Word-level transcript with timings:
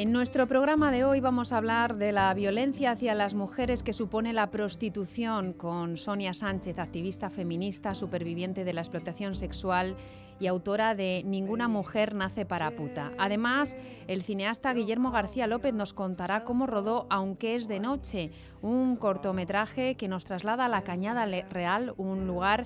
En 0.00 0.12
nuestro 0.12 0.46
programa 0.46 0.90
de 0.90 1.04
hoy 1.04 1.20
vamos 1.20 1.52
a 1.52 1.58
hablar 1.58 1.96
de 1.96 2.10
la 2.10 2.32
violencia 2.32 2.92
hacia 2.92 3.14
las 3.14 3.34
mujeres 3.34 3.82
que 3.82 3.92
supone 3.92 4.32
la 4.32 4.50
prostitución 4.50 5.52
con 5.52 5.98
Sonia 5.98 6.32
Sánchez, 6.32 6.78
activista 6.78 7.28
feminista, 7.28 7.94
superviviente 7.94 8.64
de 8.64 8.72
la 8.72 8.80
explotación 8.80 9.34
sexual 9.34 9.96
y 10.40 10.46
autora 10.46 10.94
de 10.94 11.22
Ninguna 11.26 11.68
mujer 11.68 12.14
nace 12.14 12.46
para 12.46 12.70
puta. 12.70 13.12
Además, 13.18 13.76
el 14.06 14.22
cineasta 14.22 14.72
Guillermo 14.72 15.10
García 15.10 15.46
López 15.46 15.74
nos 15.74 15.92
contará 15.92 16.44
cómo 16.44 16.66
rodó 16.66 17.06
Aunque 17.10 17.54
es 17.54 17.68
de 17.68 17.78
noche, 17.78 18.30
un 18.62 18.96
cortometraje 18.96 19.96
que 19.96 20.08
nos 20.08 20.24
traslada 20.24 20.64
a 20.64 20.70
la 20.70 20.80
Cañada 20.80 21.26
Real, 21.26 21.92
un 21.98 22.26
lugar 22.26 22.64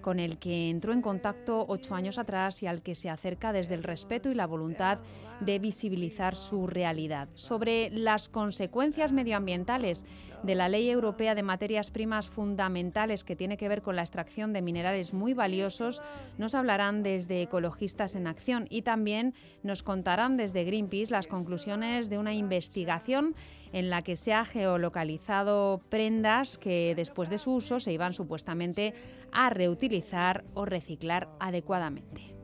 con 0.00 0.18
el 0.18 0.36
que 0.38 0.68
entró 0.68 0.92
en 0.92 1.00
contacto 1.00 1.64
ocho 1.68 1.94
años 1.94 2.18
atrás 2.18 2.60
y 2.64 2.66
al 2.66 2.82
que 2.82 2.96
se 2.96 3.08
acerca 3.08 3.52
desde 3.52 3.74
el 3.74 3.84
respeto 3.84 4.32
y 4.32 4.34
la 4.34 4.46
voluntad 4.46 4.98
de 5.44 5.58
visibilizar 5.58 6.36
su 6.36 6.66
realidad. 6.66 7.28
Sobre 7.34 7.90
las 7.90 8.28
consecuencias 8.28 9.12
medioambientales 9.12 10.04
de 10.42 10.54
la 10.54 10.68
Ley 10.68 10.90
Europea 10.90 11.34
de 11.34 11.42
Materias 11.42 11.90
Primas 11.90 12.28
Fundamentales 12.28 13.24
que 13.24 13.36
tiene 13.36 13.56
que 13.56 13.68
ver 13.68 13.82
con 13.82 13.96
la 13.96 14.02
extracción 14.02 14.52
de 14.52 14.62
minerales 14.62 15.12
muy 15.12 15.34
valiosos, 15.34 16.02
nos 16.38 16.54
hablarán 16.54 17.02
desde 17.02 17.42
Ecologistas 17.42 18.14
en 18.14 18.26
Acción 18.26 18.66
y 18.68 18.82
también 18.82 19.34
nos 19.62 19.82
contarán 19.82 20.36
desde 20.36 20.64
Greenpeace 20.64 21.12
las 21.12 21.26
conclusiones 21.26 22.10
de 22.10 22.18
una 22.18 22.34
investigación 22.34 23.34
en 23.72 23.88
la 23.88 24.02
que 24.02 24.16
se 24.16 24.32
ha 24.32 24.44
geolocalizado 24.44 25.80
prendas 25.88 26.58
que 26.58 26.94
después 26.96 27.30
de 27.30 27.38
su 27.38 27.54
uso 27.54 27.80
se 27.80 27.92
iban 27.92 28.12
supuestamente 28.12 28.94
a 29.32 29.50
reutilizar 29.50 30.44
o 30.54 30.64
reciclar 30.64 31.28
adecuadamente. 31.40 32.34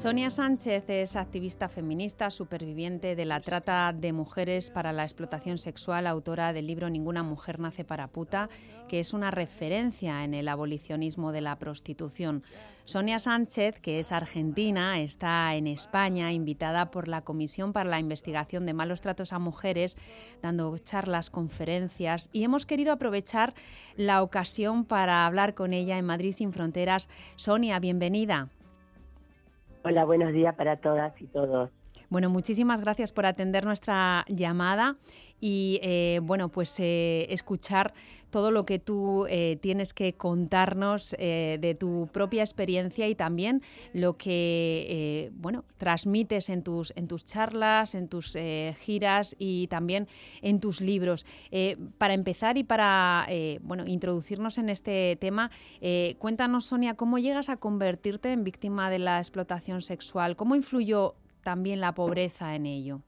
Sonia 0.00 0.30
Sánchez 0.30 0.88
es 0.88 1.14
activista 1.14 1.68
feminista, 1.68 2.30
superviviente 2.30 3.14
de 3.14 3.26
la 3.26 3.42
trata 3.42 3.92
de 3.92 4.14
mujeres 4.14 4.70
para 4.70 4.94
la 4.94 5.02
explotación 5.02 5.58
sexual, 5.58 6.06
autora 6.06 6.54
del 6.54 6.68
libro 6.68 6.88
Ninguna 6.88 7.22
mujer 7.22 7.58
nace 7.58 7.84
para 7.84 8.06
puta, 8.06 8.48
que 8.88 8.98
es 8.98 9.12
una 9.12 9.30
referencia 9.30 10.24
en 10.24 10.32
el 10.32 10.48
abolicionismo 10.48 11.32
de 11.32 11.42
la 11.42 11.58
prostitución. 11.58 12.44
Sonia 12.86 13.18
Sánchez, 13.18 13.78
que 13.78 14.00
es 14.00 14.10
argentina, 14.10 14.98
está 15.00 15.54
en 15.54 15.66
España, 15.66 16.32
invitada 16.32 16.90
por 16.90 17.06
la 17.06 17.20
Comisión 17.20 17.74
para 17.74 17.90
la 17.90 18.00
Investigación 18.00 18.64
de 18.64 18.72
Malos 18.72 19.02
Tratos 19.02 19.34
a 19.34 19.38
Mujeres, 19.38 19.98
dando 20.40 20.78
charlas, 20.78 21.28
conferencias, 21.28 22.30
y 22.32 22.44
hemos 22.44 22.64
querido 22.64 22.94
aprovechar 22.94 23.52
la 23.96 24.22
ocasión 24.22 24.86
para 24.86 25.26
hablar 25.26 25.52
con 25.52 25.74
ella 25.74 25.98
en 25.98 26.06
Madrid 26.06 26.32
sin 26.32 26.54
Fronteras. 26.54 27.10
Sonia, 27.36 27.78
bienvenida. 27.80 28.48
Hola, 29.84 30.04
buenos 30.04 30.32
días 30.32 30.56
para 30.56 30.80
todas 30.80 31.14
y 31.22 31.28
todos. 31.28 31.70
Bueno, 32.10 32.28
muchísimas 32.28 32.80
gracias 32.80 33.12
por 33.12 33.24
atender 33.24 33.64
nuestra 33.64 34.24
llamada 34.28 34.96
y 35.40 35.78
eh, 35.80 36.18
bueno, 36.20 36.48
pues 36.48 36.74
eh, 36.80 37.28
escuchar 37.30 37.94
todo 38.30 38.50
lo 38.50 38.66
que 38.66 38.80
tú 38.80 39.26
eh, 39.30 39.58
tienes 39.62 39.94
que 39.94 40.14
contarnos 40.14 41.10
de 41.10 41.76
tu 41.78 42.08
propia 42.12 42.42
experiencia 42.42 43.06
y 43.06 43.14
también 43.14 43.62
lo 43.92 44.16
que 44.16 45.30
bueno 45.34 45.64
transmites 45.78 46.48
en 46.48 46.62
tus 46.62 46.92
en 46.96 47.06
tus 47.06 47.24
charlas, 47.24 47.94
en 47.94 48.08
tus 48.08 48.36
giras 48.80 49.36
y 49.38 49.68
también 49.68 50.08
en 50.42 50.60
tus 50.60 50.80
libros. 50.80 51.26
para 51.98 52.14
empezar 52.14 52.58
y 52.58 52.64
para 52.64 53.26
bueno 53.62 53.86
introducirnos 53.86 54.58
en 54.58 54.68
este 54.68 55.16
tema, 55.20 55.50
cuéntanos 56.18 56.66
Sonia 56.66 56.94
cómo 56.94 57.18
llegas 57.18 57.48
a 57.48 57.56
convertirte 57.56 58.32
en 58.32 58.44
víctima 58.44 58.90
de 58.90 58.98
la 58.98 59.18
explotación 59.18 59.80
sexual, 59.82 60.36
cómo 60.36 60.54
influyó 60.54 61.14
también 61.42 61.80
la 61.80 61.92
pobreza 61.92 62.54
en 62.54 62.66
ello. 62.66 63.00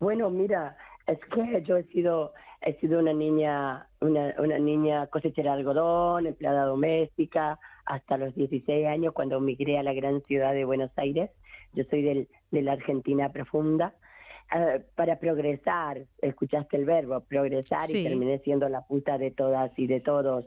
Bueno, 0.00 0.30
mira, 0.30 0.76
es 1.06 1.18
que 1.32 1.62
yo 1.62 1.76
he 1.76 1.84
sido 1.84 2.32
he 2.60 2.74
sido 2.78 3.00
una 3.00 3.12
niña 3.12 3.88
una, 4.00 4.34
una 4.38 4.58
niña 4.58 5.06
cosechera 5.08 5.52
de 5.52 5.58
algodón, 5.58 6.26
empleada 6.26 6.64
doméstica 6.64 7.58
hasta 7.84 8.16
los 8.16 8.34
16 8.34 8.86
años 8.86 9.12
cuando 9.12 9.40
migré 9.40 9.78
a 9.78 9.82
la 9.82 9.92
gran 9.92 10.22
ciudad 10.22 10.52
de 10.52 10.64
Buenos 10.64 10.90
Aires. 10.96 11.30
Yo 11.72 11.84
soy 11.84 12.02
del, 12.02 12.28
de 12.50 12.62
la 12.62 12.72
Argentina 12.72 13.30
profunda. 13.30 13.94
Eh, 14.54 14.82
para 14.94 15.18
progresar, 15.18 16.02
escuchaste 16.20 16.76
el 16.76 16.84
verbo, 16.84 17.20
progresar 17.20 17.90
y 17.90 18.04
terminé 18.04 18.38
siendo 18.40 18.68
la 18.68 18.82
puta 18.82 19.18
de 19.18 19.30
todas 19.30 19.76
y 19.78 19.86
de 19.86 20.00
todos. 20.00 20.44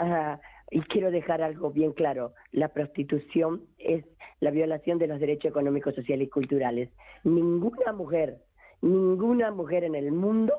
Uh, 0.00 0.36
y 0.70 0.80
quiero 0.82 1.10
dejar 1.10 1.42
algo 1.42 1.70
bien 1.70 1.92
claro, 1.92 2.34
la 2.52 2.68
prostitución 2.68 3.62
es 3.78 4.04
la 4.40 4.50
violación 4.50 4.98
de 4.98 5.06
los 5.06 5.20
derechos 5.20 5.50
económicos, 5.50 5.94
sociales 5.94 6.26
y 6.26 6.30
culturales. 6.30 6.90
Ninguna 7.24 7.92
mujer, 7.92 8.38
ninguna 8.82 9.50
mujer 9.50 9.84
en 9.84 9.94
el 9.94 10.12
mundo 10.12 10.52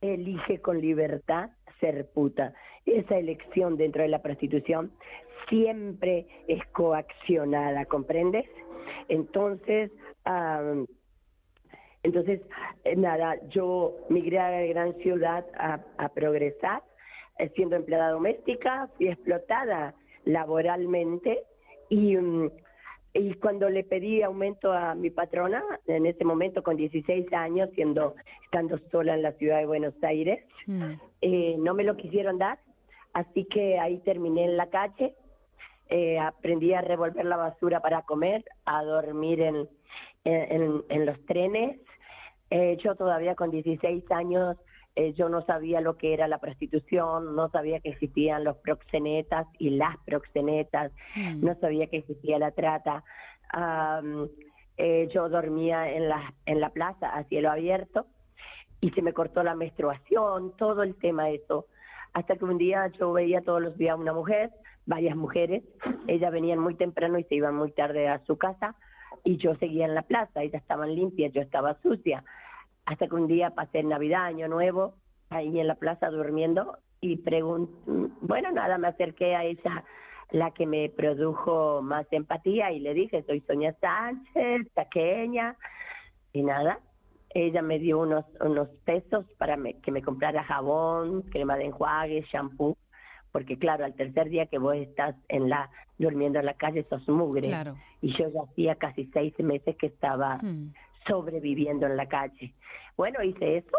elige 0.00 0.60
con 0.60 0.80
libertad 0.80 1.50
ser 1.80 2.10
puta. 2.10 2.54
Esa 2.84 3.18
elección 3.18 3.76
dentro 3.76 4.02
de 4.02 4.08
la 4.08 4.22
prostitución 4.22 4.92
siempre 5.48 6.26
es 6.48 6.64
coaccionada, 6.72 7.84
¿comprendes? 7.86 8.46
Entonces, 9.08 9.90
entonces, 12.02 12.40
eh, 12.84 12.96
nada, 12.96 13.36
yo 13.48 13.96
migré 14.08 14.38
a 14.38 14.50
la 14.50 14.66
gran 14.66 14.94
ciudad 14.94 15.44
a, 15.58 15.80
a 15.98 16.08
progresar 16.10 16.82
siendo 17.54 17.76
empleada 17.76 18.10
doméstica, 18.10 18.88
fui 18.96 19.08
explotada 19.08 19.94
laboralmente 20.24 21.44
y, 21.88 22.16
mm, 22.16 22.50
y 23.14 23.34
cuando 23.34 23.70
le 23.70 23.84
pedí 23.84 24.22
aumento 24.22 24.72
a 24.72 24.94
mi 24.94 25.10
patrona, 25.10 25.62
en 25.86 26.04
ese 26.06 26.24
momento 26.24 26.62
con 26.62 26.76
16 26.76 27.32
años, 27.32 27.70
siendo 27.74 28.14
estando 28.44 28.78
sola 28.90 29.14
en 29.14 29.22
la 29.22 29.32
ciudad 29.32 29.58
de 29.58 29.66
Buenos 29.66 29.94
Aires, 30.02 30.44
mm. 30.66 30.92
eh, 31.22 31.56
no 31.58 31.74
me 31.74 31.84
lo 31.84 31.96
quisieron 31.96 32.38
dar, 32.38 32.58
así 33.14 33.44
que 33.44 33.78
ahí 33.78 33.98
terminé 33.98 34.44
en 34.44 34.56
la 34.56 34.68
calle, 34.68 35.14
eh, 35.88 36.18
aprendí 36.18 36.74
a 36.74 36.82
revolver 36.82 37.24
la 37.24 37.36
basura 37.36 37.80
para 37.80 38.02
comer, 38.02 38.44
a 38.64 38.82
dormir 38.82 39.40
en, 39.40 39.68
en, 40.24 40.82
en 40.88 41.06
los 41.06 41.24
trenes. 41.26 41.78
yo 42.78 42.96
todavía 42.96 43.36
con 43.36 43.50
16 43.50 44.10
años 44.10 44.56
eh, 44.98 45.12
yo 45.12 45.28
no 45.28 45.42
sabía 45.42 45.82
lo 45.82 45.98
que 45.98 46.14
era 46.14 46.26
la 46.26 46.38
prostitución, 46.38 47.36
no 47.36 47.50
sabía 47.50 47.80
que 47.80 47.90
existían 47.90 48.44
los 48.44 48.56
proxenetas 48.56 49.46
y 49.58 49.68
las 49.68 49.94
proxenetas, 50.06 50.90
mm. 51.14 51.44
no 51.44 51.54
sabía 51.60 51.86
que 51.88 51.98
existía 51.98 52.38
la 52.38 52.52
trata. 52.52 53.04
Eh, 54.78 55.08
yo 55.12 55.28
dormía 55.28 55.92
en 55.92 56.08
la, 56.08 56.34
en 56.46 56.60
la 56.60 56.70
plaza 56.70 57.10
a 57.10 57.24
cielo 57.24 57.50
abierto 57.50 58.06
y 58.80 58.90
se 58.90 59.02
me 59.02 59.12
cortó 59.12 59.42
la 59.42 59.54
menstruación, 59.54 60.56
todo 60.56 60.82
el 60.82 60.94
tema 60.94 61.26
de 61.26 61.36
eso. 61.36 61.66
Hasta 62.14 62.36
que 62.36 62.44
un 62.46 62.56
día 62.56 62.86
yo 62.98 63.12
veía 63.12 63.42
todos 63.42 63.60
los 63.60 63.76
días 63.76 63.98
una 63.98 64.14
mujer, 64.14 64.50
varias 64.86 65.14
mujeres, 65.14 65.62
ellas 66.06 66.32
venían 66.32 66.58
muy 66.58 66.74
temprano 66.74 67.18
y 67.18 67.24
se 67.24 67.34
iban 67.34 67.54
muy 67.54 67.70
tarde 67.72 68.08
a 68.08 68.24
su 68.24 68.38
casa 68.38 68.74
y 69.24 69.36
yo 69.36 69.54
seguía 69.56 69.84
en 69.84 69.94
la 69.94 70.02
plaza, 70.02 70.42
ellas 70.42 70.62
estaban 70.62 70.94
limpias, 70.94 71.32
yo 71.34 71.42
estaba 71.42 71.78
sucia 71.82 72.24
hasta 72.86 73.08
que 73.08 73.14
un 73.14 73.26
día 73.26 73.50
pasé 73.50 73.80
el 73.80 73.88
Navidad, 73.88 74.26
Año 74.26 74.48
Nuevo, 74.48 74.94
ahí 75.28 75.58
en 75.58 75.66
la 75.66 75.74
plaza 75.74 76.08
durmiendo 76.08 76.78
y 77.00 77.16
pregunté, 77.16 77.74
bueno, 78.20 78.52
nada, 78.52 78.78
me 78.78 78.88
acerqué 78.88 79.34
a 79.34 79.44
esa, 79.44 79.84
la 80.30 80.52
que 80.52 80.66
me 80.66 80.88
produjo 80.88 81.82
más 81.82 82.06
empatía 82.12 82.72
y 82.72 82.80
le 82.80 82.94
dije, 82.94 83.24
soy 83.24 83.40
Sonia 83.40 83.74
Sánchez, 83.80 84.68
pequeña, 84.72 85.56
y 86.32 86.42
nada, 86.42 86.78
ella 87.30 87.60
me 87.60 87.80
dio 87.80 87.98
unos, 87.98 88.24
unos 88.40 88.68
pesos 88.84 89.26
para 89.36 89.58
que 89.82 89.90
me 89.90 90.02
comprara 90.02 90.44
jabón, 90.44 91.22
crema 91.22 91.56
de 91.56 91.66
enjuague, 91.66 92.24
shampoo, 92.32 92.76
porque 93.32 93.58
claro, 93.58 93.84
al 93.84 93.94
tercer 93.94 94.28
día 94.30 94.46
que 94.46 94.58
vos 94.58 94.76
estás 94.76 95.16
en 95.28 95.48
la 95.48 95.70
durmiendo 95.98 96.38
en 96.38 96.46
la 96.46 96.54
calle 96.54 96.86
sos 96.88 97.08
mugre, 97.08 97.50
y 98.00 98.12
yo 98.12 98.28
ya 98.28 98.42
hacía 98.42 98.74
casi 98.76 99.06
seis 99.12 99.36
meses 99.40 99.76
que 99.76 99.86
estaba... 99.86 100.38
Hmm 100.40 100.70
sobreviviendo 101.06 101.86
en 101.86 101.96
la 101.96 102.06
calle. 102.06 102.54
Bueno, 102.96 103.22
hice 103.22 103.58
eso, 103.58 103.76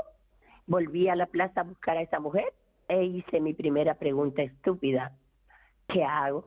volví 0.65 1.07
a 1.07 1.15
la 1.15 1.25
plaza 1.25 1.61
a 1.61 1.63
buscar 1.63 1.97
a 1.97 2.01
esa 2.01 2.19
mujer 2.19 2.53
e 2.87 3.03
hice 3.03 3.39
mi 3.39 3.53
primera 3.53 3.95
pregunta 3.95 4.41
estúpida, 4.41 5.13
¿qué 5.87 6.03
hago? 6.03 6.45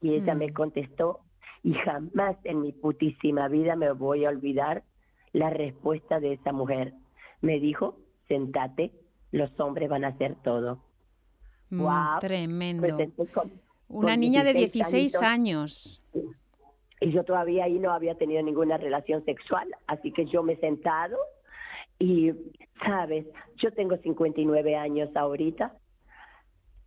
Y 0.00 0.14
ella 0.14 0.34
me 0.34 0.48
mm. 0.48 0.54
contestó, 0.54 1.20
y 1.62 1.74
jamás 1.74 2.36
en 2.44 2.62
mi 2.62 2.72
putísima 2.72 3.48
vida 3.48 3.76
me 3.76 3.92
voy 3.92 4.24
a 4.24 4.30
olvidar 4.30 4.82
la 5.32 5.50
respuesta 5.50 6.20
de 6.20 6.34
esa 6.34 6.52
mujer. 6.52 6.94
Me 7.40 7.60
dijo, 7.60 7.98
sentate, 8.28 8.92
los 9.30 9.58
hombres 9.60 9.88
van 9.88 10.04
a 10.04 10.08
hacer 10.08 10.36
todo. 10.42 10.82
wow. 11.70 12.16
Mm, 12.16 12.18
tremendo. 12.20 12.96
Pues 13.16 13.30
Una 13.88 14.16
niña 14.16 14.42
de 14.42 14.54
16 14.54 15.22
años. 15.22 16.02
Y 17.00 17.12
yo 17.12 17.24
todavía 17.24 17.64
ahí 17.64 17.78
no 17.78 17.92
había 17.92 18.14
tenido 18.16 18.42
ninguna 18.42 18.76
relación 18.76 19.24
sexual, 19.24 19.68
así 19.86 20.12
que 20.12 20.26
yo 20.26 20.42
me 20.42 20.52
he 20.52 20.56
sentado 20.56 21.16
y, 21.98 22.32
sabes, 22.84 23.26
yo 23.56 23.72
tengo 23.72 23.96
59 23.96 24.76
años 24.76 25.14
ahorita 25.16 25.74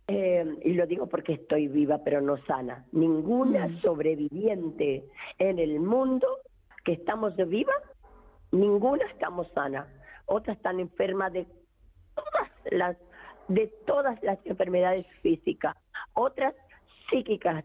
eh, 0.06 0.44
y 0.62 0.74
lo 0.74 0.86
digo 0.86 1.06
porque 1.06 1.34
estoy 1.34 1.68
viva 1.68 1.98
pero 2.04 2.20
no 2.20 2.36
sana. 2.46 2.84
Ninguna 2.92 3.68
mm. 3.68 3.80
sobreviviente 3.80 5.04
en 5.38 5.58
el 5.58 5.80
mundo 5.80 6.26
que 6.84 6.92
estamos 6.92 7.34
vivas, 7.36 7.82
ninguna 8.52 9.04
estamos 9.06 9.48
sana. 9.52 9.88
Otras 10.26 10.56
están 10.56 10.80
enfermas 10.80 11.32
de 11.32 11.46
todas 12.14 12.50
las 12.70 12.96
de 13.48 13.66
todas 13.86 14.22
las 14.22 14.38
enfermedades 14.46 15.06
físicas. 15.22 15.76
Otras 16.14 16.54
psíquicas 17.10 17.64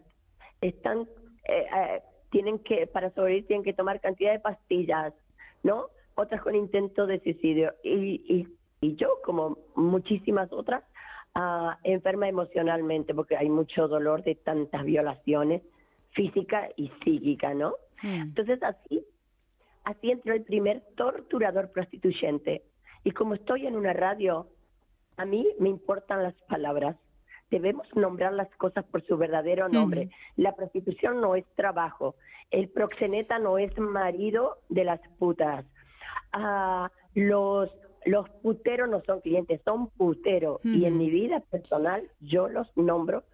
están 0.60 1.08
eh, 1.48 1.66
eh, 1.74 2.02
tienen 2.30 2.58
que 2.60 2.86
para 2.86 3.10
sobrevivir 3.10 3.46
tienen 3.46 3.64
que 3.64 3.72
tomar 3.72 4.00
cantidad 4.00 4.32
de 4.32 4.40
pastillas, 4.40 5.12
¿no? 5.62 5.86
Otras 6.14 6.42
con 6.42 6.54
intento 6.54 7.06
de 7.06 7.20
suicidio 7.20 7.74
y, 7.82 8.22
y, 8.28 8.48
y 8.80 8.96
yo 8.96 9.18
como 9.24 9.58
muchísimas 9.74 10.52
otras 10.52 10.82
enferma 11.84 12.28
emocionalmente 12.28 13.14
porque 13.14 13.36
hay 13.36 13.48
mucho 13.48 13.88
dolor 13.88 14.22
de 14.24 14.34
tantas 14.34 14.84
violaciones 14.84 15.62
física 16.10 16.68
y 16.76 16.90
psíquica, 17.04 17.54
¿no? 17.54 17.74
Mm. 18.02 18.22
Entonces 18.22 18.62
así, 18.62 19.04
así 19.84 20.10
entró 20.10 20.34
el 20.34 20.42
primer 20.42 20.82
torturador 20.96 21.70
prostituyente. 21.70 22.64
Y 23.04 23.12
como 23.12 23.34
estoy 23.34 23.66
en 23.66 23.76
una 23.76 23.92
radio, 23.92 24.48
a 25.16 25.24
mí 25.24 25.46
me 25.58 25.68
importan 25.68 26.22
las 26.22 26.34
palabras. 26.48 26.96
Debemos 27.50 27.86
nombrar 27.94 28.32
las 28.32 28.48
cosas 28.56 28.84
por 28.84 29.04
su 29.06 29.16
verdadero 29.16 29.68
nombre. 29.68 30.10
La 30.36 30.54
prostitución 30.54 31.20
no 31.20 31.34
es 31.34 31.44
trabajo. 31.56 32.14
El 32.50 32.68
proxeneta 32.68 33.38
no 33.38 33.58
es 33.58 33.76
marido 33.78 34.58
de 34.68 34.84
las 34.84 35.00
putas. 35.18 35.64
Ah, 36.32 36.90
los 37.14 37.70
los 38.06 38.28
puteros 38.42 38.88
no 38.88 39.02
son 39.04 39.20
clientes, 39.20 39.60
son 39.64 39.90
puteros. 39.90 40.60
Y 40.64 40.84
en 40.84 40.96
mi 40.96 41.10
vida 41.10 41.40
personal 41.40 42.08
yo 42.20 42.48
los 42.48 42.68
nombro 42.76 43.24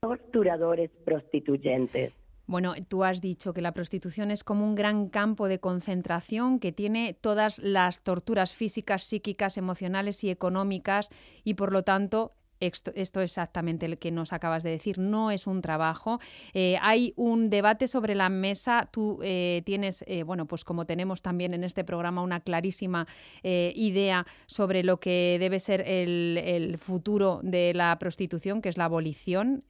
torturadores 0.00 0.90
prostituyentes. 1.04 2.12
Bueno, 2.48 2.74
tú 2.86 3.02
has 3.02 3.20
dicho 3.20 3.52
que 3.52 3.60
la 3.60 3.72
prostitución 3.72 4.30
es 4.30 4.44
como 4.44 4.64
un 4.64 4.76
gran 4.76 5.08
campo 5.08 5.48
de 5.48 5.58
concentración 5.58 6.60
que 6.60 6.70
tiene 6.70 7.12
todas 7.20 7.58
las 7.58 8.02
torturas 8.02 8.54
físicas, 8.54 9.02
psíquicas, 9.02 9.56
emocionales 9.56 10.22
y 10.22 10.30
económicas 10.30 11.10
y 11.42 11.54
por 11.54 11.72
lo 11.72 11.82
tanto 11.82 12.35
esto, 12.60 12.92
es 12.94 13.12
exactamente 13.14 13.88
lo 13.88 13.98
que 13.98 14.10
nos 14.10 14.32
acabas 14.32 14.62
de 14.62 14.70
decir, 14.70 14.98
no 14.98 15.30
es 15.30 15.46
un 15.46 15.62
trabajo. 15.62 16.20
Eh, 16.54 16.78
hay 16.80 17.12
un 17.16 17.50
debate 17.50 17.88
sobre 17.88 18.14
la 18.14 18.28
mesa, 18.28 18.88
tú 18.90 19.18
eh, 19.22 19.62
tienes, 19.64 20.04
eh, 20.06 20.22
bueno, 20.22 20.46
pues 20.46 20.64
como 20.64 20.86
tenemos 20.86 21.22
también 21.22 21.54
en 21.54 21.64
este 21.64 21.84
programa 21.84 22.22
una 22.22 22.40
clarísima 22.40 23.06
idea 23.42 24.26
sobre 24.46 24.82
lo 24.82 24.98
que 24.98 25.36
debe 25.38 25.60
ser 25.60 25.82
el, 25.86 26.78
futuro 26.78 27.40
de 27.42 27.72
la 27.74 27.98
prostitución, 27.98 28.60
que 28.60 28.68
es 28.68 28.76
la 28.76 28.84
abolición. 28.86 29.64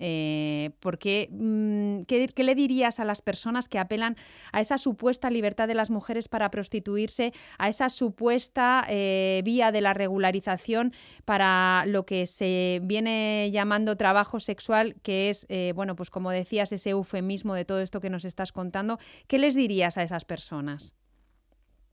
porque, 0.80 1.28
mm, 1.30 2.02
¿qué, 2.02 2.28
¿Qué 2.28 2.44
le 2.44 2.54
dirías 2.54 3.00
a 3.00 3.04
las 3.04 3.22
personas 3.22 3.68
que 3.68 3.78
apelan 3.78 4.16
a 4.52 4.60
esa 4.60 4.78
supuesta 4.78 5.30
libertad 5.30 5.68
de 5.68 5.74
las 5.74 5.90
mujeres 5.90 6.28
para 6.28 6.50
prostituirse, 6.50 7.32
a 7.58 7.68
esa 7.68 7.90
supuesta 7.90 8.86
vía 8.88 9.72
de 9.72 9.80
la 9.80 9.94
regularización 9.94 10.92
para 11.24 11.84
lo 11.86 12.06
que 12.06 12.26
se 12.26 12.75
viene 12.80 13.50
llamando 13.50 13.96
trabajo 13.96 14.40
sexual, 14.40 14.96
que 15.02 15.30
es, 15.30 15.46
eh, 15.48 15.72
bueno, 15.74 15.96
pues 15.96 16.10
como 16.10 16.30
decías, 16.30 16.72
ese 16.72 16.90
eufemismo 16.90 17.54
de 17.54 17.64
todo 17.64 17.80
esto 17.80 18.00
que 18.00 18.10
nos 18.10 18.24
estás 18.24 18.52
contando. 18.52 18.98
¿Qué 19.28 19.38
les 19.38 19.54
dirías 19.54 19.98
a 19.98 20.02
esas 20.02 20.24
personas? 20.24 20.96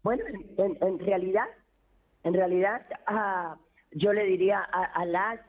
Bueno, 0.03 0.23
en, 0.57 0.99
realidad, 0.99 1.47
en 2.23 2.33
realidad, 2.33 2.81
ah, 3.07 3.57
yo 3.91 4.11
le 4.11 4.25
diría 4.25 4.59
a, 4.59 5.05
las 5.05 5.39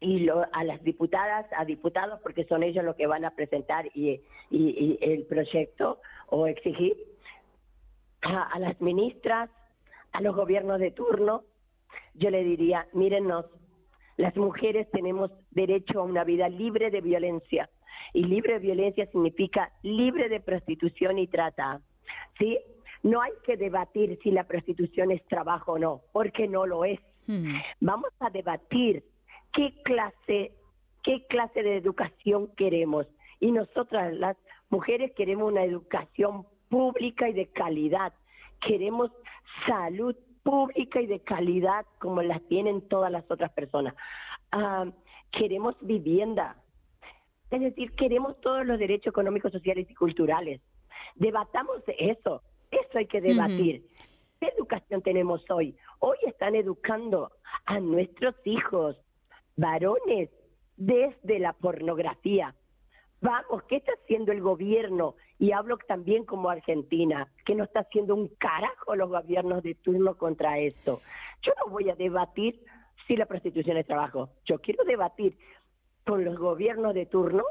y 0.00 0.28
a 0.28 0.64
las 0.64 0.82
diputadas, 0.82 1.46
a 1.56 1.64
diputados, 1.64 2.20
porque 2.22 2.44
son 2.44 2.62
ellos 2.62 2.84
los 2.84 2.96
que 2.96 3.06
van 3.06 3.24
a 3.24 3.32
presentar 3.32 3.86
y, 3.94 4.22
el 4.50 5.26
proyecto 5.26 6.00
o 6.28 6.46
exigir, 6.46 6.96
a, 8.22 8.42
a, 8.44 8.58
las 8.58 8.80
ministras, 8.80 9.50
a 10.12 10.20
los 10.22 10.34
gobiernos 10.34 10.80
de 10.80 10.90
turno, 10.90 11.44
yo 12.14 12.30
le 12.30 12.42
diría, 12.44 12.88
mírennos, 12.92 13.46
las 14.16 14.36
mujeres 14.36 14.90
tenemos 14.90 15.30
derecho 15.50 16.00
a 16.00 16.04
una 16.04 16.24
vida 16.24 16.48
libre 16.48 16.90
de 16.90 17.00
violencia. 17.00 17.68
Y 18.12 18.24
libre 18.24 18.54
de 18.54 18.58
violencia 18.60 19.06
significa 19.06 19.72
libre 19.82 20.28
de 20.28 20.40
prostitución 20.40 21.18
y 21.18 21.26
trata. 21.26 21.80
¿Sí? 22.38 22.58
No 23.02 23.20
hay 23.20 23.32
que 23.44 23.56
debatir 23.56 24.18
si 24.22 24.30
la 24.30 24.44
prostitución 24.44 25.10
es 25.10 25.24
trabajo 25.26 25.72
o 25.72 25.78
no, 25.78 26.02
porque 26.12 26.48
no 26.48 26.66
lo 26.66 26.84
es. 26.84 27.00
Hmm. 27.26 27.56
Vamos 27.80 28.10
a 28.20 28.30
debatir 28.30 29.04
qué 29.52 29.74
clase, 29.84 30.52
qué 31.02 31.26
clase 31.26 31.62
de 31.62 31.76
educación 31.76 32.48
queremos. 32.56 33.06
Y 33.38 33.52
nosotras, 33.52 34.14
las 34.14 34.36
mujeres, 34.70 35.12
queremos 35.12 35.52
una 35.52 35.64
educación 35.64 36.46
pública 36.68 37.28
y 37.28 37.32
de 37.32 37.46
calidad. 37.46 38.12
Queremos 38.60 39.10
salud 39.66 40.16
pública 40.46 41.00
y 41.00 41.06
de 41.06 41.18
calidad 41.18 41.84
como 41.98 42.22
las 42.22 42.40
tienen 42.46 42.80
todas 42.82 43.10
las 43.10 43.28
otras 43.28 43.50
personas. 43.52 43.94
Ah, 44.52 44.86
queremos 45.32 45.74
vivienda, 45.80 46.56
es 47.50 47.60
decir, 47.60 47.90
queremos 47.96 48.40
todos 48.40 48.64
los 48.64 48.78
derechos 48.78 49.08
económicos, 49.08 49.50
sociales 49.50 49.90
y 49.90 49.94
culturales. 49.94 50.60
Debatamos 51.16 51.82
eso, 51.98 52.42
eso 52.70 52.98
hay 52.98 53.06
que 53.06 53.20
debatir. 53.20 53.84
¿Qué 54.38 54.46
educación 54.56 55.02
tenemos 55.02 55.44
hoy? 55.50 55.76
Hoy 55.98 56.16
están 56.26 56.54
educando 56.54 57.32
a 57.64 57.80
nuestros 57.80 58.34
hijos, 58.44 58.96
varones, 59.56 60.30
desde 60.76 61.40
la 61.40 61.54
pornografía. 61.54 62.54
Vamos, 63.20 63.64
¿qué 63.64 63.76
está 63.76 63.92
haciendo 63.92 64.30
el 64.30 64.42
gobierno? 64.42 65.16
Y 65.38 65.52
hablo 65.52 65.76
también 65.86 66.24
como 66.24 66.48
Argentina, 66.48 67.28
que 67.44 67.54
no 67.54 67.64
está 67.64 67.80
haciendo 67.80 68.14
un 68.14 68.28
carajo 68.28 68.96
los 68.96 69.10
gobiernos 69.10 69.62
de 69.62 69.74
turno 69.74 70.16
contra 70.16 70.58
esto. 70.58 71.02
Yo 71.42 71.52
no 71.58 71.70
voy 71.70 71.90
a 71.90 71.94
debatir 71.94 72.64
si 73.06 73.16
la 73.16 73.26
prostitución 73.26 73.76
es 73.76 73.86
trabajo. 73.86 74.30
Yo 74.44 74.60
quiero 74.60 74.84
debatir 74.84 75.36
con 76.04 76.24
los 76.24 76.38
gobiernos 76.38 76.94
de 76.94 77.06
turno 77.06 77.44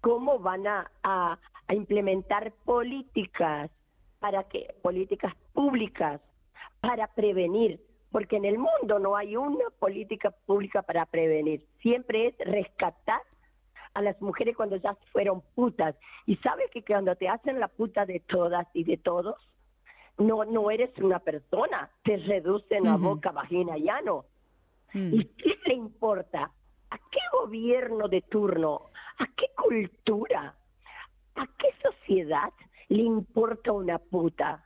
cómo 0.00 0.38
van 0.38 0.66
a, 0.66 0.90
a, 1.02 1.38
implementar 1.70 2.52
políticas 2.64 3.70
para 4.18 4.44
que 4.44 4.74
políticas 4.82 5.34
públicas 5.54 6.20
para 6.80 7.06
prevenir, 7.06 7.80
porque 8.10 8.36
en 8.36 8.44
el 8.44 8.58
mundo 8.58 8.98
no 8.98 9.16
hay 9.16 9.36
una 9.36 9.70
política 9.78 10.30
pública 10.30 10.82
para 10.82 11.06
prevenir. 11.06 11.66
Siempre 11.80 12.26
es 12.26 12.38
rescatar 12.38 13.22
a 13.94 14.02
las 14.02 14.20
mujeres 14.20 14.56
cuando 14.56 14.76
ya 14.76 14.96
fueron 15.12 15.42
putas. 15.54 15.94
Y 16.26 16.36
sabes 16.36 16.70
que 16.70 16.84
cuando 16.84 17.14
te 17.16 17.28
hacen 17.28 17.60
la 17.60 17.68
puta 17.68 18.06
de 18.06 18.20
todas 18.20 18.66
y 18.74 18.84
de 18.84 18.96
todos, 18.96 19.36
no, 20.18 20.44
no 20.44 20.70
eres 20.70 20.90
una 20.98 21.18
persona, 21.18 21.90
te 22.02 22.16
reducen 22.18 22.86
a 22.86 22.96
boca, 22.96 23.32
vagina 23.32 23.78
y 23.78 23.88
ano. 23.88 24.26
Mm. 24.92 25.14
¿Y 25.14 25.24
qué 25.24 25.58
le 25.66 25.74
importa? 25.74 26.50
¿A 26.90 26.98
qué 27.10 27.20
gobierno 27.32 28.08
de 28.08 28.22
turno? 28.22 28.90
¿A 29.18 29.26
qué 29.36 29.46
cultura? 29.56 30.54
¿A 31.34 31.46
qué 31.58 31.68
sociedad 31.82 32.52
le 32.88 33.02
importa 33.02 33.72
una 33.72 33.98
puta? 33.98 34.62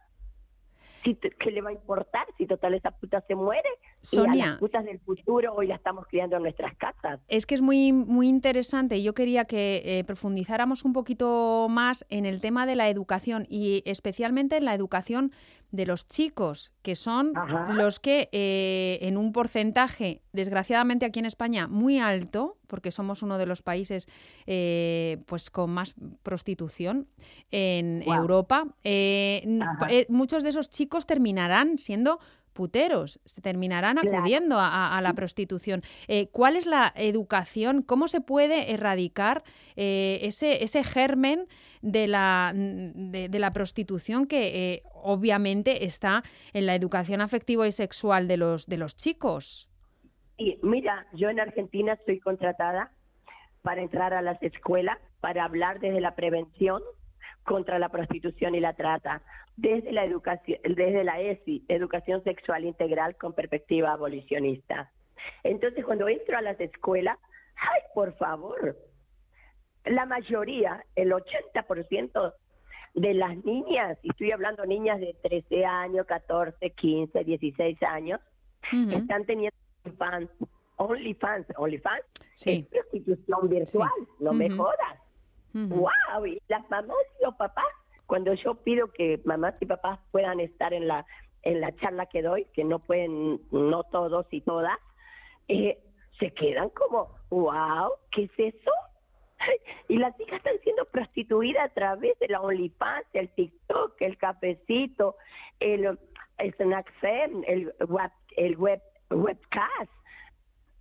¿Qué 1.14 1.50
le 1.50 1.60
va 1.60 1.70
a 1.70 1.72
importar 1.72 2.26
si 2.36 2.46
total 2.46 2.74
esa 2.74 2.90
puta 2.90 3.20
se 3.26 3.34
muere? 3.34 3.68
Sonia, 4.02 4.34
y 4.34 4.40
a 4.40 4.46
las 4.46 4.58
putas 4.58 4.84
del 4.84 4.98
futuro 5.00 5.54
hoy 5.54 5.68
la 5.68 5.76
estamos 5.76 6.06
criando 6.06 6.36
en 6.36 6.42
nuestras 6.42 6.74
casas. 6.76 7.20
Es 7.28 7.46
que 7.46 7.54
es 7.54 7.60
muy, 7.60 7.92
muy 7.92 8.28
interesante. 8.28 9.02
Yo 9.02 9.14
quería 9.14 9.44
que 9.44 9.82
eh, 9.84 10.04
profundizáramos 10.04 10.84
un 10.84 10.92
poquito 10.92 11.68
más 11.70 12.04
en 12.08 12.26
el 12.26 12.40
tema 12.40 12.66
de 12.66 12.76
la 12.76 12.88
educación 12.88 13.46
y 13.48 13.82
especialmente 13.86 14.56
en 14.56 14.64
la 14.64 14.74
educación 14.74 15.32
de 15.70 15.86
los 15.86 16.06
chicos, 16.08 16.72
que 16.82 16.96
son 16.96 17.32
los 17.74 18.00
que 18.00 18.28
eh, 18.32 18.98
en 19.02 19.16
un 19.16 19.32
porcentaje, 19.32 20.22
desgraciadamente 20.32 21.04
aquí 21.06 21.18
en 21.18 21.26
España, 21.26 21.66
muy 21.66 21.98
alto, 21.98 22.58
porque 22.66 22.90
somos 22.90 23.22
uno 23.22 23.38
de 23.38 23.46
los 23.46 23.62
países 23.62 24.08
eh, 24.46 25.22
pues 25.26 25.50
con 25.50 25.70
más 25.70 25.94
prostitución 26.22 27.08
en 27.50 28.02
Europa, 28.02 28.66
muchos 30.08 30.42
de 30.42 30.48
esos 30.48 30.70
chicos 30.70 31.06
terminarán 31.06 31.78
siendo 31.78 32.18
puteros, 32.56 33.20
se 33.24 33.40
terminarán 33.40 33.98
acudiendo 33.98 34.56
a, 34.58 34.98
la 35.02 35.12
prostitución. 35.12 35.82
Eh, 36.08 36.28
¿Cuál 36.32 36.56
es 36.56 36.66
la 36.66 36.92
educación? 36.96 37.82
¿Cómo 37.82 38.08
se 38.08 38.20
puede 38.20 38.72
erradicar 38.72 39.44
eh, 39.76 40.18
ese, 40.22 40.64
ese 40.64 40.82
germen 40.82 41.46
de 41.82 42.08
la, 42.08 42.52
de, 42.54 43.38
la 43.38 43.52
prostitución 43.52 44.26
que 44.26 44.72
eh, 44.72 44.82
obviamente 44.94 45.84
está 45.84 46.22
en 46.54 46.66
la 46.66 46.74
educación 46.74 47.20
afectiva 47.20 47.68
y 47.68 47.72
sexual 47.72 48.26
de 48.26 48.38
los, 48.38 48.66
de 48.66 48.78
los 48.78 48.96
chicos? 48.96 49.70
Y 50.38 50.58
mira, 50.62 51.06
yo 51.12 51.28
en 51.28 51.38
Argentina 51.38 51.92
estoy 51.92 52.18
contratada 52.20 52.90
para 53.62 53.82
entrar 53.82 54.14
a 54.14 54.22
las 54.22 54.42
escuelas, 54.42 54.98
para 55.20 55.44
hablar 55.44 55.78
desde 55.80 56.00
la 56.00 56.14
prevención 56.14 56.82
contra 57.46 57.78
la 57.78 57.88
prostitución 57.88 58.54
y 58.54 58.60
la 58.60 58.74
trata, 58.74 59.22
desde 59.56 59.92
la 59.92 60.04
educación, 60.04 60.58
desde 60.64 61.04
la 61.04 61.20
ESI, 61.20 61.64
Educación 61.68 62.22
Sexual 62.24 62.64
Integral 62.64 63.16
con 63.16 63.32
perspectiva 63.32 63.92
abolicionista. 63.92 64.92
Entonces, 65.42 65.84
cuando 65.84 66.08
entro 66.08 66.36
a 66.36 66.42
las 66.42 66.60
escuelas, 66.60 67.18
ay, 67.56 67.80
por 67.94 68.14
favor, 68.16 68.76
la 69.84 70.04
mayoría, 70.04 70.84
el 70.94 71.12
80% 71.12 72.34
de 72.94 73.14
las 73.14 73.36
niñas, 73.44 73.98
y 74.02 74.10
estoy 74.10 74.32
hablando 74.32 74.66
niñas 74.66 75.00
de 75.00 75.14
13 75.22 75.64
años, 75.64 76.06
14, 76.06 76.70
15, 76.70 77.24
16 77.24 77.82
años, 77.84 78.20
están 78.90 79.24
teniendo 79.24 79.56
fans, 79.96 80.28
OnlyFans, 80.76 81.46
OnlyFans, 81.56 82.04
sí. 82.34 82.50
es 82.50 82.66
prostitución 82.66 83.48
virtual, 83.48 83.90
no 84.18 84.32
me 84.32 84.50
jodas. 84.50 85.05
¡Wow! 85.64 86.26
Y 86.26 86.40
las 86.48 86.68
mamás 86.70 86.96
y 87.18 87.24
los 87.24 87.34
papás, 87.36 87.64
cuando 88.06 88.34
yo 88.34 88.54
pido 88.54 88.88
que 88.92 89.20
mamás 89.24 89.54
y 89.60 89.66
papás 89.66 89.98
puedan 90.10 90.40
estar 90.40 90.74
en 90.74 90.86
la 90.86 91.06
en 91.46 91.60
la 91.60 91.74
charla 91.76 92.06
que 92.06 92.22
doy, 92.22 92.44
que 92.52 92.64
no 92.64 92.80
pueden, 92.80 93.40
no 93.52 93.84
todos 93.84 94.26
y 94.32 94.40
todas, 94.40 94.76
eh, 95.46 95.78
se 96.18 96.32
quedan 96.32 96.70
como, 96.70 97.16
wow, 97.30 97.92
¿qué 98.10 98.24
es 98.24 98.54
eso? 98.54 98.70
Y 99.88 99.98
las 99.98 100.18
hijas 100.18 100.38
están 100.38 100.58
siendo 100.64 100.84
prostituidas 100.86 101.66
a 101.70 101.74
través 101.74 102.18
de 102.18 102.26
la 102.28 102.40
OnlyFans, 102.40 103.06
el 103.12 103.28
TikTok, 103.28 103.94
el 104.00 104.18
cafecito, 104.18 105.16
el, 105.60 105.98
el 106.38 106.54
el 107.46 107.74
web, 107.86 108.10
el 108.36 108.56
web, 108.56 108.82
webcast. 109.10 109.95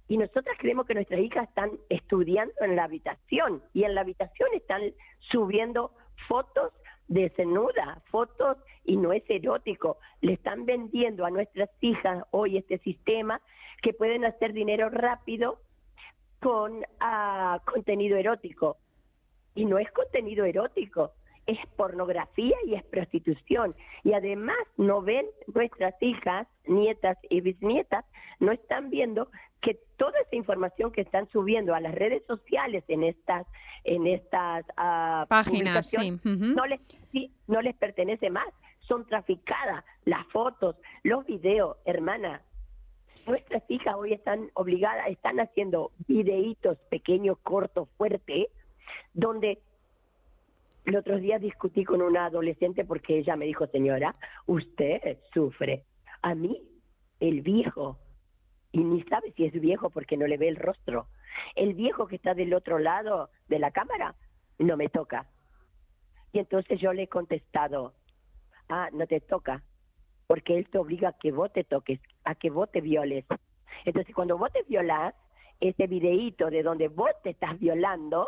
Y 0.08 0.18
nosotras 0.18 0.56
creemos 0.60 0.86
que 0.86 0.94
nuestras 0.94 1.20
hijas 1.20 1.48
están 1.48 1.72
estudiando 1.90 2.54
en 2.62 2.76
la 2.76 2.84
habitación 2.84 3.64
y 3.74 3.84
en 3.84 3.96
la 3.96 4.02
habitación 4.02 4.50
están 4.54 4.82
subiendo 5.20 5.92
fotos 6.28 6.74
desnudas, 7.08 8.04
fotos 8.10 8.58
y 8.84 8.98
no 8.98 9.14
es 9.14 9.24
erótico. 9.30 9.98
Le 10.22 10.34
están 10.34 10.66
vendiendo 10.66 11.26
a 11.26 11.32
nuestras 11.32 11.70
hijas 11.82 12.24
hoy 12.32 12.58
este 12.58 12.78
sistema 12.80 13.42
que 13.82 13.94
pueden 13.94 14.26
hacer 14.26 14.54
dinero 14.54 14.90
rápido 14.90 15.60
con 16.40 16.84
ah, 17.00 17.62
contenido 17.66 18.18
erótico. 18.18 18.78
Y 19.56 19.66
no 19.66 19.80
es 19.80 19.90
contenido 19.92 20.46
erótico, 20.46 21.14
es 21.48 21.60
pornografía 21.76 22.56
y 22.66 22.76
es 22.76 22.84
prostitución. 22.84 23.76
Y 24.04 24.14
además 24.14 24.58
no 24.78 25.02
ven 25.02 25.26
nuestras 25.54 25.94
hijas, 26.02 26.48
nietas 26.66 27.18
y 27.30 27.42
bisnietas, 27.42 28.06
no 28.40 28.52
están 28.52 28.90
viendo 28.90 29.30
que 29.62 29.80
toda 29.98 30.20
esa 30.20 30.36
información 30.36 30.92
que 30.92 31.02
están 31.02 31.28
subiendo 31.30 31.74
a 31.74 31.80
las 31.80 31.96
redes 31.96 32.24
sociales 32.28 32.84
en 32.88 33.04
estas 33.04 33.48
en 33.84 34.08
estas 34.08 34.66
uh, 34.78 35.28
páginas 35.28 35.92
no 36.32 36.66
les 36.66 36.82
no 37.48 37.62
les 37.62 37.76
pertenece 37.76 38.30
más. 38.30 38.48
Son 38.80 39.06
traficadas 39.06 39.84
las 40.06 40.26
fotos 40.28 40.76
los 41.04 41.26
videos 41.26 41.78
hermana. 41.86 42.42
Nuestras 43.26 43.64
hijas 43.70 43.96
hoy 43.96 44.14
están 44.14 44.52
obligadas 44.54 45.08
están 45.08 45.40
haciendo 45.40 45.92
videitos 46.08 46.78
pequeños 46.90 47.38
cortos 47.40 47.90
fuertes 47.98 48.48
donde 49.14 49.62
el 50.86 50.96
otro 50.96 51.18
día 51.18 51.40
discutí 51.40 51.84
con 51.84 52.02
una 52.02 52.26
adolescente 52.26 52.86
porque 52.86 53.18
ella 53.18 53.36
me 53.36 53.46
dijo, 53.46 53.68
señora, 53.68 54.16
usted 54.46 55.18
sufre. 55.34 55.84
A 56.22 56.36
mí, 56.36 56.62
el 57.20 57.42
viejo, 57.42 57.98
y 58.72 58.84
ni 58.84 59.02
sabe 59.04 59.32
si 59.32 59.46
es 59.46 59.54
viejo 59.54 59.90
porque 59.90 60.18
no 60.18 60.28
le 60.28 60.38
ve 60.38 60.48
el 60.48 60.58
rostro. 60.58 61.08
El 61.56 61.74
viejo 61.74 62.08
que 62.08 62.18
está 62.18 62.34
del 62.34 62.54
otro 62.54 62.78
lado 62.78 63.30
de 63.48 63.60
la 63.60 63.72
cámara 63.72 64.16
no 64.60 64.78
me 64.78 64.90
toca. 64.90 65.28
Y 66.34 66.40
entonces 66.40 66.80
yo 66.80 66.94
le 66.94 67.04
he 67.04 67.08
contestado, 67.08 67.94
ah, 68.70 68.90
no 68.94 69.08
te 69.08 69.22
toca, 69.22 69.64
porque 70.28 70.58
él 70.58 70.68
te 70.70 70.78
obliga 70.78 71.10
a 71.10 71.18
que 71.18 71.32
vos 71.32 71.52
te 71.52 71.64
toques, 71.64 72.00
a 72.26 72.36
que 72.36 72.50
vos 72.50 72.70
te 72.72 72.82
violes. 72.82 73.26
Entonces 73.86 74.14
cuando 74.14 74.38
vos 74.38 74.52
te 74.52 74.64
violas, 74.64 75.16
ese 75.60 75.88
videíto 75.88 76.50
de 76.50 76.64
donde 76.64 76.90
vos 76.90 77.12
te 77.24 77.32
estás 77.32 77.58
violando, 77.60 78.28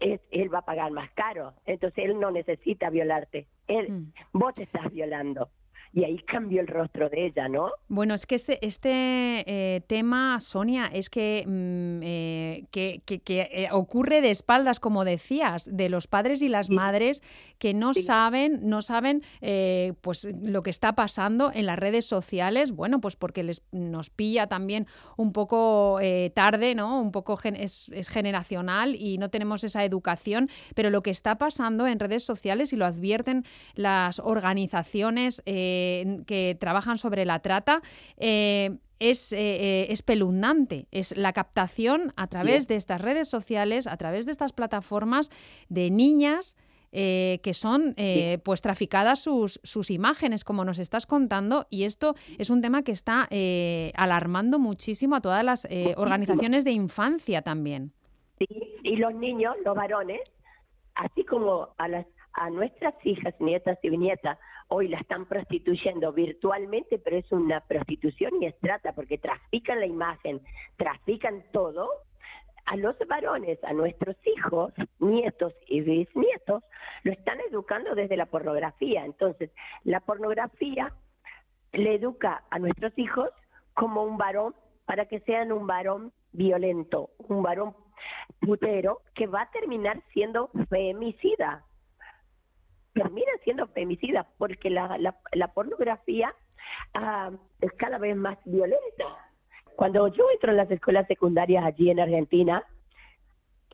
él 0.00 0.54
va 0.54 0.58
a 0.58 0.64
pagar 0.64 0.90
más 0.90 1.10
caro. 1.12 1.54
Entonces 1.66 2.04
él 2.04 2.18
no 2.18 2.30
necesita 2.30 2.90
violarte. 2.90 3.46
Él, 3.66 3.90
mm. 3.90 4.12
vos 4.32 4.54
te 4.54 4.62
estás 4.64 4.92
violando 4.92 5.50
y 5.96 6.04
ahí 6.04 6.18
cambió 6.18 6.60
el 6.60 6.66
rostro 6.66 7.08
de 7.08 7.28
ella, 7.28 7.48
¿no? 7.48 7.70
Bueno, 7.88 8.12
es 8.12 8.26
que 8.26 8.34
este, 8.34 8.58
este 8.66 8.90
eh, 9.46 9.80
tema, 9.86 10.38
Sonia, 10.40 10.90
es 10.92 11.08
que, 11.08 11.42
mm, 11.46 12.00
eh, 12.02 12.64
que, 12.70 13.00
eh, 13.26 13.68
ocurre 13.72 14.20
de 14.20 14.30
espaldas, 14.30 14.78
como 14.78 15.06
decías, 15.06 15.74
de 15.74 15.88
los 15.88 16.06
padres 16.06 16.42
y 16.42 16.50
las 16.50 16.68
madres 16.68 17.22
que 17.58 17.72
no 17.72 17.94
saben, 17.94 18.68
no 18.68 18.82
saben 18.82 19.22
pues 20.02 20.28
lo 20.42 20.60
que 20.60 20.68
está 20.68 20.94
pasando 20.94 21.50
en 21.54 21.64
las 21.64 21.78
redes 21.78 22.04
sociales, 22.04 22.72
bueno, 22.72 23.00
pues 23.00 23.16
porque 23.16 23.42
les, 23.42 23.62
nos 23.72 24.10
pilla 24.10 24.48
también 24.48 24.86
un 25.16 25.32
poco 25.32 25.98
tarde, 26.34 26.74
¿no? 26.74 27.00
Un 27.00 27.10
poco 27.10 27.40
es, 27.42 27.88
es 27.88 28.08
generacional 28.10 28.96
y 28.96 29.16
no 29.16 29.30
tenemos 29.30 29.64
esa 29.64 29.82
educación, 29.82 30.50
pero 30.74 30.90
lo 30.90 31.02
que 31.02 31.10
está 31.10 31.38
pasando 31.38 31.86
en 31.86 31.98
redes 31.98 32.24
sociales 32.24 32.74
y 32.74 32.76
lo 32.76 32.84
advierten 32.84 33.44
las 33.74 34.18
organizaciones 34.18 35.42
que 36.26 36.56
trabajan 36.58 36.98
sobre 36.98 37.24
la 37.24 37.40
trata, 37.40 37.82
eh, 38.16 38.78
es 38.98 39.32
eh, 39.32 39.38
eh, 39.38 39.86
espeluznante. 39.90 40.86
Es 40.90 41.16
la 41.16 41.32
captación 41.32 42.12
a 42.16 42.26
través 42.28 42.66
de 42.66 42.76
estas 42.76 43.00
redes 43.00 43.28
sociales, 43.28 43.86
a 43.86 43.96
través 43.96 44.26
de 44.26 44.32
estas 44.32 44.52
plataformas 44.52 45.30
de 45.68 45.90
niñas. 45.90 46.56
que 46.92 47.52
son 47.52 47.94
pues 48.42 48.62
traficadas 48.62 49.20
sus, 49.20 49.60
sus 49.62 49.90
imágenes, 49.90 50.44
como 50.44 50.64
nos 50.64 50.78
estás 50.78 51.04
contando, 51.04 51.66
y 51.68 51.84
esto 51.84 52.14
es 52.38 52.48
un 52.48 52.62
tema 52.62 52.84
que 52.84 52.92
está 52.92 53.28
alarmando 53.94 54.58
muchísimo 54.58 55.16
a 55.16 55.20
todas 55.20 55.44
las 55.44 55.68
organizaciones 55.96 56.64
de 56.64 56.70
infancia 56.70 57.42
también. 57.42 57.92
Sí, 58.38 58.46
y 58.82 58.96
los 58.96 59.14
niños, 59.14 59.56
los 59.62 59.76
varones, 59.76 60.22
así 60.94 61.22
como 61.24 61.68
a 61.76 61.88
las 61.88 62.06
a 62.36 62.50
nuestras 62.50 62.94
hijas, 63.04 63.34
nietas 63.40 63.78
y 63.82 63.90
nietas, 63.96 64.38
hoy 64.68 64.88
la 64.88 64.98
están 64.98 65.26
prostituyendo 65.26 66.12
virtualmente, 66.12 66.98
pero 66.98 67.16
es 67.16 67.30
una 67.32 67.60
prostitución 67.60 68.32
y 68.40 68.46
es 68.46 68.58
trata, 68.58 68.92
porque 68.92 69.18
trafican 69.18 69.80
la 69.80 69.86
imagen, 69.86 70.40
trafican 70.76 71.44
todo. 71.52 71.88
A 72.64 72.74
los 72.74 72.96
varones, 73.06 73.62
a 73.62 73.72
nuestros 73.72 74.16
hijos, 74.26 74.72
nietos 74.98 75.54
y 75.68 75.82
bisnietos, 75.82 76.64
lo 77.04 77.12
están 77.12 77.38
educando 77.48 77.94
desde 77.94 78.16
la 78.16 78.26
pornografía. 78.26 79.04
Entonces, 79.04 79.52
la 79.84 80.00
pornografía 80.00 80.92
le 81.72 81.94
educa 81.94 82.42
a 82.50 82.58
nuestros 82.58 82.92
hijos 82.98 83.30
como 83.74 84.02
un 84.02 84.16
varón 84.16 84.56
para 84.84 85.06
que 85.06 85.20
sean 85.20 85.52
un 85.52 85.68
varón 85.68 86.12
violento, 86.32 87.10
un 87.18 87.44
varón 87.44 87.76
putero 88.40 89.00
que 89.14 89.28
va 89.28 89.42
a 89.42 89.50
terminar 89.50 90.02
siendo 90.12 90.50
femicida 90.68 91.64
terminan 92.96 93.38
siendo 93.44 93.66
femicidas 93.68 94.26
porque 94.38 94.70
la, 94.70 94.96
la, 95.32 95.48
pornografía 95.48 96.34
ah, 96.94 97.30
es 97.60 97.70
cada 97.74 97.98
vez 97.98 98.16
más 98.16 98.38
violenta. 98.46 99.04
Cuando 99.76 100.08
yo 100.08 100.24
entro 100.32 100.50
en 100.50 100.56
las 100.56 100.70
escuelas 100.70 101.06
secundarias 101.06 101.62
allí 101.64 101.90
en 101.90 102.00
Argentina, 102.00 102.64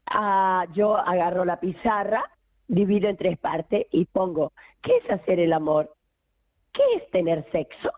ah, 0.07 0.67
yo 0.75 0.97
agarro 0.97 1.45
la 1.45 1.61
pizarra, 1.61 2.29
divido 2.67 3.09
en 3.09 3.17
tres 3.17 3.39
partes 3.39 3.87
y 3.93 4.07
pongo, 4.07 4.53
¿qué 4.83 4.97
es 4.97 5.11
hacer 5.11 5.39
el 5.39 5.53
amor? 5.53 5.95
¿Qué 6.73 6.83
es 6.97 7.09
tener 7.11 7.49
sexo? 7.53 7.93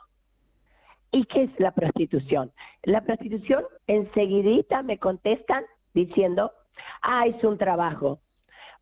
¿Y 1.11 1.25
qué 1.25 1.45
es 1.45 1.59
la 1.59 1.71
prostitución? 1.71 2.53
La 2.83 3.01
prostitución 3.01 3.65
enseguidita 3.87 4.83
me 4.83 4.99
contestan 4.99 5.65
diciendo, 5.95 6.53
ah, 7.01 7.27
es 7.27 7.43
un 7.45 7.57
trabajo. 7.57 8.19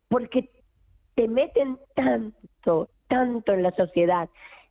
Porque 0.09 0.49
te 1.15 1.27
meten 1.27 1.77
tanto, 1.95 2.89
tanto 3.07 3.53
en 3.53 3.63
la 3.63 3.71
sociedad 3.71 4.29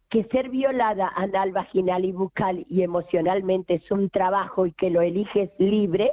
que 0.09 0.25
ser 0.25 0.51
violada 0.51 1.11
anal, 1.17 1.53
vaginal 1.53 2.05
y 2.05 2.13
bucal 2.13 2.67
y 2.69 2.83
emocionalmente 2.83 3.75
es 3.75 3.91
un 3.91 4.11
trabajo 4.11 4.67
y 4.67 4.73
que 4.73 4.91
lo 4.91 5.01
eliges 5.01 5.51
libre, 5.59 6.13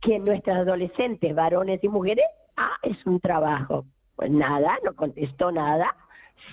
que 0.00 0.18
nuestras 0.20 0.58
adolescentes, 0.58 1.34
varones 1.34 1.82
y 1.82 1.88
mujeres, 1.88 2.24
ah, 2.56 2.76
es 2.82 3.04
un 3.04 3.18
trabajo. 3.18 3.84
Pues 4.14 4.30
nada, 4.30 4.78
no 4.84 4.94
contestó 4.94 5.50
nada, 5.50 5.92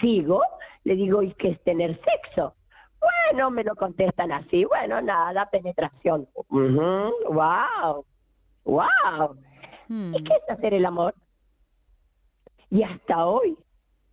sigo, 0.02 0.42
le 0.84 0.96
digo, 0.96 1.22
¿y 1.22 1.34
qué 1.34 1.50
es 1.50 1.64
tener 1.64 2.00
sexo? 2.04 2.56
Bueno, 3.00 3.52
me 3.52 3.64
lo 3.64 3.76
contestan 3.76 4.32
así. 4.32 4.66
Bueno, 4.66 5.02
nada, 5.02 5.50
penetración. 5.50 6.28
Wow, 6.50 8.06
wow. 8.66 9.38
Hmm. 9.88 10.16
¿Y 10.16 10.24
qué 10.24 10.34
es 10.34 10.50
hacer 10.50 10.74
el 10.74 10.86
amor? 10.86 11.14
Y 12.70 12.84
hasta 12.84 13.26
hoy, 13.26 13.58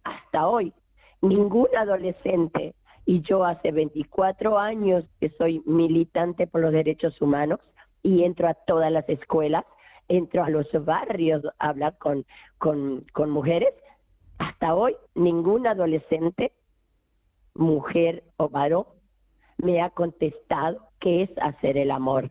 hasta 0.05 0.47
hoy, 0.47 0.73
ningún 1.21 1.69
adolescente, 1.77 2.75
y 3.07 3.21
yo 3.23 3.45
hace 3.45 3.71
24 3.71 4.59
años 4.59 5.05
que 5.21 5.31
soy 5.31 5.63
militante 5.65 6.47
por 6.47 6.61
los 6.61 6.73
derechos 6.73 7.21
humanos 7.23 7.61
y 8.03 8.25
entro 8.25 8.49
a 8.49 8.55
todas 8.55 8.91
las 8.91 9.09
escuelas, 9.09 9.65
entro 10.09 10.45
a 10.45 10.51
los 10.51 10.67
barrios 10.85 11.43
a 11.59 11.69
hablar 11.69 11.97
con, 11.99 12.27
con, 12.59 13.31
mujeres, 13.31 13.73
hasta 14.39 14.75
hoy 14.75 14.97
ningún 15.15 15.67
adolescente, 15.67 16.53
mujer 17.55 18.25
o 18.37 18.49
varón, 18.49 18.87
me 19.59 19.81
ha 19.81 19.91
contestado 19.91 20.89
qué 21.01 21.23
es 21.23 21.31
hacer 21.41 21.79
el 21.79 21.93
amor. 21.93 22.31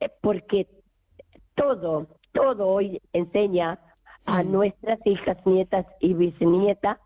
Eh, 0.00 0.10
porque 0.22 0.66
todo, 1.54 2.06
todo 2.32 2.68
hoy 2.68 3.00
enseña 3.12 3.78
a 4.30 4.42
nuestras 4.42 4.98
hijas, 5.04 5.36
nietas 5.44 5.86
y 6.00 6.14
bisnietas 6.14 6.98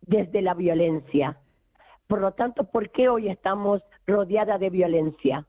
desde 0.00 0.40
la 0.42 0.54
violencia. 0.54 1.38
Por 2.06 2.20
lo 2.20 2.32
tanto, 2.32 2.64
¿por 2.64 2.90
qué 2.90 3.08
hoy 3.08 3.28
estamos 3.28 3.82
rodeadas 4.06 4.58
de 4.58 4.70
violencia? 4.70 5.46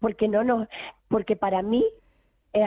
Porque 0.00 0.28
no 0.28 0.44
no, 0.44 0.66
porque 1.08 1.36
para 1.36 1.62
mí 1.62 1.84
eh, 2.52 2.64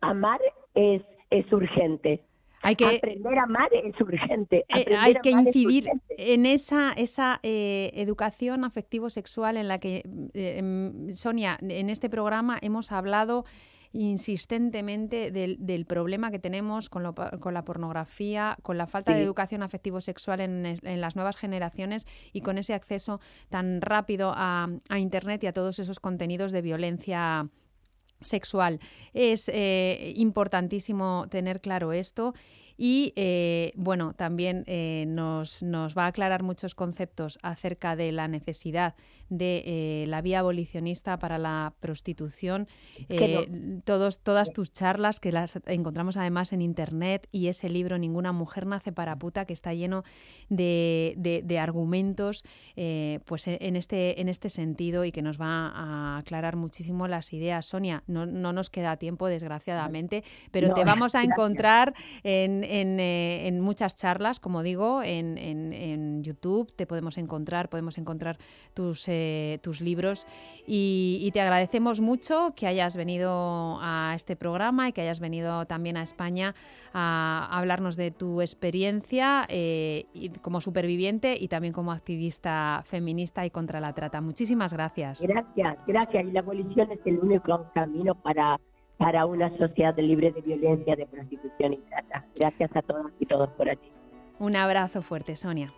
amar 0.00 0.40
es, 0.74 1.02
es 1.30 1.52
urgente. 1.52 2.24
Hay 2.62 2.76
que 2.76 2.86
aprender 2.86 3.38
a 3.38 3.42
amar 3.42 3.68
es 3.72 4.00
urgente. 4.00 4.64
Eh, 4.68 4.96
hay 4.96 5.14
que 5.16 5.30
incidir 5.30 5.88
en 6.08 6.46
esa 6.46 6.92
esa 6.92 7.40
eh, 7.42 7.90
educación 7.94 8.64
afectivo 8.64 9.10
sexual 9.10 9.56
en 9.56 9.68
la 9.68 9.78
que 9.78 10.02
em, 10.32 11.10
Sonia 11.12 11.58
en 11.60 11.90
este 11.90 12.08
programa 12.08 12.58
hemos 12.62 12.92
hablado 12.92 13.44
insistentemente 13.92 15.30
del, 15.30 15.86
problema 15.86 16.30
que 16.30 16.38
tenemos 16.38 16.88
con, 16.88 17.02
la 17.02 17.64
pornografía, 17.64 18.56
con 18.62 18.78
la 18.78 18.86
falta 18.86 19.14
de 19.14 19.22
educación 19.22 19.62
afectivo-sexual 19.62 20.40
en, 20.40 21.00
las 21.00 21.16
nuevas 21.16 21.36
generaciones 21.36 22.06
y 22.32 22.40
con 22.40 22.58
ese 22.58 22.74
acceso 22.74 23.20
tan 23.48 23.80
rápido 23.80 24.32
a, 24.34 24.68
Internet 24.96 25.44
y 25.44 25.46
a 25.46 25.52
todos 25.52 25.78
esos 25.78 26.00
contenidos 26.00 26.52
de 26.52 26.62
violencia 26.62 27.48
sexual. 28.20 28.78
Es 29.12 29.50
eh, 29.52 30.12
importantísimo 30.16 31.26
tener 31.28 31.60
claro 31.60 31.92
esto 31.92 32.34
y 32.84 33.12
eh, 33.14 33.72
bueno, 33.76 34.12
también 34.12 34.64
eh, 34.66 35.04
nos, 35.06 35.62
nos, 35.62 35.96
va 35.96 36.06
a 36.06 36.06
aclarar 36.08 36.42
muchos 36.42 36.74
conceptos 36.74 37.38
acerca 37.40 37.94
de 37.94 38.10
la 38.10 38.26
necesidad 38.26 38.96
de 39.28 39.62
eh, 39.64 40.04
la 40.08 40.20
vía 40.20 40.40
abolicionista 40.40 41.16
para 41.16 41.38
la 41.38 41.74
prostitución. 41.78 42.66
todos, 43.84 44.18
todas 44.18 44.52
tus 44.52 44.72
charlas, 44.72 45.20
que 45.20 45.30
las 45.30 45.60
encontramos 45.66 46.16
además 46.16 46.52
en 46.52 46.60
internet, 46.60 47.28
y 47.30 47.46
ese 47.46 47.70
libro 47.70 47.98
Ninguna 47.98 48.32
mujer 48.32 48.66
nace 48.66 48.90
para 48.90 49.14
puta, 49.14 49.44
que 49.44 49.52
está 49.52 49.72
lleno 49.72 50.02
de, 50.48 51.14
de, 51.16 51.58
argumentos 51.60 52.44
pues 53.24 53.46
en 53.46 53.76
este, 53.76 54.20
en 54.20 54.28
este 54.28 54.50
sentido 54.50 55.04
y 55.04 55.12
que 55.12 55.22
nos 55.22 55.40
va 55.40 55.68
a 55.68 56.18
aclarar 56.18 56.56
muchísimo 56.56 57.06
las 57.06 57.32
ideas. 57.32 57.64
Sonia, 57.64 58.02
no, 58.08 58.26
no 58.26 58.52
nos 58.52 58.70
queda 58.70 58.96
tiempo, 58.96 59.28
desgraciadamente, 59.28 60.24
pero 60.50 60.74
te 60.74 60.84
vamos 60.84 61.14
a 61.14 61.22
encontrar 61.22 61.94
en 62.24 62.71
eh, 62.72 63.48
en, 63.48 63.60
muchas 63.60 63.94
charlas, 63.96 64.40
como 64.40 64.62
digo, 64.62 65.02
en, 65.02 65.36
en, 65.36 66.22
YouTube 66.22 66.72
te 66.74 66.86
podemos 66.86 67.18
encontrar, 67.18 67.68
podemos 67.68 67.98
encontrar 67.98 68.38
tus, 68.72 69.04
eh, 69.08 69.58
tus 69.62 69.80
libros 69.80 70.26
y, 70.66 71.30
te 71.34 71.40
agradecemos 71.40 72.00
mucho 72.00 72.52
que 72.56 72.66
hayas 72.66 72.96
venido 72.96 73.78
a 73.80 74.12
este 74.14 74.36
programa 74.36 74.88
y 74.88 74.92
que 74.92 75.02
hayas 75.02 75.20
venido 75.20 75.66
también 75.66 75.96
a 75.96 76.02
España 76.02 76.54
a 76.94 77.48
hablarnos 77.50 77.96
de 77.96 78.10
tu 78.10 78.40
experiencia 78.40 79.44
eh, 79.48 80.06
como 80.40 80.60
superviviente 80.60 81.36
y 81.38 81.48
también 81.48 81.72
como 81.74 81.92
activista 81.92 82.82
feminista 82.86 83.44
y 83.44 83.50
contra 83.50 83.80
la 83.80 83.92
trata. 83.92 84.20
Muchísimas 84.20 84.72
gracias. 84.72 85.20
Gracias, 85.22 85.76
gracias. 85.86 86.24
Y 86.24 86.30
la 86.32 86.40
abolición 86.40 86.90
es 86.92 87.00
el 87.04 87.18
único 87.18 87.66
camino 87.74 88.14
para 88.14 88.58
para 89.02 89.26
una 89.26 89.50
sociedad 89.58 89.96
libre 89.98 90.30
de 90.30 90.40
violencia, 90.42 90.94
de 90.94 91.06
prostitución 91.06 91.72
y 91.72 91.78
trata. 91.78 92.24
Gracias 92.36 92.70
a 92.76 92.82
todos 92.82 93.10
y 93.18 93.26
todos 93.26 93.50
por 93.50 93.68
aquí. 93.68 93.90
Un 94.38 94.54
abrazo 94.54 95.02
fuerte, 95.02 95.34
Sonia. 95.34 95.72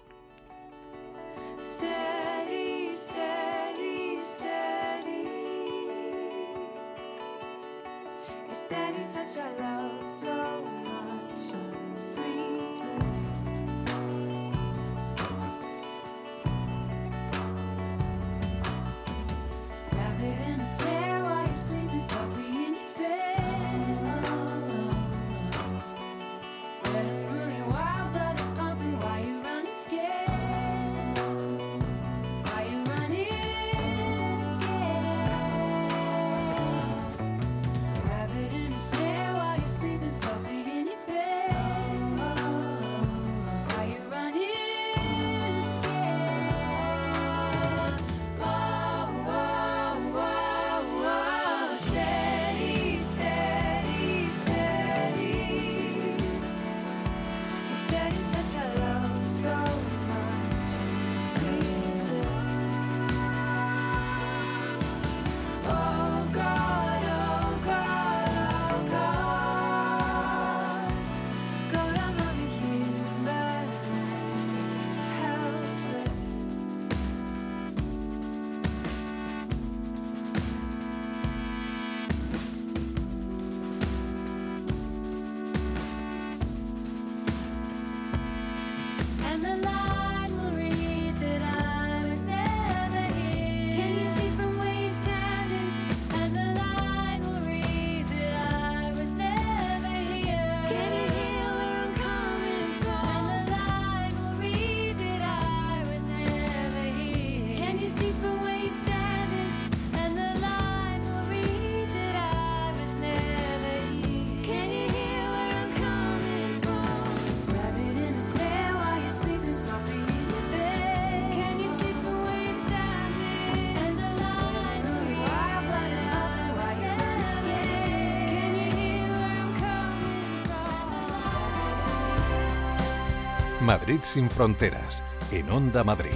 Madrid 133.65 134.01
sin 134.03 134.29
fronteras, 134.29 135.03
en 135.33 135.51
Onda 135.51 135.83
Madrid. 135.83 136.13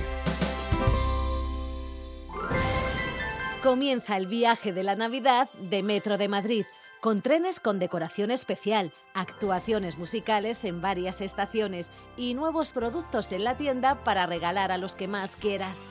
Comienza 3.63 4.19
el 4.19 4.27
viaje 4.27 4.75
de 4.75 4.83
la 4.83 4.95
Navidad 4.95 5.49
de 5.59 5.83
Metro 5.83 6.19
de 6.19 6.29
Madrid 6.29 6.67
con 7.01 7.23
trenes 7.23 7.59
con 7.59 7.79
decoración 7.79 8.31
especial, 8.31 8.93
actuaciones 9.15 9.97
musicales 9.97 10.65
en 10.65 10.83
varias 10.83 11.21
estaciones 11.21 11.91
y 12.17 12.35
nuevos 12.35 12.73
productos 12.73 13.33
en 13.33 13.45
la 13.45 13.57
tienda 13.57 14.05
para 14.05 14.27
regalar 14.27 14.71
a 14.71 14.79
los 14.79 14.95
que 14.95 15.09
más 15.09 15.37
quieras. 15.37 15.85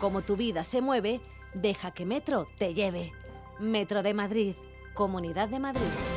Como 0.00 0.22
tu 0.22 0.36
vida 0.36 0.64
se 0.64 0.80
mueve, 0.80 1.20
deja 1.52 1.90
que 1.90 2.06
Metro 2.06 2.48
te 2.56 2.72
lleve. 2.72 3.12
Metro 3.58 4.02
de 4.02 4.14
Madrid, 4.14 4.54
Comunidad 4.94 5.48
de 5.48 5.58
Madrid. 5.58 6.13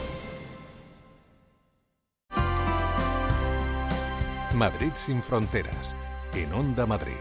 Madrid 4.58 4.92
sin 4.96 5.22
fronteras, 5.22 5.96
en 6.34 6.52
Onda 6.52 6.88
Madrid. 6.88 7.14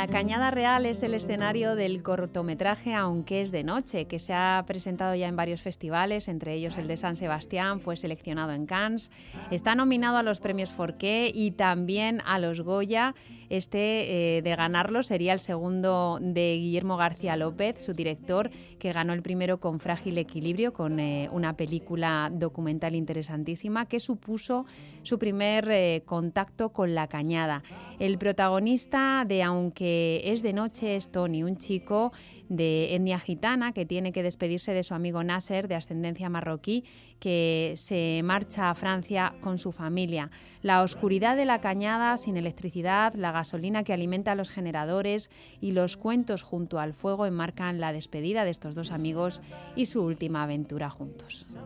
La 0.00 0.06
Cañada 0.06 0.50
Real 0.50 0.86
es 0.86 1.02
el 1.02 1.12
escenario 1.12 1.76
del 1.76 2.02
cortometraje 2.02 2.94
Aunque 2.94 3.42
es 3.42 3.50
de 3.50 3.64
noche, 3.64 4.06
que 4.06 4.18
se 4.18 4.32
ha 4.32 4.64
presentado 4.66 5.14
ya 5.14 5.28
en 5.28 5.36
varios 5.36 5.60
festivales, 5.60 6.26
entre 6.26 6.54
ellos 6.54 6.78
el 6.78 6.88
de 6.88 6.96
San 6.96 7.16
Sebastián, 7.16 7.80
fue 7.80 7.98
seleccionado 7.98 8.52
en 8.52 8.64
Cannes, 8.64 9.10
está 9.50 9.74
nominado 9.74 10.16
a 10.16 10.22
los 10.22 10.40
premios 10.40 10.70
Forqué 10.70 11.30
y 11.34 11.50
también 11.50 12.22
a 12.24 12.38
los 12.38 12.62
Goya. 12.62 13.14
Este 13.50 14.38
eh, 14.38 14.42
de 14.42 14.56
ganarlo 14.56 15.02
sería 15.02 15.34
el 15.34 15.40
segundo 15.40 16.18
de 16.22 16.56
Guillermo 16.56 16.96
García 16.96 17.36
López, 17.36 17.84
su 17.84 17.92
director, 17.92 18.48
que 18.78 18.92
ganó 18.94 19.12
el 19.12 19.22
primero 19.22 19.58
con 19.58 19.80
Frágil 19.80 20.16
Equilibrio, 20.16 20.72
con 20.72 20.98
eh, 20.98 21.28
una 21.32 21.56
película 21.56 22.30
documental 22.32 22.94
interesantísima 22.94 23.86
que 23.86 24.00
supuso 24.00 24.66
su 25.02 25.18
primer 25.18 25.68
eh, 25.68 26.04
contacto 26.06 26.70
con 26.72 26.94
la 26.94 27.08
cañada. 27.08 27.62
El 27.98 28.18
protagonista 28.18 29.24
de 29.26 29.42
Aunque 29.42 29.89
es 30.24 30.42
de 30.42 30.52
noche 30.52 30.96
es 30.96 31.10
Tony, 31.10 31.42
un 31.42 31.56
chico 31.56 32.12
de 32.48 32.94
etnia 32.94 33.18
gitana 33.18 33.72
que 33.72 33.86
tiene 33.86 34.12
que 34.12 34.22
despedirse 34.22 34.72
de 34.72 34.82
su 34.82 34.94
amigo 34.94 35.22
Nasser, 35.22 35.68
de 35.68 35.76
ascendencia 35.76 36.28
marroquí, 36.28 36.84
que 37.20 37.74
se 37.76 38.22
marcha 38.24 38.70
a 38.70 38.74
Francia 38.74 39.34
con 39.40 39.58
su 39.58 39.72
familia. 39.72 40.30
La 40.62 40.82
oscuridad 40.82 41.36
de 41.36 41.44
la 41.44 41.60
cañada 41.60 42.16
sin 42.18 42.36
electricidad, 42.36 43.14
la 43.14 43.32
gasolina 43.32 43.84
que 43.84 43.92
alimenta 43.92 44.34
los 44.34 44.50
generadores 44.50 45.30
y 45.60 45.72
los 45.72 45.96
cuentos 45.96 46.42
junto 46.42 46.80
al 46.80 46.94
fuego 46.94 47.26
enmarcan 47.26 47.78
la 47.80 47.92
despedida 47.92 48.44
de 48.44 48.50
estos 48.50 48.74
dos 48.74 48.90
amigos 48.90 49.40
y 49.76 49.86
su 49.86 50.02
última 50.02 50.42
aventura 50.42 50.90
juntos. 50.90 51.56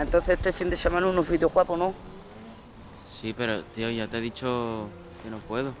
Entonces 0.00 0.36
este 0.36 0.52
fin 0.52 0.70
de 0.70 0.76
semana 0.76 1.06
unos 1.06 1.28
vídeos 1.28 1.52
guapos, 1.52 1.78
¿no? 1.78 1.92
Sí, 3.10 3.34
pero 3.36 3.62
tío, 3.64 3.90
ya 3.90 4.08
te 4.08 4.18
he 4.18 4.20
dicho 4.20 4.88
que 5.22 5.30
no 5.30 5.38
puedo. 5.38 5.74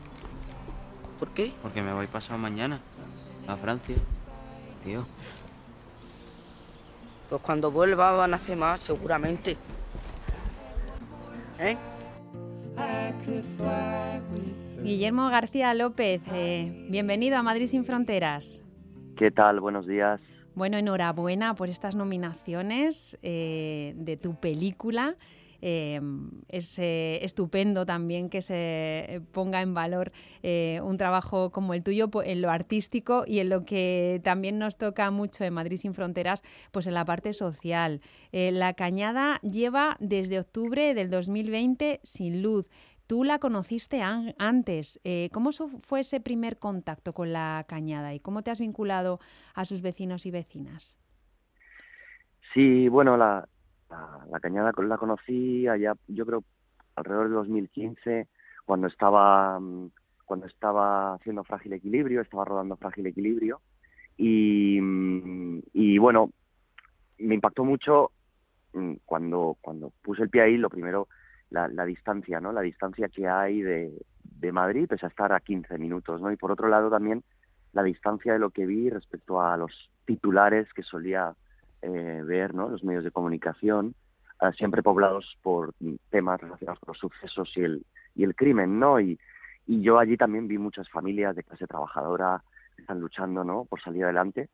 ¿Por 1.22 1.30
qué? 1.34 1.52
Porque 1.62 1.82
me 1.82 1.92
voy 1.92 2.08
pasado 2.08 2.36
mañana 2.36 2.80
a 3.46 3.54
Francia. 3.54 3.94
Tío. 4.84 5.06
Pues 7.30 7.40
cuando 7.42 7.70
vuelva 7.70 8.10
van 8.10 8.32
a 8.32 8.36
hacer 8.38 8.56
más, 8.56 8.80
seguramente. 8.80 9.56
¿Eh? 11.60 11.76
Guillermo 14.82 15.28
García 15.28 15.72
López, 15.74 16.22
eh, 16.32 16.88
bienvenido 16.90 17.36
a 17.36 17.44
Madrid 17.44 17.68
sin 17.68 17.84
Fronteras. 17.84 18.64
¿Qué 19.16 19.30
tal? 19.30 19.60
Buenos 19.60 19.86
días. 19.86 20.20
Bueno, 20.56 20.76
enhorabuena 20.76 21.54
por 21.54 21.68
estas 21.68 21.94
nominaciones 21.94 23.16
eh, 23.22 23.92
de 23.94 24.16
tu 24.16 24.34
película. 24.34 25.14
Eh, 25.64 26.00
es 26.48 26.76
eh, 26.80 27.24
estupendo 27.24 27.86
también 27.86 28.28
que 28.28 28.42
se 28.42 29.22
ponga 29.30 29.62
en 29.62 29.74
valor 29.74 30.10
eh, 30.42 30.80
un 30.82 30.98
trabajo 30.98 31.52
como 31.52 31.72
el 31.72 31.84
tuyo 31.84 32.10
en 32.24 32.42
lo 32.42 32.50
artístico 32.50 33.22
y 33.28 33.38
en 33.38 33.48
lo 33.48 33.64
que 33.64 34.20
también 34.24 34.58
nos 34.58 34.76
toca 34.76 35.08
mucho 35.12 35.44
en 35.44 35.54
Madrid 35.54 35.76
sin 35.76 35.94
Fronteras, 35.94 36.42
pues 36.72 36.88
en 36.88 36.94
la 36.94 37.04
parte 37.04 37.32
social. 37.32 38.00
la 38.32 38.74
Cañada 38.74 39.38
lleva 39.42 39.96
desde 40.00 40.40
octubre 40.40 40.94
del 40.94 41.10
2020 41.10 42.00
sin 42.02 42.42
luz. 42.42 42.66
Tú 43.06 43.22
la 43.24 43.38
conociste 43.38 44.02
antes. 44.02 45.00
¿Cómo 45.32 45.50
fue 45.52 46.00
ese 46.00 46.20
primer 46.20 46.58
contacto 46.58 47.12
con 47.12 47.32
la 47.32 47.64
cañada 47.68 48.14
y 48.14 48.20
cómo 48.20 48.42
te 48.42 48.50
has 48.50 48.58
vinculado 48.58 49.20
a 49.54 49.64
sus 49.64 49.82
vecinos 49.82 50.26
y 50.26 50.30
vecinas? 50.30 50.98
Sí, 52.54 52.88
bueno, 52.88 53.16
la, 53.16 53.48
la, 54.30 54.40
cañada 54.40 54.72
la 54.76 54.98
conocí 54.98 55.66
allá, 55.68 55.94
yo 56.08 56.26
creo, 56.26 56.44
alrededor 56.96 57.28
de 57.28 57.34
2015, 57.34 58.28
cuando 58.64 58.86
estaba, 58.86 59.58
mm, 59.58 59.90
cuando 60.24 60.46
estaba 60.46 61.14
haciendo 61.14 61.44
Frágil 61.44 61.74
Equilibrio, 61.74 62.20
estaba 62.20 62.44
rodando 62.44 62.76
Frágil 62.76 63.06
Equilibrio. 63.06 63.60
Y, 64.16 64.80
mm, 64.80 65.62
y 65.72 65.98
bueno, 65.98 66.30
me 67.18 67.34
impactó 67.34 67.64
mucho 67.64 68.12
mm, 68.72 68.94
cuando, 69.04 69.56
cuando 69.60 69.92
puse 70.02 70.22
el 70.22 70.30
pie 70.30 70.42
ahí, 70.42 70.56
lo 70.56 70.70
primero, 70.70 71.08
la, 71.50 71.68
la 71.68 71.84
distancia, 71.84 72.40
¿no? 72.40 72.52
La 72.52 72.62
distancia 72.62 73.08
que 73.08 73.28
hay 73.28 73.60
de, 73.62 73.92
de 74.22 74.52
Madrid, 74.52 74.86
pese 74.88 75.06
a 75.06 75.08
estar 75.08 75.32
a 75.32 75.40
15 75.40 75.78
minutos, 75.78 76.20
¿no? 76.20 76.32
Y 76.32 76.36
por 76.36 76.50
otro 76.50 76.68
lado 76.68 76.90
también 76.90 77.22
la 77.72 77.82
distancia 77.82 78.32
de 78.32 78.38
lo 78.38 78.50
que 78.50 78.66
vi 78.66 78.90
respecto 78.90 79.40
a 79.40 79.56
los 79.56 79.90
titulares 80.04 80.72
que 80.74 80.82
solía 80.82 81.34
eh, 81.82 82.22
ver 82.24 82.54
¿no? 82.54 82.68
los 82.68 82.84
medios 82.84 83.04
de 83.04 83.10
comunicación, 83.10 83.94
ah, 84.38 84.52
siempre 84.52 84.82
poblados 84.82 85.36
por 85.42 85.74
temas 86.10 86.40
relacionados 86.40 86.78
con 86.80 86.92
los 86.92 86.98
sucesos 86.98 87.52
y 87.56 87.62
el, 87.62 87.86
y 88.14 88.24
el 88.24 88.34
crimen, 88.34 88.78
¿no? 88.78 89.00
Y, 89.00 89.18
y 89.66 89.82
yo 89.82 89.98
allí 89.98 90.16
también 90.16 90.48
vi 90.48 90.58
muchas 90.58 90.88
familias 90.88 91.36
de 91.36 91.42
clase 91.42 91.66
trabajadora 91.66 92.42
que 92.76 92.82
están 92.82 93.00
luchando, 93.00 93.44
¿no? 93.44 93.64
Por 93.64 93.80
salir 93.80 94.04
adelante. 94.04 94.48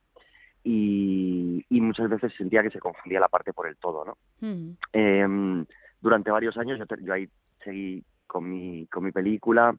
Y, 0.64 1.64
y, 1.69 1.81
muchas 1.81 2.11
veces 2.11 2.33
sentía 2.37 2.62
que 2.62 2.71
se 2.71 2.81
confundía 2.81 3.21
la 3.21 3.29
parte 3.29 3.53
por 3.53 3.69
el 3.69 3.77
todo, 3.77 4.05
¿no? 4.05 4.19
Mm. 4.41 4.73
Em, 4.93 5.67
durante 6.01 6.31
varios 6.31 6.57
años 6.59 6.79
yo, 6.79 6.97
yo, 6.97 7.12
ahí 7.12 7.29
seguí 7.62 8.05
con 8.27 8.49
mi, 8.51 8.87
con 8.87 9.05
mi 9.05 9.12
película 9.12 9.75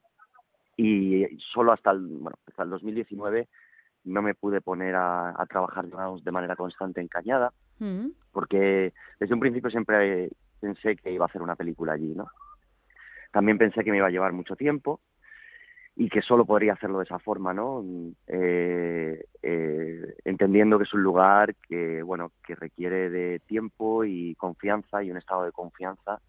y 0.76 1.26
solo 1.52 1.72
hasta 1.72 1.90
el, 1.90 2.06
bueno, 2.06 2.38
hasta 2.46 2.62
el 2.62 2.70
2019 2.70 3.48
no 4.04 4.22
me 4.22 4.34
pude 4.34 4.60
poner 4.60 4.94
a, 4.96 5.34
trabajar 5.48 5.86
de 5.86 6.32
manera 6.32 6.56
constante 6.56 7.00
en 7.00 7.08
Cañada, 7.08 7.52
mm. 7.78 8.08
porque 8.32 8.92
desde 9.18 9.34
un 9.34 9.40
principio 9.40 9.70
siempre 9.70 10.30
pensé 10.60 10.96
que 10.96 11.12
iba 11.12 11.24
a 11.24 11.28
hacer 11.28 11.42
una 11.42 11.56
película 11.56 11.92
allí, 11.92 12.14
¿no? 12.14 12.28
También 13.32 13.58
pensé 13.58 13.84
que 13.84 13.90
me 13.90 13.98
iba 13.98 14.06
a 14.06 14.10
llevar 14.10 14.32
mucho 14.32 14.56
tiempo 14.56 15.00
y 15.96 16.08
que 16.08 16.22
solo 16.22 16.44
podría 16.44 16.72
hacerlo 16.72 16.98
de 16.98 17.04
esa 17.04 17.18
forma, 17.18 17.52
¿no? 17.52 17.84
Eh, 18.26 19.24
eh, 19.42 20.14
entendiendo 20.24 20.78
que 20.78 20.84
es 20.84 20.94
un 20.94 21.02
lugar 21.02 21.54
que, 21.56 22.02
bueno, 22.02 22.32
que 22.44 22.54
requiere 22.54 23.10
de 23.10 23.40
tiempo 23.40 24.04
y 24.04 24.34
confianza 24.36 25.02
y 25.02 25.10
un 25.10 25.18
estado 25.18 25.44
de 25.44 25.52
confianza 25.52 26.20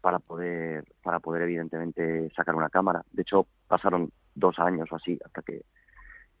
para 0.00 0.18
poder, 0.18 0.84
para 1.02 1.18
poder 1.18 1.42
evidentemente 1.42 2.30
sacar 2.36 2.54
una 2.54 2.70
cámara. 2.70 3.02
De 3.12 3.22
hecho, 3.22 3.46
pasaron 3.66 4.10
dos 4.34 4.58
años 4.58 4.90
o 4.92 4.96
así 4.96 5.18
hasta 5.24 5.42
que 5.42 5.62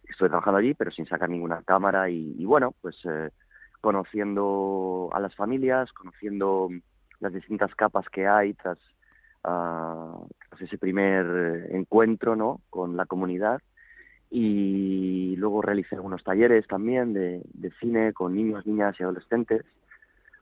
estoy 0.08 0.28
trabajando 0.28 0.58
allí, 0.58 0.74
pero 0.74 0.90
sin 0.90 1.06
sacar 1.06 1.28
ninguna 1.28 1.62
cámara 1.62 2.08
y, 2.10 2.44
bueno, 2.44 2.74
pues 2.80 2.96
eh, 3.04 3.30
conociendo 3.80 5.10
a 5.12 5.20
las 5.20 5.34
familias, 5.34 5.92
conociendo 5.92 6.70
las 7.20 7.32
distintas 7.32 7.74
capas 7.74 8.08
que 8.10 8.26
hay 8.26 8.54
tras, 8.54 8.78
ah, 9.44 10.16
ese 10.60 10.78
primer 10.78 11.68
encuentro 11.70 12.34
¿no? 12.34 12.60
con 12.70 12.96
la 12.96 13.06
comunidad 13.06 13.60
y 14.30 15.36
luego 15.36 15.62
realicé 15.62 15.94
algunos 15.94 16.24
talleres 16.24 16.66
también 16.66 17.12
de, 17.12 17.42
cine 17.80 18.12
con 18.12 18.34
niños, 18.34 18.66
niñas 18.66 18.96
y 18.98 19.02
adolescentes. 19.02 19.64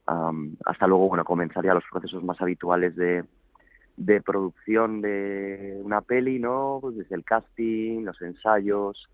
hasta 0.07 0.87
luego, 0.87 1.09
bueno, 1.09 1.25
comenzaría 1.25 1.75
los 1.75 1.85
procesos 1.91 2.23
más 2.25 2.41
habituales 2.41 2.97
de, 2.97 3.25
de 3.97 4.21
producción 4.23 5.01
de 5.01 5.81
una 5.83 6.01
peli, 6.01 6.39
¿no? 6.39 6.79
Pues 6.81 6.97
desde 6.97 7.15
el 7.15 7.25
casting, 7.25 8.05
los 8.05 8.21
ensayos, 8.23 9.09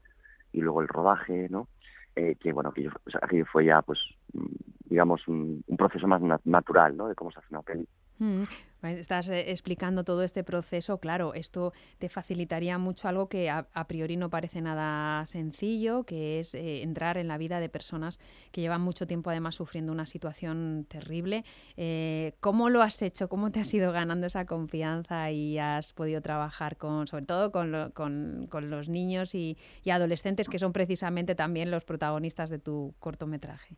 y 0.52 0.60
luego 0.60 0.82
el 0.82 0.88
rodaje, 0.88 1.48
¿no? 1.50 1.68
Eh, 2.16 2.36
que 2.40 2.52
bueno, 2.52 2.72
que 2.72 2.88
aquí 3.22 3.42
fue 3.44 3.64
ya, 3.66 3.82
pues, 3.82 4.00
mm, 4.32 4.46
digamos, 4.86 5.26
un, 5.28 5.64
proceso 5.78 6.06
más 6.06 6.20
natural, 6.44 6.96
¿no? 6.96 7.08
De 7.08 7.14
cómo 7.14 7.30
se 7.30 7.38
hace 7.38 7.48
una 7.50 7.62
peli. 7.62 7.86
Mm. 8.18 8.42
Estás 8.82 9.28
eh, 9.28 9.50
explicando 9.50 10.04
todo 10.04 10.22
este 10.22 10.42
proceso, 10.42 10.98
claro, 10.98 11.34
esto 11.34 11.72
te 11.98 12.08
facilitaría 12.08 12.78
mucho 12.78 13.08
algo 13.08 13.28
que 13.28 13.50
a, 13.50 13.66
priori 13.86 14.16
no 14.16 14.30
parece 14.30 14.62
nada 14.62 15.24
sencillo, 15.26 16.04
que 16.04 16.40
es 16.40 16.54
eh, 16.54 16.82
entrar 16.82 17.18
en 17.18 17.28
la 17.28 17.36
vida 17.36 17.60
de 17.60 17.68
personas 17.68 18.18
que 18.52 18.62
llevan 18.62 18.80
mucho 18.80 19.06
tiempo 19.06 19.28
además 19.30 19.56
sufriendo 19.56 19.92
una 19.92 20.06
situación 20.06 20.86
terrible. 20.88 21.44
Eh, 21.76 22.32
¿Cómo 22.40 22.70
lo 22.70 22.80
has 22.80 23.02
hecho? 23.02 23.28
¿Cómo 23.28 23.52
te 23.52 23.60
has 23.60 23.72
ido 23.74 23.92
ganando 23.92 24.26
esa 24.26 24.46
confianza 24.46 25.30
y 25.30 25.58
has 25.58 25.92
podido 25.92 26.22
trabajar 26.22 26.78
con, 26.78 27.06
sobre 27.06 27.26
todo 27.26 27.52
con, 27.52 27.92
con, 27.92 28.70
los 28.70 28.88
niños 28.88 29.34
y 29.34 29.56
adolescentes 29.90 30.48
que 30.48 30.58
son 30.58 30.72
precisamente 30.72 31.34
también 31.34 31.70
los 31.70 31.84
protagonistas 31.84 32.48
de 32.48 32.58
tu 32.58 32.94
cortometraje? 32.98 33.76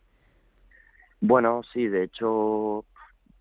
Bueno, 1.21 1.63
sí, 1.73 1.87
de 1.87 2.05
hecho 2.05 2.85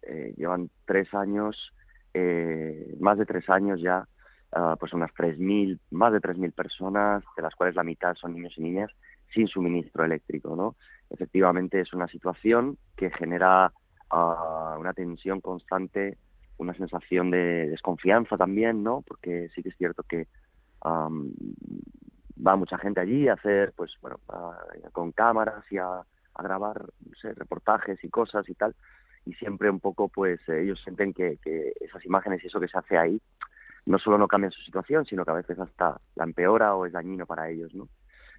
eh, 0.04 0.34
llevan 0.38 0.70
tres 0.86 1.14
años, 1.14 1.74
eh, 2.14 2.96
más 3.00 3.18
de 3.18 3.26
tres 3.26 3.50
años 3.50 3.80
ya, 3.82 4.08
ah, 4.52 4.76
pues 4.80 4.94
unas 4.94 5.12
3.000, 5.12 5.80
más 5.92 6.14
de 6.14 6.20
3.000 6.20 6.52
personas, 6.54 7.24
de 7.36 7.42
las 7.42 7.56
cuales 7.56 7.76
la 7.76 7.84
mitad 7.84 8.16
son 8.16 8.34
niños 8.34 8.54
y 8.58 8.62
niñas, 8.62 8.92
sin 9.34 9.48
suministro 9.48 10.04
eléctrico, 10.04 10.56
¿no? 10.56 10.76
Efectivamente 11.10 11.80
es 11.80 11.94
una 11.94 12.08
situación 12.08 12.78
que 12.96 13.12
genera 13.12 13.72
ah, 14.10 14.78
una 14.80 14.94
tensión 14.94 15.40
constante, 15.40 16.18
una 16.58 16.74
sensación 16.74 17.32
de 17.32 17.70
desconfianza 17.70 18.38
también, 18.38 18.84
¿no? 18.84 19.04
Porque 19.08 19.50
sí 19.56 19.64
que 19.64 19.70
es 19.70 19.78
cierto 19.78 20.04
que 20.04 20.28
va 20.84 22.56
mucha 22.56 22.78
gente 22.80 23.00
allí 23.00 23.28
a 23.28 23.34
hacer, 23.34 23.72
pues 23.76 23.94
bueno, 24.02 24.20
con 24.92 25.12
cámaras 25.12 25.64
y 25.70 25.78
a 25.78 26.02
grabar 26.40 26.86
reportajes 27.36 28.04
y 28.04 28.10
cosas 28.10 28.50
y 28.50 28.56
tal, 28.56 28.76
y 29.26 29.34
siempre 29.34 29.70
un 29.70 29.80
poco 29.80 30.10
pues 30.10 30.40
ellos 30.50 30.82
sienten 30.84 31.14
que, 31.14 31.38
esas 31.80 32.06
imágenes 32.06 32.44
y 32.44 32.48
eso 32.48 32.60
que 32.60 32.68
se 32.68 32.78
hace 32.78 32.98
ahí 32.98 33.22
no 33.86 33.98
solo 33.98 34.18
no 34.18 34.28
cambian 34.28 34.52
su 34.52 34.62
situación, 34.62 35.06
sino 35.06 35.26
que 35.26 35.32
a 35.32 35.36
veces 35.36 35.58
hasta 35.60 36.00
la 36.16 36.24
empeora 36.24 36.76
o 36.76 36.86
es 36.86 36.94
dañino 36.94 37.26
para 37.26 37.50
ellos, 37.50 37.74
¿no? 37.74 37.88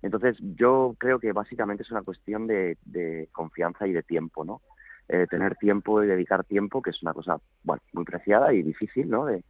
Entonces 0.01 0.37
yo 0.41 0.95
creo 0.99 1.19
que 1.19 1.33
básicamente 1.33 1.83
es 1.83 1.91
una 1.91 2.03
cuestión 2.03 2.47
de, 2.47 3.29
confianza 3.33 3.87
y 3.87 3.93
de 3.93 4.03
tiempo, 4.03 4.45
¿no? 4.45 4.63
Eh, 5.09 5.27
tener 5.29 5.57
tiempo 5.57 6.03
y 6.03 6.07
dedicar 6.07 6.45
tiempo, 6.45 6.81
que 6.81 6.91
es 6.91 7.03
una 7.03 7.13
cosa, 7.13 7.39
bueno, 7.65 7.83
muy 7.93 8.05
preciada 8.05 8.53
y 8.53 8.63
difícil, 8.63 9.11
¿no? 9.11 9.27
De, 9.27 9.45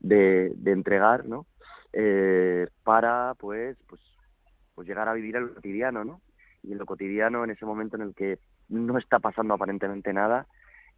de, 0.00 0.72
entregar, 0.72 1.26
¿no? 1.26 1.46
Eh, 1.92 2.66
para, 2.84 3.34
pues, 3.38 3.78
pues, 3.86 4.00
pues 4.74 4.86
llegar 4.86 5.08
a 5.08 5.14
vivir 5.14 5.36
el 5.36 5.54
cotidiano, 5.54 6.04
¿no? 6.04 6.20
y 6.62 6.72
en 6.72 6.78
lo 6.78 6.86
cotidiano, 6.86 7.44
en 7.44 7.50
ese 7.50 7.64
momento 7.64 7.96
en 7.96 8.02
el 8.02 8.14
que 8.14 8.38
no 8.68 8.98
está 8.98 9.18
pasando 9.18 9.54
aparentemente 9.54 10.12
nada, 10.12 10.46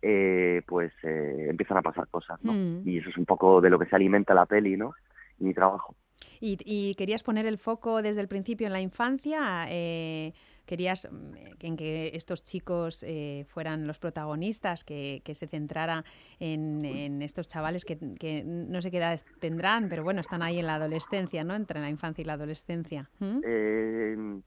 eh, 0.04 0.62
pues 0.66 0.92
eh, 1.04 1.46
empiezan 1.48 1.76
a 1.76 1.82
pasar 1.82 2.08
cosas, 2.08 2.42
¿no? 2.42 2.52
Mm. 2.52 2.88
Y 2.88 2.98
eso 2.98 3.10
es 3.10 3.16
un 3.16 3.24
poco 3.24 3.60
de 3.60 3.70
lo 3.70 3.78
que 3.78 3.86
se 3.86 3.94
alimenta 3.94 4.34
la 4.34 4.46
peli, 4.46 4.76
¿no? 4.76 4.94
Y 5.38 5.44
mi 5.44 5.54
trabajo. 5.54 5.94
Y, 6.40 6.94
querías 6.96 7.22
poner 7.22 7.46
el 7.46 7.56
foco 7.56 8.02
desde 8.02 8.20
el 8.20 8.26
principio 8.26 8.66
en 8.66 8.72
la 8.72 8.80
infancia. 8.80 9.66
Eh, 9.68 10.32
querías 10.66 11.08
mm, 11.10 11.34
en 11.60 11.76
que 11.76 12.10
estos 12.14 12.42
chicos 12.42 13.04
fueran 13.46 13.86
los 13.86 14.00
protagonistas, 14.00 14.82
que, 14.82 15.22
se 15.34 15.46
centrara 15.46 16.04
en, 16.40 17.22
estos 17.22 17.46
chavales 17.46 17.84
que, 17.84 17.96
no 18.44 18.82
sé 18.82 18.90
qué 18.90 18.98
edades 18.98 19.24
tendrán, 19.38 19.88
pero 19.88 20.02
bueno, 20.02 20.20
están 20.20 20.42
ahí 20.42 20.58
en 20.58 20.66
la 20.66 20.74
adolescencia, 20.74 21.44
¿no? 21.44 21.54
Entre 21.54 21.78
la 21.78 21.88
infancia 21.88 22.22
y 22.22 22.24
la 22.24 22.32
adolescencia. 22.32 23.08
¿Mm? 23.20 24.40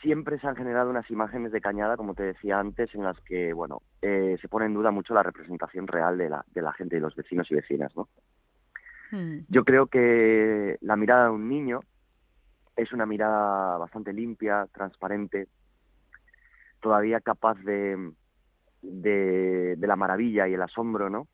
Siempre 0.00 0.38
se 0.38 0.46
han 0.46 0.56
generado 0.56 0.90
unas 0.90 1.10
imágenes 1.10 1.52
de 1.52 1.60
Cañada, 1.60 1.96
como 1.96 2.14
te 2.14 2.22
decía 2.22 2.58
antes, 2.58 2.94
en 2.94 3.02
las 3.02 3.20
que, 3.20 3.52
bueno, 3.52 3.82
eh, 4.02 4.36
se 4.40 4.48
pone 4.48 4.66
en 4.66 4.74
duda 4.74 4.90
mucho 4.90 5.14
la 5.14 5.22
representación 5.22 5.86
real 5.86 6.18
de 6.18 6.30
la, 6.30 6.44
de 6.52 6.62
la 6.62 6.72
gente 6.72 6.96
y 6.96 7.00
los 7.00 7.14
vecinos 7.14 7.50
y 7.50 7.54
vecinas, 7.54 7.94
¿no? 7.96 8.08
Hmm. 9.10 9.38
Yo 9.48 9.64
creo 9.64 9.86
que 9.86 10.76
la 10.80 10.96
mirada 10.96 11.24
de 11.24 11.30
un 11.30 11.48
niño 11.48 11.80
es 12.76 12.92
una 12.92 13.06
mirada 13.06 13.76
bastante 13.78 14.12
limpia, 14.12 14.68
transparente, 14.72 15.48
todavía 16.80 17.20
capaz 17.20 17.58
de, 17.60 18.12
de, 18.82 19.76
la 19.80 19.96
maravilla 19.96 20.46
y 20.46 20.54
el 20.54 20.62
asombro, 20.62 21.10
¿no? 21.10 21.26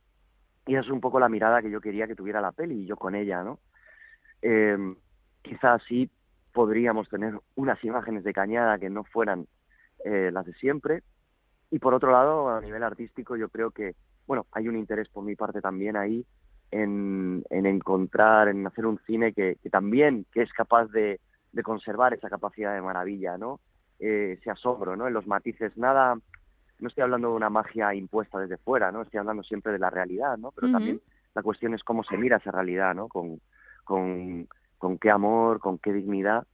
Y 0.67 0.75
esa 0.75 0.87
es 0.87 0.91
un 0.91 1.01
poco 1.01 1.21
la 1.21 1.29
mirada 1.29 1.61
que 1.61 1.71
yo 1.71 1.81
quería 1.81 2.07
que 2.07 2.15
tuviera 2.15 2.41
la 2.41 2.53
peli 2.53 2.83
y 2.83 2.87
yo 2.87 2.97
con 2.97 3.15
ella, 3.15 3.43
¿no? 3.43 3.59
Eh, 4.41 4.95
quizás 5.43 5.83
sí 5.87 6.11
podríamos 6.55 7.09
tener 7.09 7.35
unas 7.57 7.83
imágenes 7.85 8.23
de 8.23 8.33
Cañada 8.33 8.79
que 8.79 8.89
no 8.89 9.03
fueran 9.05 9.47
eh, 10.05 10.31
las 10.33 10.47
de 10.47 10.55
siempre. 10.55 11.03
Y 11.71 11.81
por 11.81 11.93
otro 11.93 12.13
lado, 12.13 12.49
a 12.49 12.61
nivel 12.61 12.85
artístico, 12.85 13.37
yo 13.37 13.49
creo 13.49 13.73
que, 13.73 13.97
bueno, 14.27 14.47
hay 14.53 14.69
un 14.69 14.77
interés 14.77 15.09
por 15.09 15.25
mi 15.25 15.35
parte 15.35 15.61
también 15.61 15.97
ahí 15.97 16.25
en, 16.71 17.45
encontrar, 17.51 18.49
en 18.49 18.67
hacer 18.67 18.87
un 18.87 19.01
cine 19.01 19.33
que, 19.33 19.59
también, 19.71 20.27
que 20.33 20.43
es 20.43 20.53
capaz 20.53 20.87
de, 20.87 21.21
conservar 21.63 22.15
esa 22.15 22.31
capacidad 22.31 22.75
de 22.75 22.83
maravilla, 22.83 23.37
¿no? 23.37 23.61
Eh, 23.99 24.37
ese 24.39 24.51
asombro, 24.51 24.97
¿no? 24.97 25.07
En 25.07 25.15
los 25.15 25.27
matices, 25.27 25.77
nada, 25.77 26.17
no 26.79 26.89
estoy 26.89 27.03
hablando 27.03 27.31
de 27.31 27.35
una 27.35 27.51
magia 27.51 27.95
impuesta 27.95 28.39
desde 28.39 28.59
fuera, 28.59 28.93
¿no? 28.93 29.03
Estoy 29.03 29.19
hablando 29.19 29.43
siempre 29.43 29.73
de 29.73 29.79
la 29.79 29.91
realidad, 29.91 30.37
¿no? 30.37 30.53
Pero 30.53 30.71
también 30.71 31.01
la 31.35 31.43
cuestión 31.43 31.75
es 31.75 31.83
cómo 31.83 32.05
se 32.05 32.17
mira 32.17 32.37
esa 32.37 32.53
realidad, 32.53 32.95
¿no? 32.95 33.09
Con, 33.09 33.41
con 33.85 34.49
con 34.79 34.99
qué 34.99 35.11
amor, 35.11 35.61
con 35.61 35.79
qué 35.79 35.93
dignidad 35.93 36.47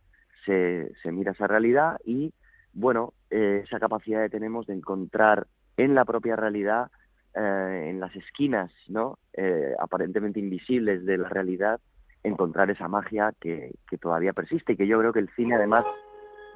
se, 0.44 1.12
mira 1.12 1.32
esa 1.32 1.46
realidad 1.46 1.98
y, 2.04 2.32
bueno, 2.72 3.12
eh, 3.30 3.62
esa 3.64 3.78
capacidad 3.78 4.22
que 4.22 4.30
tenemos 4.30 4.66
de 4.66 4.74
encontrar 4.74 5.46
en 5.76 5.94
la 5.94 6.04
propia 6.04 6.36
realidad, 6.36 6.90
eh, 7.34 7.86
en 7.90 8.00
las 8.00 8.14
esquinas, 8.16 8.72
¿no? 8.88 9.18
Eh, 9.32 9.74
aparentemente 9.78 10.40
invisibles 10.40 11.04
de 11.04 11.18
la 11.18 11.28
realidad, 11.28 11.80
encontrar 12.22 12.70
esa 12.70 12.88
magia 12.88 13.32
que, 13.40 13.72
que, 13.88 13.98
todavía 13.98 14.32
persiste 14.32 14.72
y 14.72 14.76
que 14.76 14.86
yo 14.86 14.98
creo 14.98 15.12
que 15.12 15.20
el 15.20 15.30
cine 15.36 15.54
además 15.54 15.84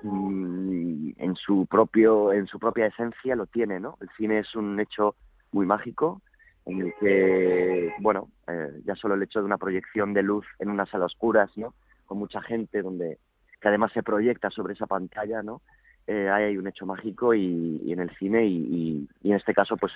mm, 0.02 1.12
en 1.16 1.36
su 1.36 1.66
propio 1.66 2.32
en 2.32 2.46
su 2.46 2.58
propia 2.58 2.86
esencia 2.86 3.34
lo 3.34 3.46
tiene 3.46 3.80
no 3.80 3.96
el 4.02 4.10
cine 4.18 4.40
es 4.40 4.54
un 4.54 4.78
hecho 4.78 5.14
muy 5.52 5.64
mágico 5.64 6.20
en 6.66 6.80
el 6.80 6.94
que, 6.98 7.92
bueno, 8.00 8.30
eh, 8.46 8.80
ya 8.84 8.94
solo 8.94 9.14
el 9.14 9.22
hecho 9.22 9.40
de 9.40 9.44
una 9.44 9.58
proyección 9.58 10.14
de 10.14 10.22
luz 10.22 10.46
en 10.58 10.70
una 10.70 10.86
sala 10.86 11.06
oscuras, 11.06 11.50
¿no? 11.56 11.74
Con 12.06 12.18
mucha 12.18 12.40
gente, 12.40 12.82
donde 12.82 13.18
que 13.60 13.68
además 13.68 13.92
se 13.92 14.02
proyecta 14.02 14.50
sobre 14.50 14.74
esa 14.74 14.86
pantalla, 14.86 15.42
¿no? 15.42 15.62
Eh, 16.06 16.28
hay 16.28 16.56
un 16.56 16.66
hecho 16.66 16.84
mágico 16.84 17.34
y, 17.34 17.90
en 17.90 18.00
el 18.00 18.10
cine 18.16 18.44
y, 18.44 19.08
y, 19.22 19.30
en 19.30 19.36
este 19.36 19.54
caso, 19.54 19.76
pues 19.76 19.92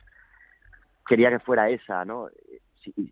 quería 1.06 1.30
que 1.30 1.38
fuera 1.38 1.68
esa, 1.68 2.04
¿no? 2.04 2.28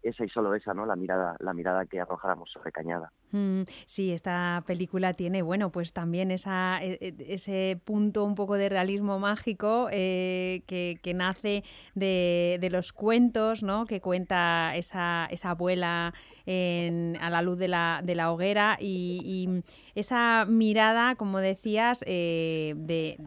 esa 0.03 0.25
y 0.25 0.29
solo 0.29 0.55
esa, 0.55 0.73
¿no? 0.73 0.87
La 0.87 0.97
mirada, 0.97 1.37
la 1.41 1.53
mirada 1.53 1.87
que 1.87 2.01
arrojáramos 2.01 2.51
sobre 2.51 2.73
Cañada. 2.73 3.13
Mm, 3.33 3.63
sí, 3.87 4.13
esta 4.13 4.63
película 4.67 5.13
tiene, 5.15 5.43
bueno, 5.43 5.71
pues 5.71 5.93
también 5.93 6.31
e, 6.31 6.37
e, 6.37 7.15
ese 7.29 7.81
punto 7.85 8.25
un 8.25 8.35
poco 8.37 8.55
de 8.55 8.69
realismo 8.69 9.19
mágico 9.19 9.89
eh, 9.91 10.63
que, 10.67 11.15
nace 11.15 11.65
de, 11.95 12.69
los 12.71 12.93
cuentos, 12.93 13.63
¿no? 13.63 13.87
Que 13.87 14.01
cuenta 14.01 14.77
esa, 14.77 15.29
abuela 15.43 16.15
a 16.47 17.31
la 17.31 17.43
luz 17.43 17.59
de 17.59 17.69
la, 17.69 18.31
hoguera 18.33 18.79
y, 18.81 19.49
esa 19.95 20.45
mirada, 20.47 21.17
como 21.17 21.39
decías, 21.39 22.05
eh, 22.07 22.75
de, 22.77 23.19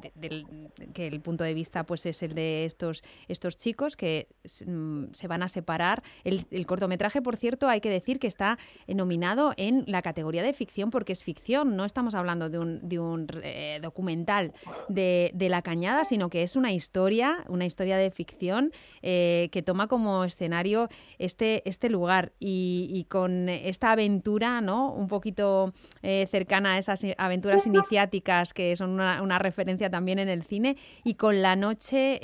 que 0.93 1.07
el 1.07 1.19
punto 1.19 1.43
de 1.43 1.53
vista 1.53 1.83
pues 1.83 2.05
es 2.05 2.21
el 2.21 2.35
de 2.35 2.65
estos, 2.65 3.03
estos 3.27 3.57
chicos 3.57 3.97
que 3.97 4.27
mm, 4.65 5.05
se 5.13 5.27
van 5.27 5.43
a 5.43 5.49
separar. 5.49 6.03
El 6.23 6.65
cortometraje, 6.67 7.21
por 7.21 7.35
cierto, 7.35 7.67
hay 7.67 7.81
que 7.81 7.89
decir 7.89 8.19
que 8.19 8.27
está 8.27 8.57
nominado 8.87 9.53
en 9.57 9.88
la 9.89 10.01
categoría 10.01 10.43
de 10.43 10.53
ficción 10.53 10.89
porque 10.91 11.13
es 11.13 11.23
ficción, 11.23 11.75
no 11.75 11.85
estamos 11.85 12.15
hablando 12.15 12.49
de 12.49 12.59
un, 12.59 12.87
de 12.87 12.99
un 12.99 13.27
eh, 13.43 13.79
documental 13.81 14.53
de, 14.87 15.31
de, 15.33 15.49
la 15.49 15.61
cañada, 15.61 16.05
sino 16.05 16.29
que 16.29 16.43
es 16.43 16.55
una 16.55 16.71
historia, 16.71 17.43
una 17.47 17.65
historia 17.65 17.97
de 17.97 18.11
ficción 18.11 18.71
eh, 19.01 19.49
que 19.51 19.61
toma 19.61 19.87
como 19.87 20.23
escenario 20.23 20.89
este, 21.17 21.67
este 21.67 21.89
lugar 21.89 22.31
y, 22.39 23.05
con 23.09 23.49
esta 23.49 23.91
aventura, 23.91 24.61
¿no? 24.61 24.93
Un 24.93 25.07
poquito 25.07 25.73
eh, 26.03 26.27
cercana 26.29 26.73
a 26.73 26.77
esas 26.77 27.03
aventuras 27.17 27.65
iniciáticas 27.65 28.53
que 28.53 28.75
son 28.75 28.91
una, 28.91 29.21
una, 29.21 29.39
referencia 29.39 29.89
también 29.89 30.19
en 30.19 30.29
el 30.29 30.43
cine 30.43 30.77
y 31.03 31.15
con 31.15 31.41
la 31.41 31.55
noche 31.55 32.19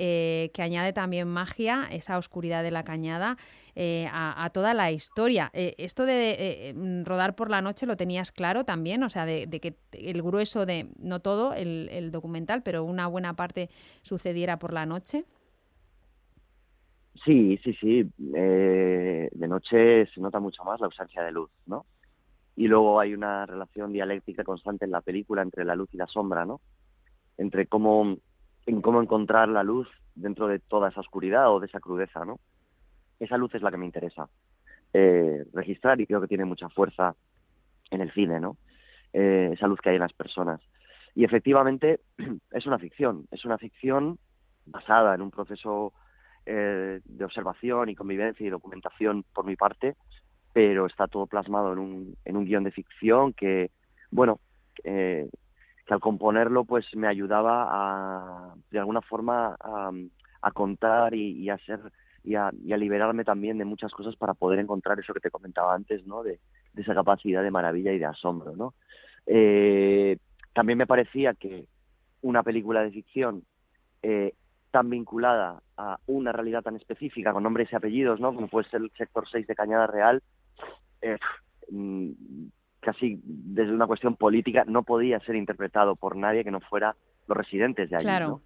que 0.54 0.62
añade 0.62 0.94
también 0.94 1.28
magia, 1.28 1.88
esa 1.90 2.18
oscuridad 2.18 2.62
de 2.62 2.72
la 2.72 2.84
cañada. 2.84 3.38
Eh, 3.78 4.08
a, 4.10 4.50
toda 4.54 4.74
la 4.74 4.94
historia. 4.94 5.52
Eh, 5.54 5.76
esto 5.78 6.06
de 6.06 6.70
eh, 6.70 6.74
mm, 6.74 7.04
rodar 7.04 7.36
por 7.36 7.50
la 7.50 7.62
noche 7.62 7.86
lo 7.86 7.98
tenías 7.98 8.32
claro 8.32 8.64
también, 8.64 9.04
o 9.04 9.10
sea, 9.10 9.26
de, 9.26 9.50
que 9.60 9.76
el 9.92 10.22
grueso 10.22 10.66
de, 10.66 10.92
no 10.98 11.20
todo 11.20 11.54
el, 11.54 12.10
documental, 12.10 12.64
pero 12.64 12.86
una 12.86 13.08
buena 13.08 13.34
parte 13.34 13.70
sucediera 14.02 14.60
por 14.60 14.72
la 14.72 14.86
noche. 14.86 15.26
Sí, 17.26 17.60
sí, 17.66 17.74
sí. 17.74 18.10
de 18.18 19.48
noche 19.48 20.06
se 20.08 20.22
nota 20.22 20.40
mucho 20.40 20.64
más 20.64 20.80
la 20.80 20.86
ausencia 20.86 21.22
de 21.24 21.34
luz, 21.34 21.50
¿no? 21.66 21.86
Y 22.56 22.70
luego 22.70 23.02
hay 23.02 23.14
una 23.14 23.46
relación 23.46 23.92
dialéctica 23.92 24.46
constante 24.46 24.86
en 24.86 24.92
la 24.92 25.02
película 25.02 25.42
entre 25.42 25.66
la 25.66 25.76
luz 25.76 25.90
y 25.94 25.98
la 25.98 26.08
sombra, 26.08 26.46
¿no? 26.46 26.62
Entre 27.38 27.68
cómo, 27.68 28.16
en 28.66 28.82
cómo 28.82 29.02
encontrar 29.02 29.50
la 29.50 29.64
luz 29.64 29.90
dentro 30.14 30.48
de 30.48 30.60
toda 30.60 30.90
esa 30.90 31.02
oscuridad 31.02 31.54
o 31.54 31.60
de 31.60 31.68
esa 31.68 31.82
crudeza, 31.82 32.24
¿no? 32.24 32.40
Esa 33.20 33.38
luz 33.38 33.54
es 33.56 33.62
la 33.62 33.72
que 33.72 33.78
me 33.78 33.86
interesa 33.86 34.28
eh, 34.94 35.46
registrar 35.54 36.00
y 36.00 36.06
creo 36.06 36.22
que 36.22 36.28
tiene 36.28 36.46
mucha 36.46 36.70
fuerza 36.70 37.16
en 37.92 38.02
el 38.02 38.12
cine, 38.12 38.40
¿no? 38.40 38.58
Eh, 39.14 39.52
esa 39.54 39.68
luz 39.68 39.80
que 39.82 39.90
hay 39.90 39.96
en 39.96 40.02
las 40.02 40.14
personas. 40.14 40.62
Y 41.14 41.24
efectivamente 41.24 42.02
es 42.52 42.66
una 42.66 42.80
ficción, 42.80 43.28
es 43.32 43.46
una 43.46 43.58
ficción 43.58 44.20
basada 44.66 45.16
en 45.16 45.22
un 45.22 45.32
proceso 45.32 45.94
eh, 46.46 47.02
de 47.04 47.26
observación 47.26 47.90
y 47.90 47.96
convivencia 47.96 48.46
y 48.46 48.50
documentación 48.50 49.24
por 49.34 49.46
mi 49.46 49.56
parte, 49.56 49.96
pero 50.54 50.86
está 50.86 51.08
todo 51.08 51.28
plasmado 51.28 51.74
en 51.74 51.80
un, 51.80 52.18
en 52.24 52.38
un 52.38 52.46
guion 52.46 52.64
de 52.64 52.72
ficción 52.72 53.34
que, 53.34 53.72
bueno, 54.12 54.40
eh, 54.84 55.30
que 55.86 55.94
al 55.94 56.00
componerlo 56.00 56.66
pues 56.66 56.86
me 56.96 57.08
ayudaba 57.08 57.68
a, 57.70 58.56
de 58.72 58.80
alguna 58.80 59.02
forma 59.02 59.56
a, 59.60 60.52
contar 60.52 61.16
y, 61.16 61.50
a 61.50 61.58
ser 61.60 61.80
y 62.26 62.36
a, 62.36 62.52
liberarme 62.78 63.24
también 63.24 63.58
de 63.58 63.66
muchas 63.66 63.94
cosas 63.94 64.16
para 64.16 64.34
poder 64.34 64.60
encontrar 64.60 65.00
eso 65.00 65.14
que 65.14 65.20
te 65.20 65.32
comentaba 65.32 65.74
antes, 65.74 66.06
¿no? 66.06 66.24
De, 66.24 66.40
esa 66.76 66.94
capacidad 66.94 67.42
de 67.42 67.52
maravilla 67.52 67.94
y 67.94 68.00
de 68.00 68.06
asombro, 68.06 68.56
¿no? 68.56 68.74
Eh, 69.26 70.18
también 70.54 70.78
me 70.78 70.88
parecía 70.88 71.34
que 71.34 71.68
una 72.22 72.44
película 72.44 72.82
de 72.82 72.92
ficción 72.92 73.44
eh, 74.02 74.34
tan 74.72 74.90
vinculada 74.90 75.62
a 75.78 75.98
una 76.08 76.32
realidad 76.32 76.64
tan 76.64 76.76
específica, 76.76 77.32
con 77.32 77.44
nombres 77.44 77.72
y 77.72 77.76
apellidos, 77.76 78.20
¿no? 78.20 78.34
Como 78.34 78.48
puede 78.48 78.70
ser 78.70 78.82
el 78.82 78.92
sector 78.98 79.28
6 79.30 79.48
de 79.48 79.56
Cañada 79.56 79.88
Real, 79.88 80.22
eh, 81.02 81.18
mm, 81.70 82.12
casi 82.82 83.22
desde 83.24 83.72
una 83.72 83.88
cuestión 83.88 84.16
política 84.16 84.66
no 84.68 84.84
podía 84.84 85.20
ser 85.22 85.36
interpretado 85.36 85.96
por 85.96 86.16
nadie 86.16 86.44
que 86.44 86.52
no 86.52 86.60
fuera 86.60 86.96
los 87.28 87.38
residentes 87.38 87.90
de 87.90 87.96
allí. 87.96 88.06
Claro. 88.06 88.42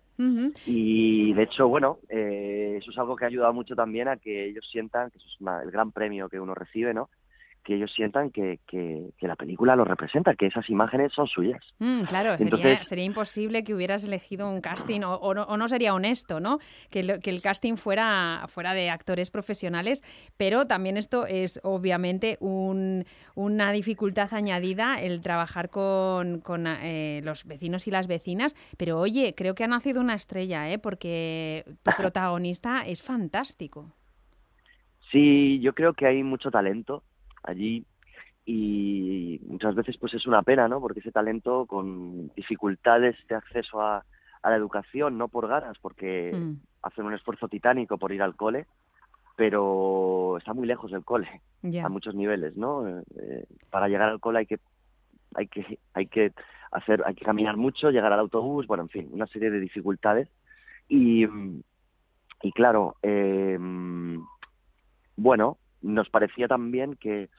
Y 0.65 1.33
de 1.33 1.43
hecho, 1.43 1.67
bueno, 1.69 1.99
eh, 2.09 2.75
eso 2.77 2.91
es 2.91 2.97
algo 2.97 3.15
que 3.15 3.23
ha 3.23 3.29
ayudado 3.29 3.53
mucho 3.53 3.75
también 3.75 4.09
a 4.09 4.17
que 4.17 4.47
ellos 4.47 4.67
sientan, 4.69 5.09
que 5.11 5.17
eso 5.17 5.27
es 5.27 5.37
el 5.63 5.71
gran 5.71 5.91
premio 5.93 6.27
que 6.27 6.39
uno 6.39 6.53
recibe, 6.53 6.93
¿no? 6.93 7.09
Que 7.63 7.75
ellos 7.75 7.91
sientan 7.93 8.31
que, 8.31 8.59
que, 8.67 9.11
la 9.21 9.35
película 9.35 9.75
lo 9.75 9.85
representa, 9.85 10.33
que 10.35 10.47
esas 10.47 10.69
imágenes 10.69 11.13
son 11.13 11.27
suyas. 11.27 11.61
Mm, 11.79 12.03
claro, 12.03 12.37
sería, 12.37 12.83
sería, 12.83 13.03
imposible 13.03 13.63
que 13.63 13.73
hubieras 13.73 14.03
elegido 14.03 14.49
un 14.49 14.61
casting, 14.61 15.01
o, 15.01 15.15
o, 15.15 15.57
no, 15.57 15.67
sería 15.67 15.93
honesto, 15.93 16.39
¿no? 16.39 16.59
Que, 16.89 17.19
que, 17.19 17.29
el 17.29 17.41
casting 17.41 17.75
fuera, 17.75 18.45
fuera 18.47 18.73
de 18.73 18.89
actores 18.89 19.29
profesionales, 19.29 20.01
pero 20.37 20.65
también 20.65 20.97
esto 20.97 21.25
es 21.25 21.59
obviamente 21.63 22.37
un, 22.39 23.05
una 23.35 23.71
dificultad 23.71 24.33
añadida 24.33 24.99
el 24.99 25.21
trabajar 25.21 25.69
con, 25.69 26.39
con 26.41 26.65
eh, 26.67 27.21
los 27.23 27.45
vecinos 27.45 27.87
y 27.87 27.91
las 27.91 28.07
vecinas, 28.07 28.55
pero 28.77 28.99
oye, 28.99 29.33
creo 29.35 29.53
que 29.53 29.63
ha 29.63 29.67
nacido 29.67 30.01
una 30.01 30.15
estrella, 30.15 30.69
¿eh? 30.69 30.79
Porque 30.79 31.65
tu 31.83 31.91
protagonista 31.97 32.81
es 32.85 33.03
fantástico. 33.03 33.93
Sí, 35.11 35.59
yo 35.59 35.73
creo 35.73 35.93
que 35.93 36.05
hay 36.05 36.23
mucho 36.23 36.51
talento 36.51 37.03
allí 37.49 37.85
y 38.45 39.39
muchas 39.45 39.75
veces 39.75 39.97
pues 39.97 40.13
es 40.15 40.25
una 40.25 40.41
pena, 40.41 40.67
¿no? 40.67 40.81
Porque 40.81 41.01
ese 41.01 41.11
talento 41.11 41.65
con 41.67 42.29
dificultades 42.29 43.15
de 43.27 43.35
acceso 43.35 43.81
a, 43.81 44.03
la 44.41 44.55
educación, 44.55 45.17
no 45.17 45.27
por 45.27 45.47
ganas, 45.47 45.77
porque 45.79 46.31
mm. 46.33 46.53
hacen 46.81 47.05
un 47.05 47.13
esfuerzo 47.13 47.47
titánico 47.47 47.97
por 47.97 48.11
ir 48.11 48.23
al 48.23 48.35
cole, 48.35 48.65
pero 49.35 50.37
está 50.37 50.53
muy 50.53 50.65
lejos 50.65 50.91
del 50.91 51.03
cole 51.03 51.41
a 51.83 51.89
muchos 51.89 52.15
niveles, 52.15 52.55
¿no? 52.55 52.87
Eh, 52.87 53.45
para 53.69 53.87
llegar 53.87 54.09
al 54.09 54.19
cole 54.19 54.39
hay 54.39 54.45
que 54.45 54.59
hay 55.35 55.47
que 55.47 55.77
hay 55.93 56.07
que 56.07 56.33
hacer 56.71 57.03
hay 57.05 57.13
que 57.15 57.25
caminar 57.25 57.57
mucho, 57.57 57.91
llegar 57.91 58.13
al 58.13 58.19
autobús, 58.21 58.65
bueno, 58.65 58.83
en 58.83 58.89
fin, 58.89 59.09
una 59.11 59.27
serie 59.27 59.51
de 59.51 59.59
dificultades 59.59 60.29
y 60.87 61.27
y 62.41 62.51
claro, 62.53 62.95
eh, 63.03 63.57
bueno, 65.17 65.57
nos 65.81 66.09
parecía 66.09 66.47
también 66.47 66.95
que 66.95 67.29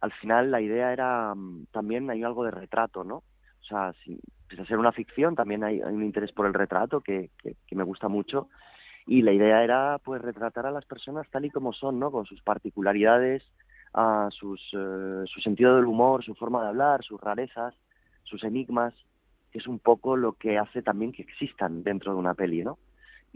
al 0.00 0.12
final 0.12 0.50
la 0.50 0.60
idea 0.60 0.92
era 0.92 1.34
mm, 1.34 1.66
también 1.72 2.10
hay 2.10 2.22
algo 2.22 2.44
de 2.44 2.50
retrato, 2.50 3.04
¿no? 3.04 3.16
O 3.16 3.64
sea, 3.64 3.92
si, 4.04 4.20
pese 4.48 4.62
a 4.62 4.66
ser 4.66 4.78
una 4.78 4.92
ficción, 4.92 5.34
también 5.34 5.64
hay, 5.64 5.80
un 5.80 6.04
interés 6.04 6.32
por 6.32 6.46
el 6.46 6.54
retrato 6.54 7.00
que, 7.00 7.30
que, 7.42 7.76
me 7.76 7.82
gusta 7.82 8.08
mucho. 8.08 8.48
Y 9.06 9.22
la 9.22 9.32
idea 9.32 9.64
era, 9.64 9.98
pues, 10.04 10.22
retratar 10.22 10.66
a 10.66 10.70
las 10.70 10.84
personas 10.84 11.28
tal 11.30 11.44
y 11.44 11.50
como 11.50 11.72
son, 11.72 11.98
¿no? 11.98 12.10
Con 12.10 12.26
sus 12.26 12.40
particularidades, 12.42 13.42
a 13.94 14.28
sus, 14.30 14.60
eh, 14.74 15.22
su 15.26 15.40
sentido 15.40 15.76
del 15.76 15.86
humor, 15.86 16.24
su 16.24 16.34
forma 16.34 16.62
de 16.62 16.68
hablar, 16.68 17.02
sus 17.02 17.20
rarezas, 17.20 17.74
sus 18.24 18.44
enigmas, 18.44 18.94
que 19.50 19.58
es 19.58 19.66
un 19.66 19.78
poco 19.78 20.16
lo 20.16 20.34
que 20.34 20.58
hace 20.58 20.82
también 20.82 21.12
que 21.12 21.22
existan 21.22 21.82
dentro 21.82 22.12
de 22.12 22.18
una 22.18 22.34
peli, 22.34 22.62
¿no? 22.62 22.78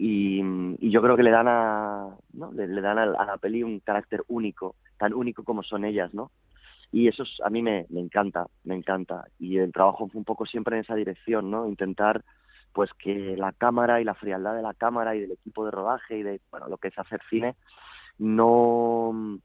Y, 0.04 0.90
yo 0.90 1.00
creo 1.00 1.16
que 1.16 1.22
le 1.22 1.30
dan 1.30 1.46
a 1.46 2.08
¿no? 2.32 2.52
le, 2.52 2.80
dan 2.80 2.98
a, 2.98 3.06
la 3.06 3.36
peli 3.38 3.62
un 3.62 3.78
carácter 3.78 4.24
único 4.26 4.74
tan 4.98 5.14
único 5.14 5.44
como 5.44 5.62
son 5.62 5.84
ellas 5.84 6.12
no 6.12 6.32
y 6.90 7.06
eso 7.06 7.22
a 7.44 7.50
mí 7.50 7.62
me, 7.62 7.86
me 7.88 8.00
encanta 8.00 8.46
me 8.64 8.74
encanta. 8.74 9.24
Y 9.38 9.58
el 9.58 9.72
trabajo 9.72 10.08
fue 10.08 10.18
un 10.18 10.24
poco 10.24 10.44
siempre 10.44 10.76
en 10.76 10.82
esa 10.82 10.96
dirección 10.96 11.50
no 11.50 11.68
intentar 11.68 12.24
pues 12.72 12.90
que 12.94 13.36
la 13.36 13.52
cámara 13.52 14.00
y 14.00 14.04
la 14.04 14.14
frialdad 14.14 14.56
de 14.56 14.62
la 14.62 14.74
cámara 14.74 15.14
y 15.14 15.20
del 15.20 15.32
equipo 15.32 15.64
de 15.64 15.70
rodaje 15.70 16.18
y 16.18 16.22
de 16.24 16.40
bueno 16.50 16.68
lo 16.68 16.78
que 16.78 16.88
es 16.88 16.98
hacer 16.98 17.20
cine 17.30 17.54
no 18.18 19.38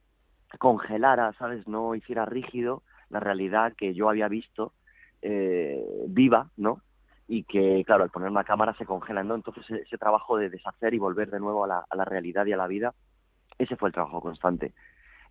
congelara 0.58 1.34
sabes 1.34 1.68
no 1.68 1.94
hiciera 1.94 2.26
rígido 2.26 2.82
la 3.10 3.20
realidad 3.20 3.74
que 3.78 3.94
yo 3.94 4.10
había 4.10 4.28
visto 4.28 4.74
eh, 5.22 5.86
viva 6.08 6.50
no 6.58 6.82
y 7.28 7.44
que, 7.44 7.84
claro, 7.86 8.04
al 8.04 8.10
poner 8.10 8.30
una 8.30 8.44
cámara 8.44 8.74
se 8.78 8.86
congela, 8.86 9.24
¿no? 9.24 9.36
Entonces 9.36 9.70
ese, 9.70 9.98
trabajo 9.98 10.38
de 10.38 10.50
deshacer 10.50 10.94
y 10.94 11.00
volver 11.00 11.30
de 11.30 11.40
nuevo 11.40 11.66
a 11.66 11.68
la, 11.68 11.86
a 11.90 11.96
la, 11.96 12.06
realidad 12.06 12.46
y 12.46 12.54
a 12.54 12.58
la 12.58 12.68
vida, 12.68 12.94
ese 13.58 13.76
fue 13.76 13.90
el 13.90 13.94
trabajo 13.94 14.22
constante 14.22 14.74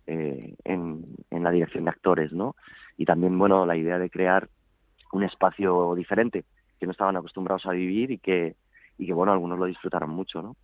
eh, 0.05 0.55
en, 0.63 1.05
en 1.31 1.43
la 1.43 1.51
dirección 1.51 1.85
de 1.85 1.89
actores, 1.89 2.31
¿no? 2.33 2.55
Y 2.97 3.05
también, 3.05 3.37
bueno, 3.37 3.65
la 3.65 3.75
idea 3.75 3.97
de 3.97 4.09
crear 4.09 4.47
un 5.11 5.23
espacio 5.23 5.95
diferente 5.95 6.45
que 6.79 6.85
no 6.85 6.91
estaban 6.91 7.17
acostumbrados 7.17 7.65
a 7.65 7.71
vivir 7.71 8.11
y 8.11 8.19
que, 8.19 8.55
y 8.97 9.05
que 9.05 9.13
bueno, 9.13 9.31
algunos 9.31 9.59
lo 9.59 9.65
disfrutaron 9.65 10.09
mucho, 10.09 10.41
¿no? 10.41 10.55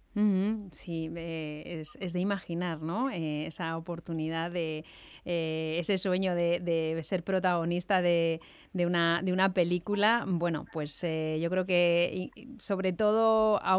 sí, 0.72 1.10
eh, 1.16 1.84
es, 2.00 2.14
de 2.14 2.20
imaginar, 2.20 2.82
¿no? 2.82 3.10
Eh, 3.10 3.48
esa 3.48 3.78
oportunidad 3.78 4.52
de 4.52 4.86
eh, 5.26 5.78
ese 5.80 5.98
sueño 5.98 6.36
de, 6.36 7.00
ser 7.04 7.24
protagonista 7.24 8.02
de, 8.02 8.40
una, 8.74 9.22
de 9.24 9.34
una 9.34 9.54
película. 9.54 10.24
Bueno, 10.28 10.66
pues 10.72 11.02
yo 11.02 11.50
creo 11.50 11.66
que 11.66 12.30
sobre 12.60 12.94
todo 12.94 13.60
a, 13.64 13.76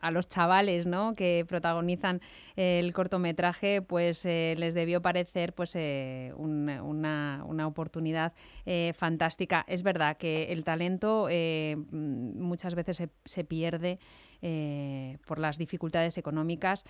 a, 0.00 0.10
los 0.10 0.28
chavales, 0.28 0.86
¿no? 0.86 1.14
Que 1.14 1.46
protagonizan 1.48 2.20
el 2.56 2.92
cortometraje, 2.92 3.80
pues 3.80 4.24
les 4.24 4.74
debió 4.74 5.00
parecer, 5.00 5.54
pues 5.54 5.74
una, 6.36 7.44
una, 7.44 7.66
oportunidad 7.66 8.34
fantástica. 8.94 9.64
Es 9.68 9.82
verdad 9.82 10.18
que 10.18 10.52
el 10.52 10.64
talento 10.64 11.28
muchas 11.92 12.74
veces 12.74 13.02
se, 13.24 13.33
se 13.34 13.44
pierde. 13.44 13.98
Eh, 14.46 15.16
por 15.26 15.38
las 15.38 15.56
dificultades 15.56 16.18
económicas. 16.18 16.84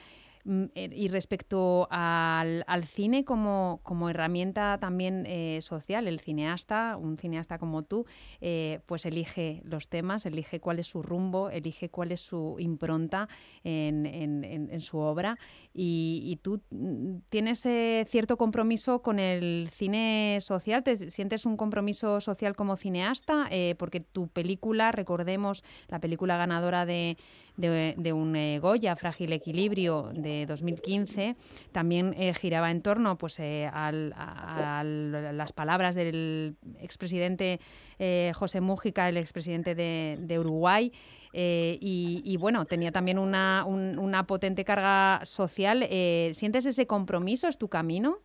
Mm, 0.44 0.64
eh, 0.74 0.90
y 0.92 1.09
respecto 1.09 1.88
al, 1.90 2.64
cine 2.87 3.24
como, 3.24 3.80
como, 3.83 4.11
herramienta 4.11 4.78
también 4.78 5.24
eh, 5.26 5.61
social, 5.62 6.07
el 6.07 6.20
cineasta, 6.20 6.98
un 6.98 7.16
cineasta 7.16 7.59
como 7.59 7.83
tú, 7.83 8.04
eh, 8.42 8.80
pues 8.85 9.07
elige 9.07 9.62
los 9.64 9.88
temas, 9.88 10.26
elige 10.26 10.61
cuál 10.61 10.78
es 10.78 10.87
su 10.87 11.02
rumbo, 11.02 11.48
elige 11.48 11.88
cuál 11.88 12.12
es 12.12 12.20
su 12.20 12.57
impronta 12.59 13.28
en, 13.62 14.04
en, 14.07 14.80
su 14.80 14.98
obra 14.98 15.38
y, 15.72 16.38
tú 16.42 16.61
mm, 16.70 17.20
tienes 17.30 17.66
cierto 18.07 18.37
compromiso 18.37 19.00
con 19.00 19.18
el 19.18 19.70
cine 19.72 20.38
social, 20.42 20.83
¿te 20.83 21.11
sientes 21.11 21.46
un 21.46 21.57
compromiso 21.57 22.20
social 22.20 22.54
como 22.54 22.76
cineasta? 22.76 23.48
porque 23.78 24.00
tu 24.00 24.28
película, 24.28 24.92
recordemos, 24.92 25.64
la 25.88 26.00
película 26.00 26.37
ganadora 26.37 26.85
de, 26.85 27.16
de, 27.57 28.12
un 28.12 28.35
Goya, 28.61 28.97
Frágil 28.97 29.33
Equilibrio, 29.33 30.11
de 30.12 30.47
2015 30.47 31.37
también 31.73 32.14
eh, 32.17 32.35
giraba 32.35 32.71
en 32.71 32.83
torno 32.83 33.17
pues, 33.17 33.38
eh, 33.40 33.69
a 33.73 33.93
las 33.93 35.53
palabras 35.53 35.95
del 35.95 36.57
expresidente 36.81 37.61
eh, 37.99 38.33
José 38.35 38.61
Mújica, 38.61 39.09
el 39.09 39.17
expresidente 39.17 39.75
de, 39.75 40.19
de 40.21 40.38
Uruguay, 40.38 40.93
y, 41.33 42.37
bueno, 42.38 42.64
tenía 42.64 42.93
también 42.93 43.19
una, 43.19 43.64
una 43.67 44.25
potente 44.25 44.64
carga 44.64 45.21
social. 45.25 45.85
¿Sientes 46.33 46.64
ese 46.67 46.87
compromiso? 46.87 47.49
¿Es 47.49 47.59
tu 47.59 47.69
camino? 47.69 48.19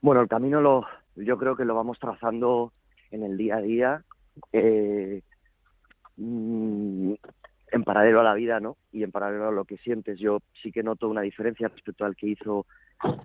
Bueno, 0.00 0.22
el 0.22 0.28
camino 0.28 0.62
lo, 0.62 0.86
yo 1.14 1.36
creo 1.36 1.56
que 1.56 1.66
lo 1.66 1.74
vamos 1.74 1.98
trazando 1.98 2.72
en 3.10 3.22
el 3.22 3.36
día 3.36 3.56
a 3.56 3.60
día. 3.60 4.04
Mm, 6.16 7.12
en 7.76 7.84
paralelo 7.84 8.20
a 8.20 8.24
la 8.24 8.34
vida, 8.34 8.60
¿no? 8.60 8.76
Y 8.92 9.02
en 9.02 9.12
paralelo 9.12 9.48
a 9.48 9.52
lo 9.52 9.64
que 9.64 9.76
sientes. 9.78 10.18
Yo 10.18 10.40
sí 10.62 10.72
que 10.72 10.82
noto 10.82 11.08
una 11.08 11.20
diferencia 11.20 11.68
respecto 11.68 12.04
al 12.04 12.16
que 12.16 12.26
hizo, 12.26 12.66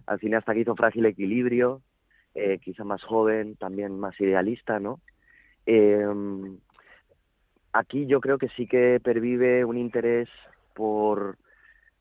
al 0.05 0.19
cineasta 0.19 0.53
que 0.53 0.61
hizo 0.61 0.75
Frágil 0.75 1.05
Equilibrio, 1.05 1.81
eh, 2.35 2.59
quizá 2.59 2.83
más 2.83 3.03
joven, 3.03 3.55
también 3.55 3.99
más 3.99 4.19
idealista, 4.21 4.79
¿no? 4.79 4.99
Em, 5.65 6.57
aquí 7.73 8.05
yo 8.05 8.21
creo 8.21 8.37
que 8.37 8.49
sí 8.49 8.67
que 8.67 8.99
pervive 9.03 9.65
un 9.65 9.77
interés 9.77 10.29
por, 10.73 11.37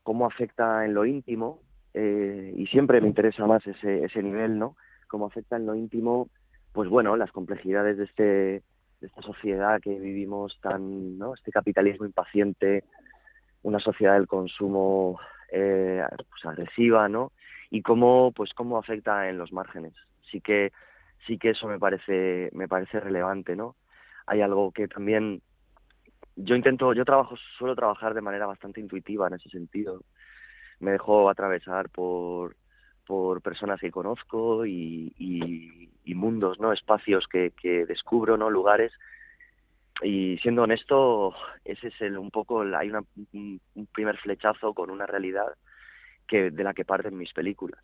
cómo 0.03 0.25
afecta 0.25 0.85
en 0.85 0.93
lo 0.93 1.05
íntimo, 1.05 1.59
eh, 1.93 2.53
y 2.55 2.67
siempre 2.67 3.01
me 3.01 3.07
interesa 3.07 3.45
más 3.45 3.65
ese, 3.67 4.05
ese 4.05 4.23
nivel, 4.23 4.57
¿no? 4.57 4.77
Cómo 5.07 5.25
afecta 5.25 5.57
en 5.57 5.65
lo 5.65 5.75
íntimo, 5.75 6.29
pues 6.71 6.89
bueno, 6.89 7.17
las 7.17 7.31
complejidades 7.31 7.97
de 7.97 8.03
este 8.05 8.63
esta 9.01 9.21
sociedad 9.21 9.79
que 9.81 9.97
vivimos 9.99 10.59
tan, 10.61 11.17
¿no? 11.17 11.33
Este 11.33 11.51
capitalismo 11.51 12.05
impaciente, 12.05 12.83
una 13.63 13.79
sociedad 13.79 14.13
del 14.13 14.27
consumo 14.27 15.19
eh, 15.51 16.03
pues 16.29 16.45
agresiva, 16.45 17.09
¿no? 17.09 17.31
Y 17.69 17.81
cómo, 17.81 18.31
pues 18.31 18.53
cómo 18.53 18.77
afecta 18.77 19.29
en 19.29 19.37
los 19.37 19.51
márgenes. 19.51 19.93
Sí 20.31 20.41
que, 20.41 20.71
sí 21.25 21.37
que 21.37 21.51
eso 21.51 21.67
me 21.67 21.79
parece, 21.79 22.49
me 22.53 22.67
parece 22.67 22.99
relevante, 22.99 23.55
¿no? 23.55 23.75
Hay 24.25 24.41
algo 24.41 24.71
que 24.71 24.87
también 24.87 25.41
yo 26.35 26.55
intento, 26.55 26.93
yo 26.93 27.05
trabajo, 27.05 27.35
suelo 27.57 27.75
trabajar 27.75 28.13
de 28.13 28.21
manera 28.21 28.45
bastante 28.45 28.79
intuitiva 28.79 29.27
en 29.27 29.33
ese 29.35 29.49
sentido. 29.49 30.03
Me 30.79 30.91
dejo 30.91 31.29
atravesar 31.29 31.89
por, 31.89 32.55
por 33.11 33.41
personas 33.41 33.81
que 33.81 33.91
conozco 33.91 34.65
y, 34.65 35.13
y, 35.19 36.15
mundos, 36.15 36.61
¿no? 36.61 36.71
Espacios 36.71 37.27
que, 37.27 37.51
que, 37.51 37.85
descubro, 37.85 38.37
¿no? 38.37 38.49
Lugares. 38.49 38.93
Y 40.01 40.37
siendo 40.37 40.63
honesto, 40.63 41.35
ese 41.65 41.89
es 41.89 41.99
el, 41.99 42.17
un 42.17 42.31
poco, 42.31 42.61
hay 42.61 42.89
una, 42.89 43.03
un, 43.33 43.59
primer 43.91 44.17
flechazo 44.17 44.73
con 44.73 44.89
una 44.89 45.05
realidad 45.05 45.55
que 46.25 46.51
de 46.51 46.63
la 46.63 46.73
que 46.73 46.85
parten 46.85 47.17
mis 47.17 47.33
películas. 47.33 47.83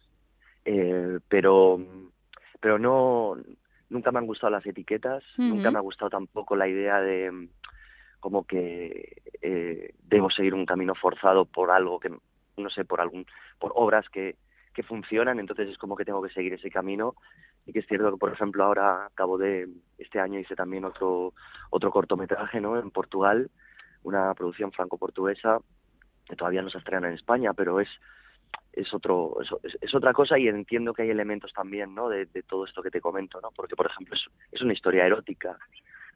Eh, 0.64 1.20
pero, 1.28 1.78
pero 2.62 2.80
no, 2.80 3.36
nunca 3.90 4.14
me 4.14 4.20
han 4.20 4.28
gustado 4.28 4.52
las 4.52 4.66
etiquetas, 4.66 5.26
nunca 5.36 5.72
me 5.72 5.80
ha 5.80 5.82
gustado 5.82 6.10
tampoco 6.10 6.56
la 6.56 6.70
idea 6.70 7.02
de 7.02 7.50
como 8.22 8.46
que 8.46 9.24
eh, 9.42 9.94
debo 10.04 10.30
seguir 10.30 10.54
un 10.54 10.66
camino 10.66 10.96
forzado 10.96 11.44
por 11.44 11.70
algo 11.70 12.00
que 12.00 12.14
no 12.56 12.70
sé 12.70 12.86
por 12.86 13.02
algún 13.02 13.26
por 13.60 13.74
obras 13.76 14.08
que, 14.10 14.38
que 14.78 14.84
funcionan 14.84 15.40
entonces 15.40 15.70
es 15.70 15.78
como 15.80 15.96
que 15.96 16.06
tengo 16.06 16.22
que 16.22 16.30
seguir 16.30 16.54
ese 16.54 16.70
camino. 16.70 17.16
Y 17.66 17.74
que 17.74 17.80
es 17.80 17.88
cierto 17.88 18.12
que 18.12 18.18
por 18.18 18.32
ejemplo 18.32 18.64
ahora 18.64 19.08
acabo 19.08 19.40
de 19.40 19.68
este 19.98 20.20
año 20.20 20.40
hice 20.40 20.56
también 20.56 20.86
otro 20.86 21.34
otro 21.72 21.90
cortometraje 21.90 22.62
no 22.62 22.80
en 22.80 22.92
Portugal 22.92 23.50
una 24.04 24.36
producción 24.36 24.72
franco-portuguesa 24.72 25.58
que 26.30 26.36
todavía 26.36 26.62
no 26.62 26.70
se 26.70 26.78
estrena 26.78 27.08
en 27.08 27.16
España 27.16 27.56
pero 27.56 27.80
es 27.80 27.90
es 28.72 28.94
otro 28.94 29.38
es, 29.64 29.96
otra 29.96 30.14
cosa 30.14 30.38
y 30.38 30.48
entiendo 30.48 30.94
que 30.94 31.02
hay 31.02 31.10
elementos 31.10 31.52
también 31.54 31.96
no 31.96 32.08
de, 32.08 32.28
de 32.28 32.44
todo 32.44 32.64
esto 32.64 32.84
que 32.84 32.92
te 32.92 33.02
comento 33.02 33.42
no 33.42 33.50
porque 33.56 33.76
por 33.76 33.88
ejemplo 33.88 34.14
es, 34.14 34.30
es 34.52 34.62
una 34.62 34.74
historia 34.74 35.08
erótica 35.08 35.58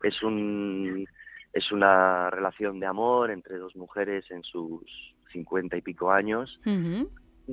es 0.04 0.22
un 0.22 1.08
es 1.52 1.72
una 1.72 2.30
relación 2.30 2.80
de 2.80 2.86
amor 2.86 3.32
entre 3.32 3.58
dos 3.58 3.76
mujeres 3.76 4.30
en 4.30 4.44
sus 4.44 5.16
cincuenta 5.32 5.78
y 5.78 5.82
pico 5.82 6.12
años, 6.12 6.60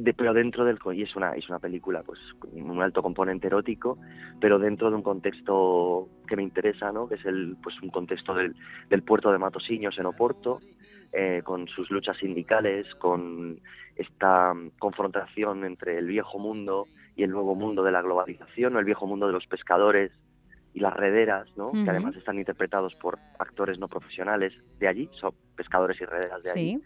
de, 0.05 0.15
pero 0.15 0.33
dentro 0.33 0.65
del 0.65 0.79
y 0.95 1.03
es 1.03 1.17
una 1.17 1.33
es 1.33 1.49
una 1.49 1.59
película 1.59 2.03
pues 2.03 2.19
con 2.39 2.51
un 2.71 2.83
alto 2.83 3.03
componente 3.03 3.47
erótico, 3.47 3.99
pero 4.41 4.59
dentro 4.59 4.91
de 4.91 4.97
un 4.97 5.03
contexto 5.03 6.09
que 6.27 6.37
me 6.37 6.43
interesa, 6.43 6.93
¿no? 6.93 7.09
Que 7.09 7.17
es 7.17 7.25
el 7.25 7.57
pues 7.63 7.81
un 7.83 7.91
contexto 7.91 8.35
del, 8.35 8.55
del 8.89 9.03
puerto 9.03 9.33
de 9.33 9.39
Matosiños 9.39 9.99
en 9.99 10.07
Oporto, 10.07 10.61
eh, 11.13 11.43
con 11.45 11.69
sus 11.69 11.91
luchas 11.91 12.19
sindicales, 12.19 12.95
con 12.97 13.61
esta 13.97 14.55
confrontación 14.79 15.65
entre 15.65 15.99
el 15.99 16.07
viejo 16.07 16.39
mundo 16.39 16.87
y 17.17 17.25
el 17.25 17.31
nuevo 17.31 17.55
mundo 17.55 17.83
de 17.83 17.93
la 17.93 18.03
globalización, 18.03 18.77
o 18.77 18.79
el 18.79 18.85
viejo 18.85 19.07
mundo 19.07 19.27
de 19.27 19.33
los 19.33 19.47
pescadores 19.47 20.13
y 20.75 20.81
las 20.81 20.95
rederas, 20.95 21.49
¿no? 21.57 21.73
que 21.73 21.91
además 21.91 22.15
están 22.15 22.39
interpretados 22.39 22.95
por 22.95 23.19
actores 23.39 23.79
no 23.79 23.89
profesionales 23.89 24.53
de 24.79 24.87
allí, 24.87 25.09
son 25.13 25.33
pescadores 25.57 26.01
y 26.01 26.05
rederas 26.05 26.43
de 26.43 26.51
allí, 26.51 26.83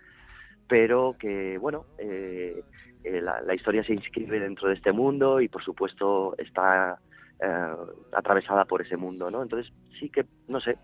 pero 0.68 1.16
que, 1.18 1.58
bueno, 1.58 1.86
eh, 1.98 2.62
eh, 3.04 3.20
la, 3.20 3.54
historia 3.54 3.84
se 3.84 3.94
inscribe 3.94 4.40
dentro 4.40 4.68
de 4.68 4.74
este 4.74 4.92
mundo 4.92 5.40
y, 5.40 5.48
por 5.48 5.62
supuesto, 5.62 6.34
está 6.38 6.98
eh, 7.40 7.74
atravesada 8.12 8.64
por 8.64 8.82
ese 8.82 8.96
mundo, 8.96 9.30
¿no? 9.30 9.42
Entonces, 9.42 9.72
sí 9.98 10.08
que, 10.08 10.24
no 10.48 10.60
sé, 10.60 10.78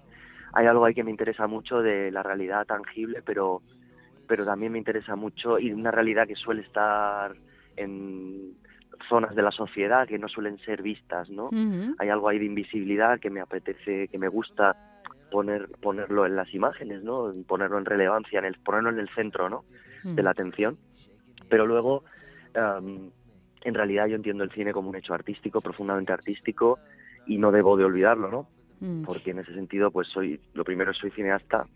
hay 0.52 0.66
algo 0.66 0.84
ahí 0.84 0.94
que 0.94 1.04
me 1.04 1.10
interesa 1.10 1.46
mucho 1.46 1.80
de 1.80 2.10
la 2.10 2.22
realidad 2.22 2.66
tangible, 2.66 3.22
pero, 3.24 3.62
pero 4.26 4.44
también 4.44 4.72
me 4.72 4.78
interesa 4.78 5.16
mucho 5.16 5.58
y 5.58 5.72
una 5.72 5.90
realidad 5.90 6.26
que 6.26 6.36
suele 6.36 6.62
estar 6.62 7.34
en 7.76 8.54
zonas 9.08 9.34
de 9.34 9.42
la 9.42 9.52
sociedad 9.52 10.08
que 10.08 10.18
no 10.18 10.28
suelen 10.28 10.58
ser 10.58 10.82
vistas, 10.82 11.30
¿no? 11.30 11.50
Hay 11.98 12.08
algo 12.08 12.28
ahí 12.28 12.38
de 12.38 12.46
invisibilidad 12.46 13.20
que 13.20 13.30
me 13.30 13.40
apetece, 13.40 14.08
que 14.08 14.18
me 14.18 14.28
gusta 14.28 14.97
poner 15.30 15.68
ponerlo 15.80 16.26
en 16.26 16.36
las 16.36 16.52
imágenes, 16.54 17.02
¿no? 17.02 17.32
Ponerlo 17.46 17.78
en 17.78 17.84
relevancia, 17.84 18.38
en 18.38 18.46
el, 18.46 18.54
ponerlo 18.58 18.90
en 18.90 18.98
el 18.98 19.08
centro, 19.10 19.48
¿no? 19.48 19.64
De 20.04 20.22
la 20.22 20.30
atención. 20.30 20.78
Pero 21.48 21.66
luego, 21.66 22.04
en 22.54 23.74
realidad 23.74 24.06
yo 24.06 24.16
entiendo 24.16 24.44
el 24.44 24.50
cine 24.50 24.72
como 24.72 24.88
un 24.88 24.96
hecho 24.96 25.14
artístico, 25.14 25.60
profundamente 25.60 26.12
artístico, 26.12 26.78
y 27.26 27.38
no 27.38 27.52
debo 27.52 27.76
de 27.76 27.84
olvidarlo, 27.84 28.30
¿no? 28.30 28.48
Porque 29.04 29.32
en 29.32 29.40
ese 29.40 29.54
sentido, 29.54 29.90
pues 29.90 30.08
soy, 30.08 30.40
lo 30.54 30.64
primero 30.64 30.94
soy 30.94 31.10
cineasta 31.10 31.66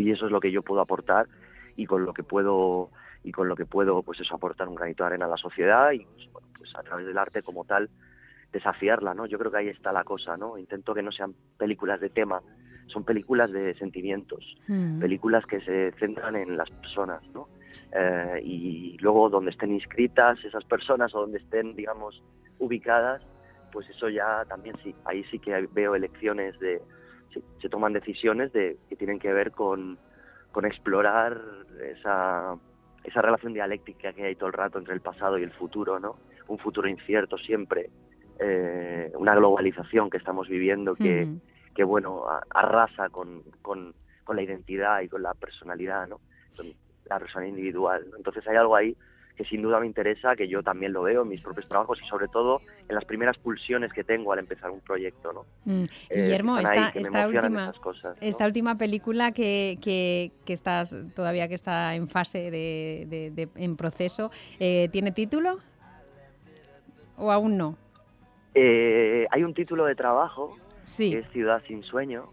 y 0.00 0.10
eso 0.10 0.26
es 0.26 0.32
lo 0.32 0.40
que 0.40 0.50
yo 0.50 0.62
puedo 0.62 0.80
aportar 0.80 1.28
y 1.76 1.86
con 1.86 2.04
lo 2.04 2.14
que 2.14 2.22
puedo 2.22 2.90
y 3.22 3.32
con 3.32 3.48
lo 3.48 3.56
que 3.56 3.66
puedo 3.66 4.02
pues 4.02 4.18
eso 4.20 4.34
aportar 4.34 4.68
un 4.68 4.74
granito 4.74 5.04
de 5.04 5.08
arena 5.08 5.26
a 5.26 5.28
la 5.28 5.36
sociedad 5.36 5.92
y 5.92 6.06
pues, 6.32 6.46
pues 6.56 6.74
a 6.74 6.82
través 6.82 7.06
del 7.06 7.18
arte 7.18 7.42
como 7.42 7.64
tal 7.64 7.90
desafiarla 8.50 9.12
no 9.12 9.26
yo 9.26 9.38
creo 9.38 9.50
que 9.50 9.58
ahí 9.58 9.68
está 9.68 9.92
la 9.92 10.04
cosa 10.04 10.38
no 10.38 10.56
intento 10.56 10.94
que 10.94 11.02
no 11.02 11.12
sean 11.12 11.34
películas 11.58 12.00
de 12.00 12.08
tema 12.08 12.40
son 12.90 13.04
películas 13.04 13.52
de 13.52 13.74
sentimientos 13.74 14.56
mm. 14.68 15.00
películas 15.00 15.46
que 15.46 15.60
se 15.60 15.92
centran 15.92 16.36
en 16.36 16.56
las 16.56 16.70
personas 16.70 17.22
no 17.34 17.48
eh, 17.92 18.40
y 18.44 18.96
luego 18.98 19.30
donde 19.30 19.50
estén 19.50 19.72
inscritas 19.72 20.44
esas 20.44 20.64
personas 20.64 21.14
o 21.14 21.20
donde 21.20 21.38
estén 21.38 21.74
digamos 21.74 22.22
ubicadas 22.58 23.22
pues 23.72 23.88
eso 23.88 24.08
ya 24.08 24.44
también 24.48 24.76
sí 24.82 24.94
ahí 25.04 25.24
sí 25.24 25.38
que 25.38 25.68
veo 25.72 25.94
elecciones 25.94 26.58
de 26.60 26.80
se 27.62 27.68
toman 27.68 27.92
decisiones 27.92 28.52
de 28.52 28.76
que 28.88 28.96
tienen 28.96 29.18
que 29.18 29.32
ver 29.32 29.52
con 29.52 29.98
con 30.52 30.64
explorar 30.64 31.40
esa 31.80 32.56
esa 33.04 33.22
relación 33.22 33.52
dialéctica 33.52 34.12
que 34.12 34.24
hay 34.24 34.34
todo 34.34 34.48
el 34.48 34.52
rato 34.52 34.78
entre 34.78 34.94
el 34.94 35.00
pasado 35.00 35.38
y 35.38 35.42
el 35.42 35.52
futuro, 35.52 35.98
¿no? 35.98 36.16
Un 36.48 36.58
futuro 36.58 36.88
incierto 36.88 37.38
siempre, 37.38 37.90
eh, 38.38 39.10
una 39.16 39.34
globalización 39.34 40.10
que 40.10 40.18
estamos 40.18 40.48
viviendo 40.48 40.94
que, 40.94 41.28
que 41.80 41.84
bueno, 41.84 42.26
arrasa 42.50 43.08
con, 43.08 43.40
con, 43.62 43.94
con, 44.24 44.36
la 44.36 44.42
identidad 44.42 45.00
y 45.00 45.08
con 45.08 45.22
la 45.22 45.32
personalidad, 45.32 46.06
¿no? 46.08 46.20
la 47.06 47.18
persona 47.18 47.48
individual. 47.48 48.04
Entonces 48.18 48.46
hay 48.46 48.56
algo 48.56 48.76
ahí 48.76 48.94
que 49.34 49.46
sin 49.46 49.62
duda 49.62 49.80
me 49.80 49.86
interesa, 49.86 50.36
que 50.36 50.46
yo 50.46 50.62
también 50.62 50.92
lo 50.92 51.04
veo 51.04 51.22
en 51.22 51.28
mis 51.28 51.40
propios 51.40 51.66
trabajos 51.68 51.98
y 52.02 52.06
sobre 52.06 52.28
todo 52.28 52.60
en 52.86 52.94
las 52.94 53.06
primeras 53.06 53.38
pulsiones 53.38 53.94
que 53.94 54.04
tengo 54.04 54.30
al 54.30 54.40
empezar 54.40 54.70
un 54.70 54.82
proyecto. 54.82 55.32
¿no? 55.32 55.46
Mm. 55.64 55.84
Eh, 56.10 56.22
Guillermo, 56.22 56.58
esta, 56.58 56.90
esta, 56.90 57.26
última, 57.26 57.72
esta 58.20 58.44
última 58.44 58.76
película 58.76 59.32
que, 59.32 59.78
que, 59.80 60.32
que, 60.44 60.52
estás 60.52 60.94
todavía 61.14 61.48
que 61.48 61.54
está 61.54 61.94
en 61.94 62.08
fase 62.08 62.50
de, 62.50 63.30
de, 63.34 63.48
en 63.54 63.76
proceso, 63.78 64.30
eh, 64.58 64.90
¿tiene 64.92 65.12
título 65.12 65.60
o 67.16 67.32
aún 67.32 67.56
no? 67.56 67.78
Eh, 68.52 69.26
hay 69.30 69.44
un 69.44 69.54
título 69.54 69.86
de 69.86 69.94
trabajo 69.94 70.58
sí. 70.90 71.14
es 71.14 71.28
Ciudad 71.30 71.62
sin 71.66 71.82
sueño. 71.82 72.30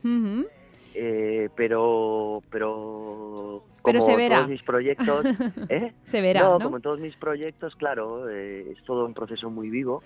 Eh, 0.99 1.49
pero 1.55 2.41
pero 2.49 3.64
como 3.84 4.01
se 4.01 4.16
verá. 4.16 4.38
todos 4.38 4.49
mis 4.49 4.64
proyectos 4.64 5.26
¿eh? 5.70 5.93
se 6.03 6.22
verá 6.22 6.41
no, 6.41 6.60
como 6.60 6.80
todos 6.80 6.99
mis 6.99 7.16
proyectos 7.18 7.76
claro 7.76 8.28
eh, 8.28 8.72
es 8.72 8.84
todo 8.84 9.05
un 9.05 9.14
proceso 9.14 9.51
muy 9.51 9.70
vivo 9.70 10.01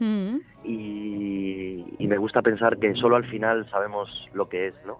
y, 0.65 1.85
y, 1.97 2.07
me 2.07 2.17
gusta 2.17 2.41
pensar 2.41 2.77
que 2.77 2.93
solo 2.95 3.15
al 3.15 3.25
final 3.25 3.69
sabemos 3.69 4.27
lo 4.33 4.49
que 4.49 4.67
es 4.67 4.73
no 4.85 4.99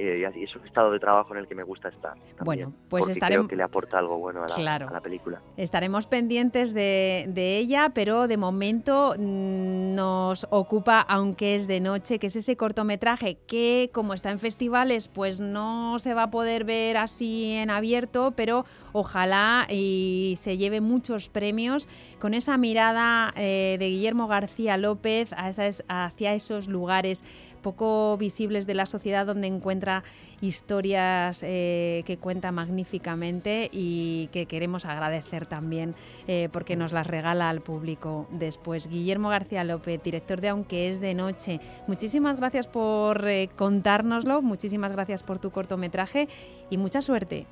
eh, 0.00 0.32
y 0.34 0.44
es 0.44 0.56
un 0.56 0.66
estado 0.66 0.90
de 0.90 0.98
trabajo 0.98 1.34
en 1.34 1.40
el 1.40 1.46
que 1.46 1.54
me 1.54 1.62
gusta 1.62 1.88
estar. 1.88 2.14
bueno, 2.40 2.72
pues 2.88 3.08
estaremos. 3.08 3.46
Creo 3.46 3.50
que 3.50 3.56
le 3.56 3.62
aporta 3.62 3.98
algo 3.98 4.18
bueno 4.18 4.42
a 4.42 4.60
la, 4.60 4.76
a 4.76 4.92
la 4.92 5.00
película. 5.00 5.42
Estaremos 5.56 6.06
pendientes 6.06 6.72
de, 6.72 7.26
de, 7.28 7.58
ella, 7.58 7.90
pero 7.94 8.26
de 8.26 8.36
momento 8.36 9.14
mm, 9.18 9.94
nos 9.94 10.46
ocupa, 10.50 11.00
aunque 11.00 11.56
es 11.56 11.66
de 11.66 11.80
noche, 11.80 12.18
que 12.18 12.28
es 12.28 12.36
ese 12.36 12.56
cortometraje 12.56 13.38
que, 13.46 13.90
como 13.92 14.14
está 14.14 14.30
en 14.30 14.38
festivales, 14.38 15.08
pues 15.08 15.40
no 15.40 15.98
se 15.98 16.14
va 16.14 16.24
a 16.24 16.30
poder 16.30 16.64
ver 16.64 16.96
así 16.96 17.52
en 17.52 17.70
abierto, 17.70 18.32
pero 18.36 18.64
ojalá 18.92 19.66
y 19.68 20.36
se 20.38 20.56
lleve 20.56 20.80
muchos 20.80 21.28
premios 21.28 21.88
con 22.18 22.34
esa 22.34 22.56
mirada 22.56 23.32
eh, 23.36 23.76
de 23.78 23.88
Guillermo 23.88 24.28
García 24.28 24.76
López 24.76 25.30
hacia 25.32 26.34
esos 26.34 26.68
lugares 26.68 27.24
poco 27.60 28.16
visibles 28.18 28.66
de 28.66 28.74
la 28.74 28.86
sociedad 28.86 29.26
donde 29.26 29.46
encuentra 29.46 30.02
historias 30.40 31.42
eh, 31.42 32.02
que 32.06 32.18
cuenta 32.18 32.52
magníficamente 32.52 33.68
y 33.72 34.28
que 34.32 34.46
queremos 34.46 34.86
agradecer 34.86 35.46
también 35.46 35.94
eh, 36.26 36.48
porque 36.52 36.76
nos 36.76 36.92
las 36.92 37.06
regala 37.06 37.48
al 37.48 37.60
público 37.60 38.26
después. 38.30 38.88
Guillermo 38.88 39.28
García 39.28 39.64
López, 39.64 40.02
director 40.02 40.40
de 40.40 40.48
Aunque 40.48 40.90
es 40.90 41.00
de 41.00 41.14
noche, 41.14 41.60
muchísimas 41.86 42.36
gracias 42.38 42.66
por 42.66 43.26
eh, 43.28 43.48
contárnoslo, 43.56 44.42
muchísimas 44.42 44.92
gracias 44.92 45.22
por 45.22 45.38
tu 45.38 45.50
cortometraje 45.50 46.28
y 46.70 46.78
mucha 46.78 47.02
suerte. 47.02 47.46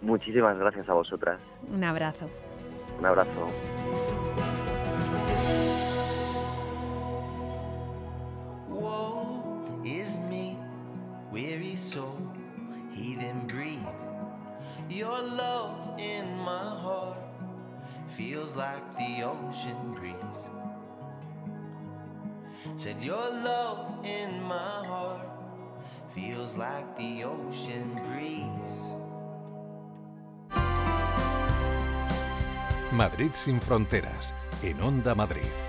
Muchísimas 0.00 0.56
gracias 0.58 0.88
a 0.88 0.92
vosotras. 0.92 1.40
Un 1.72 1.82
abrazo. 1.82 2.28
Un 2.98 3.06
abrazo. 3.06 4.55
Feels 18.46 18.56
like 18.56 18.96
the 18.96 19.24
ocean 19.24 19.94
breeze. 19.94 20.48
Said 22.76 23.02
your 23.02 23.28
love 23.42 24.04
in 24.04 24.40
my 24.42 24.86
heart 24.86 25.26
feels 26.14 26.56
like 26.56 26.96
the 26.96 27.24
ocean 27.24 28.00
breeze. 28.06 28.94
Madrid 32.92 33.34
sin 33.34 33.60
fronteras, 33.60 34.32
en 34.62 34.80
Onda 34.80 35.14
Madrid. 35.16 35.65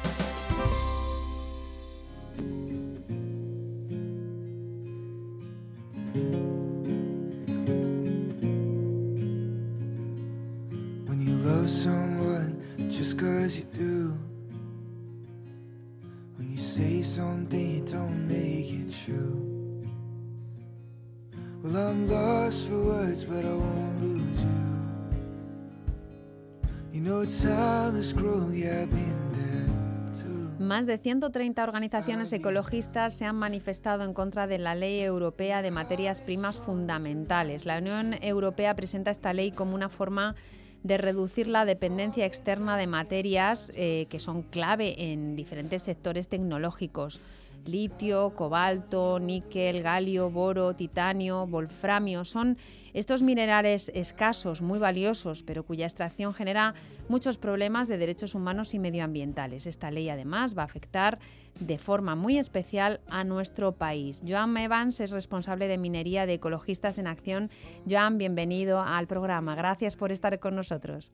130 31.07 31.63
organizaciones 31.63 32.33
ecologistas 32.33 33.13
se 33.13 33.23
han 33.23 33.37
manifestado 33.37 34.03
en 34.03 34.13
contra 34.13 34.45
de 34.45 34.57
la 34.57 34.75
Ley 34.75 34.99
Europea 34.99 35.61
de 35.61 35.71
Materias 35.71 36.19
Primas 36.19 36.59
Fundamentales. 36.59 37.65
La 37.65 37.77
Unión 37.77 38.13
Europea 38.21 38.75
presenta 38.75 39.11
esta 39.11 39.31
ley 39.31 39.51
como 39.51 39.73
una 39.73 39.87
forma 39.87 40.35
de 40.83 40.97
reducir 40.97 41.47
la 41.47 41.63
dependencia 41.63 42.25
externa 42.25 42.75
de 42.75 42.87
materias 42.87 43.71
eh, 43.73 44.07
que 44.09 44.19
son 44.19 44.41
clave 44.43 45.13
en 45.13 45.37
diferentes 45.37 45.81
sectores 45.81 46.27
tecnológicos. 46.27 47.21
Litio, 47.67 48.31
cobalto, 48.35 49.19
níquel, 49.19 49.83
galio, 49.83 50.29
boro, 50.29 50.73
titanio, 50.73 51.45
wolframio 51.45 52.23
son 52.25 52.57
estos 52.93 53.21
minerales 53.21 53.91
escasos, 53.93 54.61
muy 54.61 54.79
valiosos, 54.79 55.43
pero 55.43 55.63
cuya 55.63 55.85
extracción 55.85 56.33
genera 56.33 56.73
muchos 57.09 57.37
problemas 57.37 57.87
de 57.87 57.97
derechos 57.97 58.33
humanos 58.33 58.73
y 58.73 58.79
medioambientales. 58.79 59.67
Esta 59.67 59.91
ley 59.91 60.09
además 60.09 60.57
va 60.57 60.63
a 60.63 60.65
afectar 60.65 61.19
de 61.59 61.77
forma 61.77 62.15
muy 62.15 62.37
especial 62.37 63.01
a 63.09 63.23
nuestro 63.23 63.73
país. 63.73 64.23
Joan 64.27 64.55
Evans 64.57 64.99
es 64.99 65.11
responsable 65.11 65.67
de 65.67 65.77
minería 65.77 66.25
de 66.25 66.35
Ecologistas 66.35 66.97
en 66.97 67.07
Acción. 67.07 67.49
Joan, 67.89 68.17
bienvenido 68.17 68.81
al 68.81 69.07
programa. 69.07 69.55
Gracias 69.55 69.95
por 69.95 70.11
estar 70.11 70.39
con 70.39 70.55
nosotros. 70.55 71.11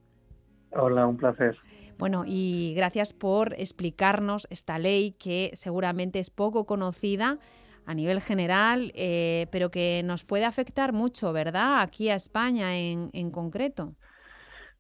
Hola, 0.72 1.06
un 1.06 1.18
placer. 1.18 1.58
Bueno, 1.98 2.24
y 2.26 2.74
gracias 2.76 3.14
por 3.14 3.54
explicarnos 3.54 4.48
esta 4.50 4.80
ley 4.80 5.12
que 5.12 5.52
seguramente 5.54 6.20
es 6.20 6.30
poco 6.30 6.66
conocida 6.66 7.38
a 7.86 7.94
nivel 7.94 8.22
general, 8.22 8.91
eh, 8.96 9.48
pero 9.52 9.70
que 9.70 10.02
nos 10.04 10.24
puede 10.24 10.46
afectar 10.46 10.94
mucho, 10.94 11.34
¿verdad? 11.34 11.82
Aquí 11.82 12.10
a 12.10 12.16
España 12.16 12.78
en, 12.78 13.10
en 13.14 13.32
concreto. 13.32 13.94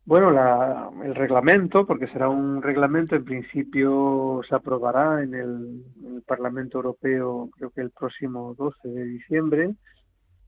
Bueno, 0.05 0.31
la, 0.31 0.89
el 1.03 1.15
reglamento, 1.15 1.85
porque 1.85 2.07
será 2.07 2.27
un 2.27 2.61
reglamento, 2.61 3.15
en 3.15 3.23
principio 3.23 4.41
se 4.47 4.53
aprobará 4.53 5.23
en 5.23 5.33
el, 5.33 5.83
en 6.03 6.15
el 6.15 6.21
Parlamento 6.23 6.79
Europeo, 6.79 7.49
creo 7.57 7.69
que 7.69 7.81
el 7.81 7.91
próximo 7.91 8.53
12 8.57 8.89
de 8.89 9.05
diciembre, 9.05 9.75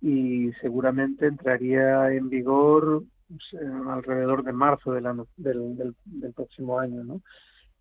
y 0.02 0.52
seguramente 0.62 1.26
entraría 1.28 2.12
en 2.12 2.30
vigor 2.30 3.04
alrededor 3.90 4.44
de 4.44 4.54
marzo 4.54 4.94
del, 4.94 5.06
año, 5.08 5.28
del, 5.38 5.76
del, 5.76 5.96
del, 6.06 6.34
próximo 6.34 6.80
año, 6.80 7.04
¿no? 7.04 7.22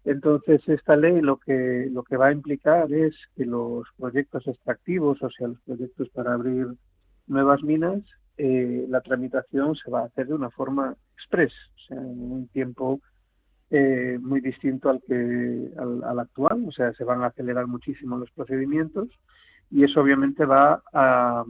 Entonces 0.05 0.61
esta 0.69 0.97
ley 0.97 1.21
lo 1.21 1.39
que 1.39 1.89
lo 1.91 2.03
que 2.03 2.17
va 2.17 2.27
a 2.27 2.33
implicar 2.33 2.93
es 2.93 3.15
que 3.37 3.47
los 3.47 3.87
proyectos 3.97 4.47
extractivos, 4.47 5.23
o 5.23 5.31
sea, 5.31 5.49
los 5.49 5.61
proyectos 5.63 6.11
para 6.11 6.35
abrir 6.35 6.67
nuevas 7.27 7.63
minas, 7.63 8.03
eh, 8.37 8.85
la 8.89 9.01
tramitación 9.01 9.75
se 9.77 9.91
va 9.91 10.01
a 10.01 10.07
hacer 10.07 10.27
de 10.27 10.35
una 10.35 10.51
forma 10.51 10.95
express, 11.15 11.53
o 11.75 11.79
sea, 11.89 11.97
en 11.97 12.33
un 12.33 12.49
tiempo 12.49 13.01
eh, 13.71 14.19
muy 14.21 14.41
distinto 14.41 14.91
al 14.91 15.03
que 15.07 15.71
al, 15.79 16.05
al 16.05 16.19
actual, 16.19 16.65
o 16.69 16.73
sea, 16.73 16.93
se 16.93 17.05
van 17.05 17.23
a 17.23 17.27
acelerar 17.27 17.67
muchísimo 17.67 18.19
los 18.19 18.31
procedimientos 18.33 19.09
y 19.75 19.83
eso 19.83 20.01
obviamente 20.01 20.45
va 20.45 20.85
a, 20.93 21.45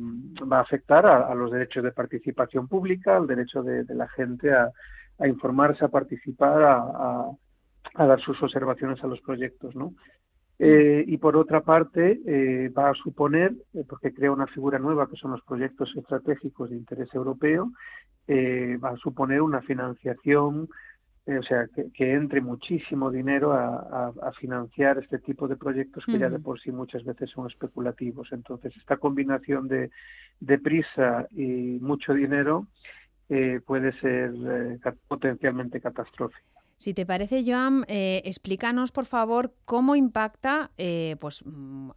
va 0.51 0.59
a 0.59 0.63
afectar 0.63 1.05
a, 1.05 1.27
a, 1.27 1.35
los 1.35 1.51
derechos 1.51 1.85
de 1.85 1.93
participación 1.93 2.69
pública, 2.69 3.19
al 3.19 3.27
derecho 3.27 3.63
de, 3.63 3.85
de 3.85 3.95
la 3.95 4.09
gente 4.09 4.51
a, 4.51 4.71
a, 5.19 5.29
informarse, 5.29 5.85
a 5.85 5.89
participar, 5.89 6.63
a, 6.63 8.07
dar 8.07 8.21
sus 8.23 8.43
observaciones 8.43 9.05
a 9.05 9.09
los 9.09 9.21
proyectos, 9.21 9.77
¿no? 9.77 9.93
Eh, 10.59 11.05
y 11.07 11.19
por 11.19 11.37
otra 11.37 11.61
parte, 11.61 12.19
eh, 12.27 12.71
va 12.71 12.89
a 12.89 12.95
suponer, 12.95 13.53
eh, 13.75 13.85
porque 13.87 14.15
crea 14.15 14.33
una 14.33 14.47
figura 14.47 14.79
nueva 14.79 15.07
que 15.07 15.17
son 15.17 15.33
los 15.33 15.43
proyectos 15.43 15.95
estratégicos 15.95 16.71
de 16.71 16.77
interés 16.77 17.15
europeo, 17.15 17.73
va 18.27 18.89
a 18.89 18.97
suponer 18.97 19.43
una 19.43 19.61
financiación 19.61 20.71
eh, 21.27 21.39
o 21.39 21.43
sea, 21.43 21.69
que, 21.75 21.91
que, 21.93 22.13
entre 22.13 22.41
muchísimo 22.43 23.11
dinero 23.11 23.53
a, 23.53 23.77
a, 24.21 24.29
a, 24.29 24.33
financiar 24.33 24.99
este 24.99 25.19
tipo 25.19 25.49
de 25.49 25.57
proyectos 25.57 26.05
que 26.05 26.13
uh 26.13 26.15
-huh. 26.17 26.21
ya 26.21 26.29
de 26.29 26.39
por 26.39 26.61
sí 26.61 26.71
muchas 26.71 27.03
veces 27.05 27.31
son 27.31 27.47
especulativos. 27.47 28.31
Entonces, 28.33 28.77
esta 28.77 28.99
combinación 28.99 29.67
de, 29.67 29.91
de 30.41 30.59
prisa 30.59 31.27
y 31.31 31.79
mucho 31.81 32.13
dinero 32.13 32.67
eh, 33.31 33.61
puede 33.65 33.93
ser 34.01 34.35
eh, 34.35 34.79
potencialmente 35.09 35.81
catastrófica. 35.81 36.54
Si 36.85 36.93
te 36.93 37.07
parece, 37.07 37.43
Joan, 37.47 37.87
eh, 37.89 38.21
explícanos, 38.27 38.93
por 38.93 39.07
favor, 39.07 39.55
cómo 39.65 39.97
impacta 39.97 40.71
eh, 40.77 41.17
pues, 41.19 41.43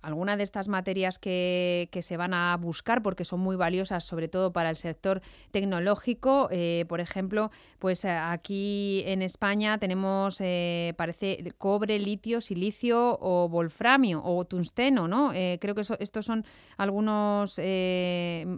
alguna 0.02 0.38
de 0.38 0.44
estas 0.44 0.70
materias 0.70 1.20
que, 1.20 1.90
que, 1.92 2.02
se 2.02 2.16
van 2.16 2.34
a 2.34 2.56
buscar, 2.56 3.04
porque 3.04 3.26
son 3.26 3.42
muy 3.42 3.58
valiosas, 3.58 4.06
sobre 4.06 4.30
todo 4.30 4.54
para 4.54 4.70
el 4.70 4.78
sector 4.78 5.22
tecnológico. 5.52 6.48
Eh, 6.52 6.86
por 6.88 7.02
ejemplo, 7.02 7.52
pues 7.80 8.06
aquí 8.06 9.04
en 9.06 9.24
España 9.24 9.78
tenemos, 9.78 10.38
parece, 10.96 11.44
cobre, 11.58 12.00
litio, 12.00 12.40
silicio 12.40 13.18
o 13.20 13.50
wolframio 13.50 14.24
o 14.24 14.46
tungsteno, 14.46 15.10
¿no? 15.10 15.32
Creo 15.60 15.76
que 15.76 15.82
eso, 15.82 15.98
estos 16.00 16.24
son 16.24 16.46
algunos 16.78 17.60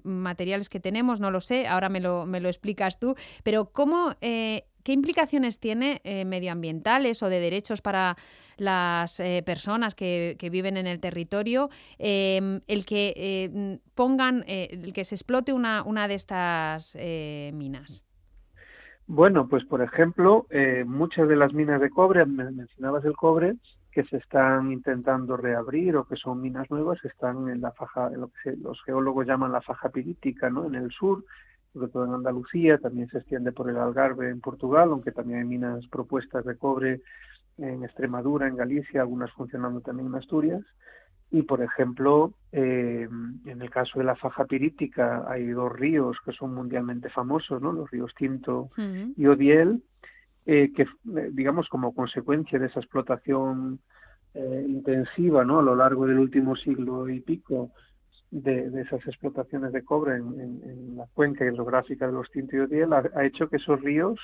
materiales 0.03 0.69
que 0.69 0.79
tenemos, 0.79 1.19
no 1.19 1.31
lo 1.31 1.41
sé, 1.41 1.65
ahora 1.65 1.89
me 1.89 1.99
lo, 1.99 2.27
me 2.27 2.39
lo 2.39 2.49
explicas 2.49 2.99
tú, 2.99 3.15
pero 3.41 3.71
¿cómo 3.71 4.13
¿Qué 4.89 4.93
implicaciones 4.93 5.59
tiene 5.59 6.01
eh, 6.03 6.25
medioambientales 6.25 7.21
o 7.21 7.29
de 7.29 7.39
derechos 7.39 7.79
para 7.79 8.15
las 8.57 9.19
eh, 9.19 9.43
personas 9.45 9.93
que, 9.93 10.35
viven 10.51 10.77
en 10.77 10.87
el 10.87 10.99
territorio 10.99 11.69
eh, 11.99 12.59
el 12.65 12.87
que 12.87 13.79
pongan, 13.93 14.43
el 14.47 14.91
que 14.91 15.05
se 15.05 15.13
explote 15.13 15.53
una, 15.53 15.83
una 15.83 16.07
de 16.07 16.15
estas 16.15 16.97
minas? 17.53 18.03
Bueno, 19.05 19.47
pues 19.47 19.63
por 19.63 19.83
ejemplo, 19.83 20.47
muchas 20.87 21.29
de 21.29 21.35
las 21.35 21.53
minas 21.53 21.79
de 21.81 21.91
cobre, 21.91 22.25
mencionabas 22.25 23.05
el 23.05 23.15
cobre, 23.15 23.57
que 23.91 24.05
se 24.05 24.17
están 24.17 24.71
intentando 24.71 25.37
reabrir 25.37 25.97
o 25.97 26.05
que 26.05 26.15
son 26.15 26.41
minas 26.41 26.67
nuevas, 26.71 26.97
están 27.05 27.47
en 27.49 27.61
la 27.61 27.73
faja, 27.73 28.09
lo 28.09 28.31
que 28.43 28.55
los 28.57 28.81
geólogos 28.83 29.27
llaman 29.27 29.51
la 29.51 29.61
faja 29.61 29.89
pirítica, 29.89 30.49
¿no? 30.49 30.65
En 30.65 30.73
el 30.73 30.89
sur, 30.91 31.23
sobre 31.73 31.89
todo 31.89 32.05
en 32.05 32.13
Andalucía, 32.13 32.77
también 32.77 33.07
se 33.09 33.19
extiende 33.19 33.51
por 33.51 33.69
el 33.69 33.77
Algarve 33.77 34.29
en 34.29 34.41
Portugal, 34.41 34.89
aunque 34.91 35.11
también 35.11 35.39
hay 35.39 35.45
minas 35.45 35.87
propuestas 35.87 36.45
de 36.45 36.57
cobre 36.57 37.01
en 37.57 37.83
Extremadura, 37.83 38.47
en 38.47 38.55
Galicia, 38.55 39.01
algunas 39.01 39.31
funcionando 39.31 39.81
también 39.81 40.07
en 40.07 40.15
Asturias. 40.15 40.63
Y, 41.31 41.43
por 41.43 41.61
ejemplo, 41.61 42.33
eh, 42.51 43.07
en 43.45 43.61
el 43.61 43.69
caso 43.69 43.99
de 43.99 44.05
la 44.05 44.15
faja 44.15 44.45
pirítica 44.45 45.25
hay 45.27 45.47
dos 45.49 45.71
ríos 45.71 46.17
que 46.25 46.31
son 46.31 46.55
mundialmente 46.55 47.09
famosos, 47.09 47.61
¿no? 47.61 47.71
los 47.71 47.91
ríos 47.91 48.15
Tinto 48.15 48.61
uh 48.61 48.81
-huh. 48.81 49.13
y 49.15 49.27
Odiel, 49.27 49.83
eh, 50.47 50.71
que, 50.73 50.87
digamos, 51.31 51.69
como 51.69 51.93
consecuencia 51.93 52.57
de 52.57 52.65
esa 52.65 52.79
explotación 52.79 53.79
eh, 54.33 54.65
intensiva 54.67 55.45
¿no? 55.45 55.59
a 55.59 55.63
lo 55.63 55.75
largo 55.75 56.07
del 56.07 56.17
último 56.17 56.55
siglo 56.55 57.07
y 57.09 57.19
pico, 57.19 57.71
de, 58.31 58.69
de, 58.69 58.81
esas 58.81 59.05
explotaciones 59.07 59.71
de 59.71 59.83
cobre 59.83 60.17
en, 60.17 60.39
en, 60.39 60.61
en, 60.69 60.97
la 60.97 61.07
cuenca 61.13 61.45
hidrográfica 61.45 62.05
de 62.05 62.13
los 62.13 62.29
Tinto 62.29 62.55
y 62.55 62.59
Odiel 62.59 62.93
ha, 62.93 63.03
ha, 63.15 63.25
hecho 63.25 63.49
que 63.49 63.57
esos 63.57 63.81
ríos 63.81 64.19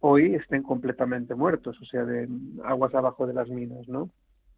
hoy 0.00 0.34
estén 0.34 0.62
completamente 0.62 1.34
muertos, 1.34 1.80
o 1.80 1.84
sea, 1.84 2.04
de 2.04 2.26
aguas 2.64 2.94
abajo 2.94 3.26
de 3.26 3.34
las 3.34 3.48
minas, 3.48 3.88
¿no? 3.88 4.10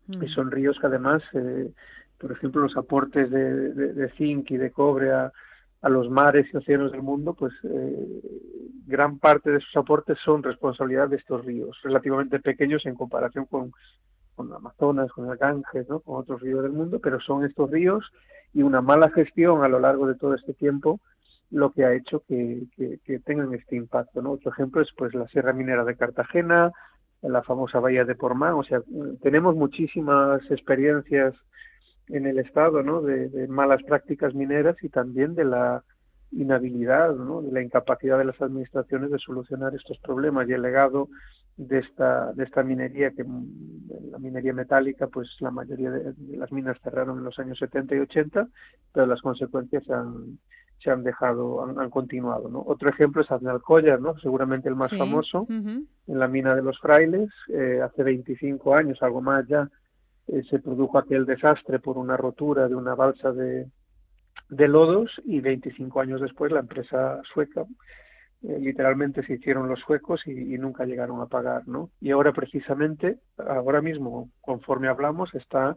Mm. 0.06 0.22
Y 0.24 0.28
son 0.28 0.50
ríos 0.50 0.78
que 0.80 0.86
además, 0.86 1.22
eh, 1.34 1.70
por 2.18 2.32
ejemplo, 2.32 2.62
los 2.62 2.76
aportes 2.76 3.30
de, 3.30 3.72
de, 3.72 3.92
de, 3.92 4.08
zinc 4.10 4.50
y 4.50 4.56
de 4.56 4.70
cobre 4.70 5.12
a, 5.12 5.32
a 5.82 5.88
los 5.88 6.08
mares 6.08 6.46
y 6.52 6.56
océanos 6.56 6.92
del 6.92 7.02
mundo, 7.02 7.34
pues 7.34 7.52
eh, 7.64 8.22
gran 8.86 9.18
parte 9.18 9.50
de 9.50 9.60
sus 9.60 9.76
aportes 9.76 10.18
son 10.24 10.42
responsabilidad 10.42 11.08
de 11.08 11.16
estos 11.16 11.44
ríos, 11.44 11.76
relativamente 11.82 12.38
pequeños 12.38 12.86
en 12.86 12.94
comparación 12.94 13.46
con, 13.46 13.72
con 14.34 14.52
Amazonas, 14.52 15.10
con 15.12 15.30
el 15.30 15.36
Ganges, 15.36 15.86
con 15.86 16.16
otros 16.16 16.40
ríos 16.40 16.62
del 16.62 16.72
mundo, 16.72 17.00
pero 17.00 17.20
son 17.20 17.44
estos 17.44 17.70
ríos 17.70 18.12
y 18.54 18.62
una 18.62 18.80
mala 18.80 19.10
gestión 19.10 19.64
a 19.64 19.68
lo 19.68 19.80
largo 19.80 20.06
de 20.06 20.14
todo 20.14 20.34
este 20.34 20.54
tiempo 20.54 21.00
lo 21.52 21.70
que 21.70 21.84
ha 21.84 21.92
hecho 21.92 22.22
que, 22.26 22.66
que, 23.04 23.18
tengan 23.20 23.54
este 23.54 23.76
impacto. 23.76 24.22
¿no? 24.22 24.32
Otro 24.32 24.50
ejemplo 24.50 24.80
es 24.80 24.90
pues 24.96 25.14
la 25.14 25.28
Sierra 25.28 25.52
Minera 25.52 25.84
de 25.84 25.96
Cartagena, 25.96 26.72
la 27.20 27.42
famosa 27.42 27.78
bahía 27.78 28.04
de 28.04 28.14
Pormán, 28.14 28.54
o 28.54 28.64
sea, 28.64 28.80
tenemos 29.20 29.54
muchísimas 29.54 30.42
experiencias 30.50 31.34
en 32.08 32.26
el 32.26 32.38
Estado 32.38 32.82
¿no? 32.82 33.02
de, 33.02 33.46
malas 33.48 33.82
prácticas 33.84 34.34
mineras 34.34 34.76
y 34.82 34.88
también 34.88 35.34
de 35.34 35.44
la 35.44 35.84
inhabilidad, 36.32 37.14
¿no? 37.14 37.42
de 37.42 37.52
la 37.52 37.62
incapacidad 37.62 38.18
de 38.18 38.24
las 38.24 38.40
administraciones 38.40 39.10
de 39.10 39.18
solucionar 39.18 39.74
estos 39.74 39.98
problemas 39.98 40.48
y 40.48 40.52
el 40.52 40.62
legado 40.62 41.08
de 41.56 41.78
esta 41.78 42.32
de 42.32 42.44
esta 42.44 42.62
minería 42.62 43.10
que 43.10 43.24
la 44.10 44.18
minería 44.18 44.52
metálica 44.52 45.06
pues 45.06 45.36
la 45.40 45.50
mayoría 45.50 45.90
de, 45.90 46.14
las 46.36 46.50
minas 46.50 46.78
cerraron 46.82 47.18
en 47.18 47.24
los 47.24 47.38
años 47.38 47.58
70 47.58 47.94
y 47.94 47.98
80 47.98 48.48
pero 48.92 49.06
las 49.06 49.20
consecuencias 49.20 49.88
han, 49.90 50.38
se 50.78 50.90
han 50.90 51.02
dejado 51.02 51.62
han, 51.62 51.90
continuado 51.90 52.48
¿no? 52.48 52.62
otro 52.66 52.88
ejemplo 52.88 53.20
es 53.20 53.30
Aznalcóllar 53.30 54.00
no 54.00 54.16
seguramente 54.18 54.68
el 54.68 54.76
más 54.76 54.96
famoso 54.96 55.46
en 55.48 55.86
la 56.06 56.26
mina 56.26 56.54
de 56.54 56.62
los 56.62 56.78
frailes 56.78 57.30
eh, 57.48 57.80
hace 57.82 58.02
25 58.02 58.74
años 58.74 59.02
algo 59.02 59.20
más 59.20 59.46
ya 59.46 59.68
eh, 60.28 60.42
se 60.48 60.58
produjo 60.58 60.98
aquel 60.98 61.26
desastre 61.26 61.80
por 61.80 61.98
una 61.98 62.16
rotura 62.16 62.66
de 62.66 62.76
una 62.76 62.94
balsa 62.94 63.32
de, 63.32 63.68
de 64.48 64.68
lodos 64.68 65.20
y 65.24 65.40
25 65.40 66.00
años 66.00 66.20
después 66.22 66.50
la 66.50 66.60
empresa 66.60 67.20
sueca 67.34 67.66
eh, 68.42 68.58
literalmente 68.60 69.22
se 69.24 69.34
hicieron 69.34 69.68
los 69.68 69.80
suecos 69.80 70.26
y, 70.26 70.58
nunca 70.58 70.84
llegaron 70.84 71.20
a 71.20 71.26
pagar, 71.26 71.66
¿no? 71.68 71.90
Y 72.00 72.10
ahora 72.10 72.32
precisamente, 72.32 73.18
ahora 73.38 73.80
mismo, 73.80 74.30
conforme 74.40 74.88
hablamos, 74.88 75.34
está 75.34 75.76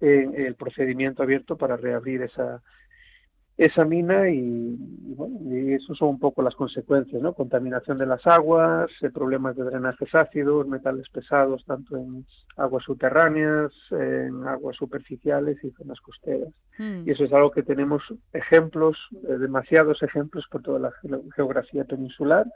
el 0.00 0.54
procedimiento 0.54 1.22
abierto 1.22 1.58
para 1.58 1.76
reabrir 1.76 2.22
esa 2.22 2.62
esa 3.60 3.84
mina 3.84 4.30
y, 4.30 4.74
bueno, 5.14 5.38
y 5.54 5.74
eso 5.74 5.94
son 5.94 6.08
un 6.08 6.18
poco 6.18 6.40
las 6.40 6.54
consecuencias, 6.54 7.20
¿no? 7.20 7.34
Contaminación 7.34 7.98
de 7.98 8.06
las 8.06 8.26
aguas, 8.26 8.90
eh, 9.02 9.10
problemas 9.10 9.54
de 9.54 9.64
drenajes 9.64 10.14
ácidos, 10.14 10.66
metales 10.66 11.10
pesados 11.10 11.62
tanto 11.66 11.98
en 11.98 12.24
aguas 12.56 12.84
subterráneas, 12.84 13.70
en 13.90 14.48
aguas 14.48 14.76
superficiales 14.76 15.62
y 15.62 15.70
zonas 15.72 16.00
costeras. 16.00 16.48
Hmm. 16.78 17.02
Y 17.04 17.10
eso 17.10 17.24
es 17.24 17.32
algo 17.34 17.50
que 17.50 17.62
tenemos 17.62 18.02
ejemplos, 18.32 18.96
eh, 19.28 19.36
demasiados 19.36 20.02
ejemplos 20.02 20.46
por 20.50 20.62
toda 20.62 20.78
la 20.78 21.20
geografía 21.36 21.84
peninsular, 21.84 22.46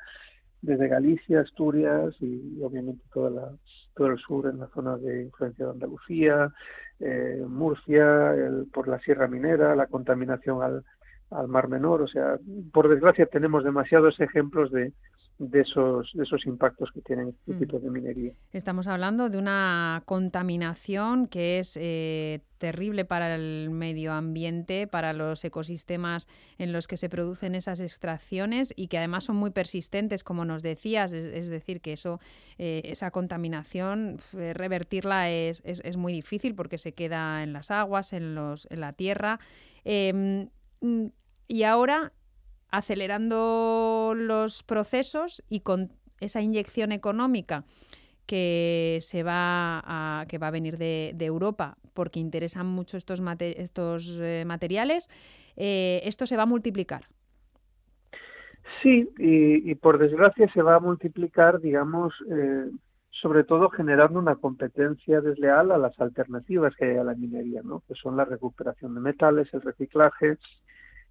desde 0.65 0.89
Galicia, 0.89 1.41
Asturias 1.41 2.15
y, 2.21 2.61
obviamente 2.63 3.03
toda 3.13 3.31
la, 3.31 3.53
todo 3.95 4.09
el 4.09 4.19
sur 4.19 4.47
en 4.47 4.59
la 4.59 4.69
zona 4.69 4.97
de 4.97 5.25
influencia 5.25 5.67
de 5.67 5.71
Andalucía, 5.73 6.53
eh, 7.01 7.45
Murcia, 7.47 8.33
el, 8.35 8.67
por 8.73 8.89
la 8.89 8.99
Sierra 9.01 9.29
Minera, 9.29 9.77
la 9.77 9.87
contaminación 9.87 10.63
al, 10.63 10.85
al 11.31 11.49
Mar 11.49 11.69
Menor. 11.69 12.03
O 12.03 12.09
sea, 12.09 12.39
por 12.73 12.89
desgracia 12.89 13.27
tenemos 13.27 13.65
demasiados 13.65 14.19
ejemplos 14.21 14.71
de, 14.71 14.93
de 15.39 15.61
esos, 15.61 16.13
de 16.15 16.23
esos 16.23 16.47
impactos 16.47 16.91
que 16.93 17.01
tienen 17.01 17.29
este 17.29 17.55
mm. 17.55 17.59
tipo 17.59 17.79
de 17.79 17.91
minería. 17.91 18.33
Estamos 18.53 18.87
hablando 18.87 19.29
de 19.31 19.39
una 19.39 20.03
contaminación 20.07 21.27
que 21.27 21.59
es 21.59 21.77
eh, 21.81 22.41
terrible 22.59 23.05
para 23.05 23.35
el 23.35 23.71
medio 23.71 24.13
ambiente, 24.13 24.87
para 24.87 25.13
los 25.13 25.45
ecosistemas 25.45 26.29
en 26.59 26.73
los 26.73 26.87
que 26.87 26.97
se 26.97 27.09
producen 27.09 27.55
esas 27.55 27.81
extracciones 27.81 28.73
y 28.77 28.89
que 28.89 28.99
además 28.99 29.25
son 29.25 29.37
muy 29.37 29.51
persistentes, 29.51 30.23
como 30.23 30.45
nos 30.45 30.63
decías, 30.63 31.13
es, 31.13 31.49
decir, 31.49 31.81
que 31.81 31.95
eso, 31.95 32.21
eh, 32.59 32.83
esa 32.85 33.11
contaminación, 33.11 34.19
revertirla 34.33 35.31
es, 35.31 35.63
es, 35.65 35.97
muy 35.97 36.13
difícil 36.13 36.55
porque 36.55 36.79
se 36.79 36.93
queda 36.93 37.43
en 37.43 37.53
las 37.53 37.71
aguas, 37.71 38.13
en, 38.13 38.35
los, 38.35 38.67
en 38.71 38.81
la 38.81 38.93
tierra. 38.93 39.41
Em, 39.85 40.49
Mm, 40.85 41.07
y 41.49 41.63
ahora 41.63 42.13
acelerando 42.77 44.15
los 44.17 44.63
procesos 44.63 45.43
y 45.49 45.61
con 45.61 45.93
esa 46.21 46.41
inyección 46.41 46.93
económica 46.93 47.65
que 48.27 48.99
se 49.01 49.23
va 49.23 49.83
a, 49.85 50.27
que 50.27 50.39
va 50.39 50.49
a 50.49 50.51
venir 50.51 50.79
de, 50.79 51.15
Europa 51.21 51.77
porque 51.93 52.21
interesan 52.21 52.67
mucho 52.67 52.97
estos, 52.97 53.23
estos 53.39 54.19
eh, 54.21 54.45
materiales, 54.47 55.09
eh, 55.57 56.01
esto 56.05 56.27
se 56.27 56.37
va 56.37 56.43
a 56.43 56.47
multiplicar. 56.47 57.07
Sí, 58.83 59.09
y, 59.19 59.75
por 59.77 59.99
desgracia 59.99 60.51
se 60.53 60.63
va 60.63 60.77
a 60.77 60.81
multiplicar, 60.81 61.61
digamos, 61.61 62.15
eh, 62.31 62.71
sobre 63.11 63.45
todo 63.45 63.69
generando 63.71 64.19
una 64.19 64.35
competencia 64.37 65.21
desleal 65.21 65.71
a 65.71 65.79
las 65.79 65.99
alternativas 66.01 66.75
que 66.75 66.87
hay 66.87 66.97
a 66.97 67.05
la 67.05 67.15
minería, 67.15 67.61
¿no? 67.63 67.83
que 67.87 67.95
son 67.95 68.17
la 68.17 68.25
recuperación 68.25 68.95
de 68.95 69.01
metales, 69.01 69.53
el 69.53 69.61
reciclaje, 69.61 70.39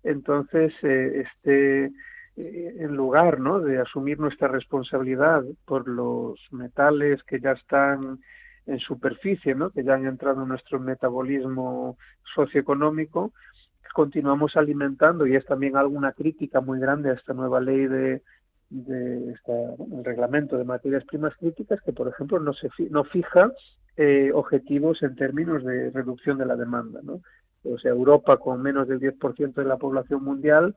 entonces 0.03 0.73
eh, 0.83 1.25
este 1.25 1.91
eh, 2.35 2.75
en 2.79 2.95
lugar 2.95 3.39
¿no? 3.39 3.59
de 3.59 3.79
asumir 3.79 4.19
nuestra 4.19 4.47
responsabilidad 4.47 5.43
por 5.65 5.87
los 5.87 6.39
metales 6.51 7.23
que 7.23 7.39
ya 7.39 7.51
están 7.51 8.19
en 8.65 8.79
superficie, 8.79 9.53
¿no? 9.53 9.69
que 9.69 9.83
ya 9.83 9.93
han 9.93 10.07
entrado 10.07 10.41
en 10.41 10.49
nuestro 10.49 10.79
metabolismo 10.79 11.97
socioeconómico, 12.33 13.33
continuamos 13.93 14.57
alimentando, 14.57 15.27
y 15.27 15.35
es 15.35 15.45
también 15.45 15.77
alguna 15.77 16.13
crítica 16.13 16.59
muy 16.59 16.79
grande 16.79 17.11
a 17.11 17.13
esta 17.13 17.33
nueva 17.33 17.59
ley 17.61 17.85
de, 17.85 18.23
de 18.71 19.35
el 19.37 20.03
reglamento 20.03 20.57
de 20.57 20.63
materias 20.63 21.03
primas 21.05 21.35
críticas, 21.35 21.79
que 21.81 21.93
por 21.93 22.07
ejemplo 22.07 22.39
no, 22.39 22.53
se, 22.53 22.69
no 22.89 23.03
fija 23.03 23.51
eh, 23.95 24.31
objetivos 24.33 25.03
en 25.03 25.15
términos 25.15 25.63
de 25.63 25.91
reducción 25.91 26.39
de 26.39 26.47
la 26.47 26.55
demanda. 26.55 26.99
¿no? 27.03 27.21
O 27.63 27.77
sea, 27.77 27.91
Europa 27.91 28.37
con 28.37 28.61
menos 28.61 28.87
del 28.87 28.99
10% 28.99 29.53
de 29.53 29.65
la 29.65 29.77
población 29.77 30.23
mundial, 30.23 30.75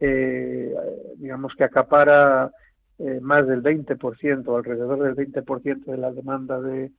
eh, 0.00 0.74
digamos 1.16 1.54
que 1.54 1.64
acapara 1.64 2.50
eh, 2.98 3.20
más 3.20 3.46
del 3.46 3.62
20%, 3.62 4.56
alrededor 4.56 5.02
del 5.02 5.14
20% 5.14 5.84
de 5.84 5.98
la 5.98 6.12
demanda 6.12 6.60
de, 6.60 6.92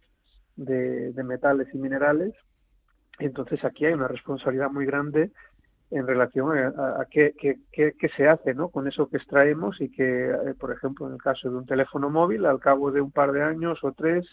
de, 0.56 1.24
metales 1.24 1.68
y 1.74 1.78
minerales. 1.78 2.34
Entonces 3.20 3.64
aquí 3.64 3.86
hay 3.86 3.94
una 3.94 4.08
responsabilidad 4.08 4.72
muy 4.72 4.86
grande 4.86 5.32
en 5.94 6.08
relación 6.08 6.58
a, 6.58 7.06
qué, 7.10 7.34
qué, 7.72 8.10
se 8.18 8.28
hace 8.28 8.54
¿no? 8.54 8.70
con 8.70 8.88
eso 8.88 9.08
que 9.08 9.18
extraemos 9.18 9.80
y 9.80 9.90
que, 9.90 10.30
eh, 10.30 10.54
por 10.60 10.72
ejemplo, 10.72 11.08
en 11.08 11.14
el 11.14 11.22
caso 11.22 11.50
de 11.50 11.58
un 11.58 11.66
teléfono 11.66 12.10
móvil, 12.10 12.46
al 12.46 12.60
cabo 12.60 12.92
de 12.92 13.00
un 13.00 13.12
par 13.12 13.32
de 13.32 13.44
años 13.44 13.80
o 13.84 13.92
tres, 13.92 14.26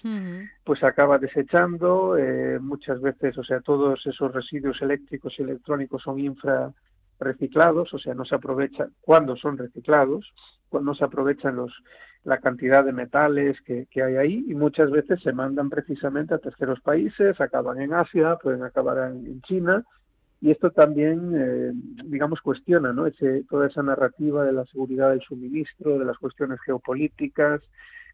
pues 0.64 0.82
acaba 0.82 1.18
desechando. 1.18 2.16
Eh, 2.16 2.58
muchas 2.60 3.00
veces, 3.00 3.36
o 3.36 3.44
sea, 3.44 3.60
todos 3.60 4.06
esos 4.06 4.32
residuos 4.32 4.80
eléctricos 4.80 5.38
y 5.38 5.42
electrónicos 5.42 6.02
son 6.02 6.18
infra 6.18 6.72
reciclados, 7.18 7.92
o 7.92 7.98
sea, 7.98 8.14
no 8.14 8.24
se 8.24 8.34
aprovecha 8.34 8.88
cuando 9.02 9.36
son 9.36 9.58
reciclados, 9.58 10.32
cuando 10.70 10.92
no 10.92 10.94
se 10.94 11.04
aprovechan 11.04 11.56
los 11.56 11.72
la 12.22 12.38
cantidad 12.38 12.84
de 12.84 12.92
metales 12.92 13.60
que, 13.62 13.86
que, 13.90 14.02
hay 14.02 14.16
ahí 14.16 14.44
y 14.46 14.54
muchas 14.54 14.90
veces 14.90 15.22
se 15.22 15.32
mandan 15.32 15.70
precisamente 15.70 16.34
a 16.34 16.38
terceros 16.38 16.80
países, 16.80 17.40
acaban 17.40 17.80
en 17.80 17.94
Asia, 17.94 18.36
pueden 18.42 18.62
acabar 18.62 19.10
en 19.10 19.40
China 19.42 19.84
y 20.40 20.50
esto 20.50 20.70
también, 20.70 21.32
eh, 21.34 21.72
digamos, 22.04 22.40
cuestiona 22.40 22.92
¿no? 22.92 23.06
Ese, 23.06 23.44
toda 23.48 23.66
esa 23.66 23.82
narrativa 23.82 24.44
de 24.44 24.52
la 24.52 24.64
seguridad 24.66 25.10
del 25.10 25.20
suministro, 25.20 25.98
de 25.98 26.04
las 26.06 26.16
cuestiones 26.18 26.58
geopolíticas, 26.62 27.60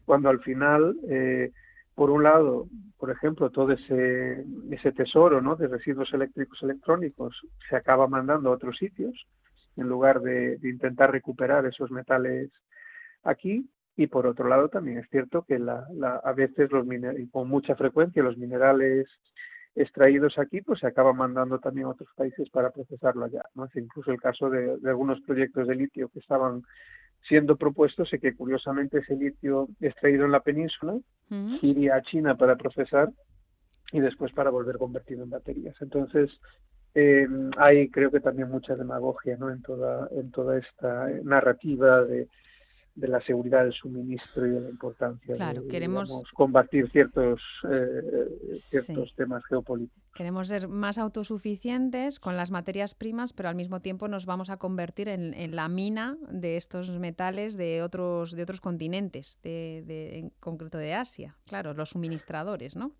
cuando 0.05 0.29
al 0.29 0.41
final, 0.41 0.97
eh, 1.09 1.51
por 1.95 2.09
un 2.09 2.23
lado, 2.23 2.67
por 2.97 3.11
ejemplo, 3.11 3.49
todo 3.49 3.71
ese, 3.71 4.45
ese 4.71 4.91
tesoro 4.91 5.41
¿no? 5.41 5.55
de 5.55 5.67
residuos 5.67 6.13
eléctricos 6.13 6.61
electrónicos 6.63 7.41
se 7.69 7.77
acaba 7.77 8.07
mandando 8.07 8.49
a 8.49 8.53
otros 8.53 8.77
sitios, 8.77 9.25
en 9.77 9.87
lugar 9.87 10.21
de, 10.21 10.59
intentar 10.63 11.11
recuperar 11.11 11.65
esos 11.65 11.91
metales 11.91 12.51
aquí, 13.23 13.69
y 13.95 14.07
por 14.07 14.27
otro 14.27 14.47
lado 14.47 14.69
también 14.69 14.99
es 14.99 15.09
cierto 15.09 15.43
que 15.43 15.59
la, 15.59 15.87
la, 15.93 16.17
a 16.17 16.33
veces 16.33 16.71
los 16.71 16.85
y 17.17 17.27
con 17.29 17.47
mucha 17.47 17.75
frecuencia 17.75 18.21
los 18.21 18.37
minerales 18.37 19.07
extraídos 19.77 20.37
aquí, 20.39 20.61
pues 20.61 20.79
se 20.79 20.87
acaba 20.87 21.13
mandando 21.13 21.59
también 21.59 21.85
a 21.87 21.91
otros 21.91 22.09
países 22.15 22.49
para 22.49 22.71
procesarlo 22.71 23.25
allá. 23.25 23.43
¿no? 23.55 23.65
Es 23.65 23.75
incluso 23.75 24.11
el 24.11 24.19
caso 24.19 24.49
de, 24.49 24.77
algunos 24.85 25.21
proyectos 25.21 25.67
de 25.67 25.75
litio 25.75 26.09
que 26.09 26.19
estaban 26.19 26.63
siendo 27.21 27.55
propuestos 27.55 28.11
y 28.13 28.19
que 28.19 28.35
curiosamente 28.35 28.99
ese 28.99 29.15
litio 29.15 29.67
extraído 29.79 30.25
en 30.25 30.31
la 30.31 30.41
península 30.41 30.97
iría 31.61 31.95
a 31.95 32.01
China 32.01 32.37
para 32.37 32.55
procesar 32.55 33.11
y 33.91 33.99
después 33.99 34.31
para 34.33 34.49
volver 34.49 34.77
convertido 34.77 35.23
en 35.23 35.29
baterías. 35.29 35.75
Entonces, 35.81 36.31
eh, 36.95 37.27
hay 37.57 37.89
creo 37.89 38.11
que 38.11 38.19
también 38.19 38.49
mucha 38.49 38.75
demagogia 38.75 39.37
¿no? 39.37 39.51
en, 39.51 39.61
toda, 39.61 40.07
en 40.11 40.31
toda 40.31 40.57
esta 40.57 41.07
narrativa 41.23 42.03
de 42.03 42.27
de 42.97 43.07
la 43.07 43.21
seguridad 43.21 43.63
del 43.63 43.73
suministro 43.73 44.47
y 44.47 44.49
de 44.49 44.59
la 44.59 44.69
importancia 44.69 45.35
de 45.35 45.67
queremos... 45.67 46.23
combatir 46.33 46.89
ciertos, 46.89 47.41
eh, 47.69 48.55
ciertos 48.55 49.13
temas 49.15 49.45
geopolíticos. 49.45 50.03
Queremos 50.15 50.47
ser 50.47 50.67
más 50.67 50.97
autosuficientes 50.97 52.19
con 52.19 52.35
las 52.35 52.49
materias 52.49 52.95
primas, 52.95 53.33
pero 53.33 53.49
al 53.49 53.55
mismo 53.55 53.81
tiempo 53.81 54.07
nos 54.07 54.25
vamos 54.25 54.49
a 54.49 54.57
convertir 54.57 55.09
en, 55.09 55.55
la 55.55 55.69
mina 55.69 56.17
de 56.31 56.57
estos 56.57 56.89
metales 56.89 57.55
de 57.55 57.83
otros, 57.83 58.35
de 58.35 58.41
otros 58.41 58.61
continentes, 58.61 59.39
de, 59.43 60.17
en 60.17 60.31
concreto 60.39 60.79
de 60.79 60.95
Asia. 60.95 61.35
Claro, 61.45 61.75
los 61.75 61.91
suministradores, 61.91 62.75
¿no? 62.75 62.93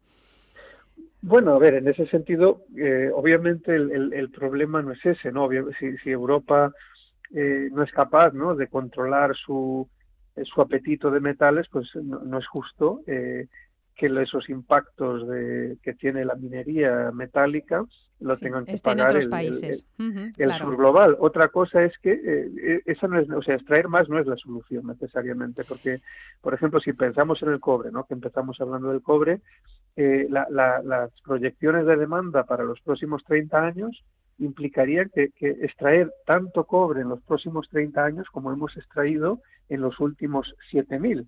Bueno, 1.21 1.55
a 1.55 1.57
ver, 1.57 1.73
en 1.73 1.87
ese 1.87 2.05
sentido, 2.05 2.61
eh, 2.77 3.09
obviamente 3.13 3.75
el, 3.75 4.29
problema 4.29 4.83
no 4.83 4.91
es 4.91 5.03
ese, 5.03 5.31
¿no? 5.31 5.49
Si, 5.79 5.97
si 5.97 6.11
Europa 6.11 6.71
eh, 7.33 7.69
no 7.71 7.83
es 7.83 7.91
capaz, 7.91 8.33
¿no? 8.33 8.55
De 8.55 8.67
controlar 8.67 9.35
su, 9.35 9.87
su 10.43 10.61
apetito 10.61 11.11
de 11.11 11.19
metales, 11.19 11.67
pues 11.69 11.95
no, 11.95 12.37
es 12.37 12.47
justo 12.47 13.01
eh, 13.07 13.47
que 13.95 14.07
esos 14.21 14.49
impactos 14.49 15.27
de, 15.27 15.77
que 15.81 15.93
tiene 15.93 16.23
la 16.23 16.35
minería 16.35 17.11
metálica 17.11 17.83
lo 18.19 18.35
tengan 18.35 18.65
que 18.65 18.77
pagar 18.77 19.15
el, 19.15 19.29
países. 19.29 19.85
el, 19.97 20.51
sur 20.53 20.75
global. 20.75 21.17
Otra 21.19 21.49
cosa 21.49 21.83
es 21.83 21.97
que 21.99 22.11
eh, 22.11 22.81
esa 22.85 23.07
no 23.07 23.19
es, 23.19 23.29
o 23.29 23.41
sea, 23.41 23.55
extraer 23.55 23.87
más 23.87 24.09
no 24.09 24.19
es 24.19 24.25
la 24.25 24.37
solución 24.37 24.87
necesariamente, 24.87 25.63
porque, 25.63 25.99
por 26.41 26.53
ejemplo, 26.53 26.79
si 26.79 26.93
pensamos 26.93 27.41
en 27.43 27.49
el 27.49 27.59
cobre, 27.59 27.91
¿no? 27.91 28.05
que 28.05 28.13
empezamos 28.13 28.59
hablando 28.59 28.89
del 28.89 29.01
cobre, 29.01 29.41
eh, 29.95 30.27
las 30.29 31.11
proyecciones 31.23 31.85
de 31.85 31.97
demanda 31.97 32.43
para 32.43 32.63
los 32.63 32.79
próximos 32.81 33.23
30 33.23 33.65
años 33.65 34.03
implicarían 34.39 35.09
que, 35.13 35.31
extraer 35.39 36.11
tanto 36.25 36.65
cobre 36.65 37.01
en 37.01 37.09
los 37.09 37.21
próximos 37.21 37.67
30 37.69 38.03
años 38.03 38.27
como 38.31 38.51
hemos 38.51 38.75
extraído 38.77 39.41
en 39.69 39.81
los 39.81 39.99
últimos 39.99 40.55
7.000. 40.71 41.27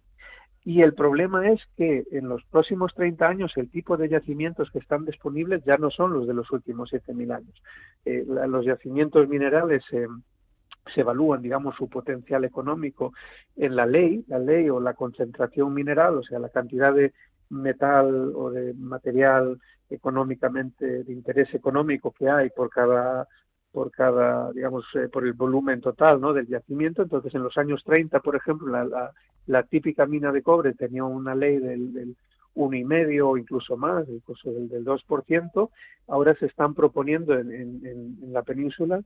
Y 0.65 0.81
el 0.81 0.93
problema 0.93 1.49
es 1.49 1.61
que 1.77 2.03
en 2.11 2.27
los 2.27 2.43
próximos 2.45 2.93
30 2.93 3.27
años 3.27 3.53
el 3.55 3.69
tipo 3.69 3.97
de 3.97 4.09
yacimientos 4.09 4.69
que 4.71 4.79
están 4.79 5.05
disponibles 5.05 5.63
ya 5.63 5.77
no 5.77 5.89
son 5.89 6.13
los 6.13 6.27
de 6.27 6.33
los 6.33 6.51
últimos 6.51 6.91
7.000 6.91 7.35
años. 7.35 7.63
Eh, 8.05 8.25
los 8.27 8.65
yacimientos 8.65 9.27
minerales 9.27 9.83
se 9.89 11.01
evalúan, 11.01 11.41
digamos, 11.41 11.75
su 11.75 11.89
potencial 11.89 12.43
económico 12.43 13.13
en 13.55 13.75
la 13.75 13.85
ley, 13.85 14.23
la 14.27 14.39
ley 14.39 14.69
o 14.69 14.79
la 14.79 14.93
concentración 14.93 15.73
mineral, 15.73 16.17
o 16.17 16.23
sea, 16.23 16.39
la 16.39 16.49
cantidad 16.49 16.93
de 16.93 17.13
metal 17.49 18.33
o 18.35 18.51
de 18.51 18.73
material 18.73 19.59
económicamente 19.89 21.03
de 21.03 21.13
interés 21.13 21.53
económico 21.53 22.11
que 22.11 22.29
hay 22.29 22.49
por 22.49 22.69
cada 22.69 23.27
por 23.71 23.91
cada, 23.91 24.51
digamos, 24.51 24.85
eh, 24.95 25.09
por 25.09 25.25
el 25.25 25.33
volumen 25.33 25.79
total 25.79 26.19
¿no? 26.19 26.33
del 26.33 26.47
yacimiento. 26.47 27.03
Entonces, 27.03 27.35
en 27.35 27.43
los 27.43 27.55
años 27.57 27.83
30, 27.83 28.19
por 28.19 28.35
ejemplo, 28.35 28.67
la, 28.67 29.11
la, 29.45 29.63
típica 29.63 30.07
mina 30.07 30.31
de 30.31 30.41
cobre 30.41 30.73
tenía 30.73 31.03
una 31.03 31.35
ley 31.35 31.57
del, 31.59 31.93
del 31.93 32.15
y 32.55 32.83
medio 32.83 33.29
o 33.29 33.37
incluso 33.37 33.77
más, 33.77 34.07
incluso 34.09 34.51
del, 34.51 34.69
del 34.69 34.83
2%. 34.83 35.69
Ahora 36.07 36.35
se 36.35 36.47
están 36.47 36.73
proponiendo 36.73 37.37
en, 37.37 37.51
en, 37.51 37.85
en 37.85 38.33
la 38.33 38.41
península 38.41 39.01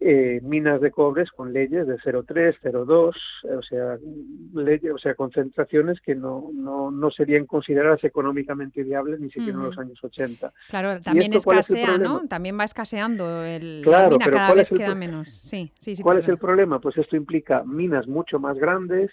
eh, 0.00 0.40
minas 0.44 0.80
de 0.80 0.92
cobres 0.92 1.32
con 1.32 1.52
leyes 1.52 1.86
de 1.86 1.96
0,3, 1.96 2.56
0,2, 2.62 3.58
o 3.58 3.62
sea, 3.62 3.98
leyes, 4.54 4.92
o 4.92 4.98
sea, 4.98 5.14
concentraciones 5.14 6.00
que 6.00 6.14
no, 6.14 6.50
no, 6.54 6.92
no 6.92 7.10
serían 7.10 7.46
consideradas 7.46 8.04
económicamente 8.04 8.84
viables 8.84 9.18
ni 9.18 9.28
siquiera 9.28 9.58
en 9.58 9.64
los 9.64 9.78
años 9.78 9.98
80. 10.02 10.52
Claro, 10.68 11.00
también 11.00 11.32
escasea, 11.32 11.98
¿no? 11.98 12.28
También 12.28 12.56
va 12.56 12.64
escaseando 12.64 13.42
el, 13.44 13.82
la 13.82 14.08
mina, 14.08 14.30
cada 14.30 14.54
vez 14.54 14.68
queda 14.68 14.94
menos. 14.94 15.30
Sí, 15.30 15.72
sí, 15.80 15.96
sí, 15.96 16.02
¿Cuál 16.02 16.18
es 16.18 16.28
el 16.28 16.38
problema? 16.38 16.80
Pues 16.80 16.96
esto 16.96 17.16
implica 17.16 17.64
minas 17.64 18.06
mucho 18.06 18.38
más 18.38 18.56
grandes, 18.56 19.10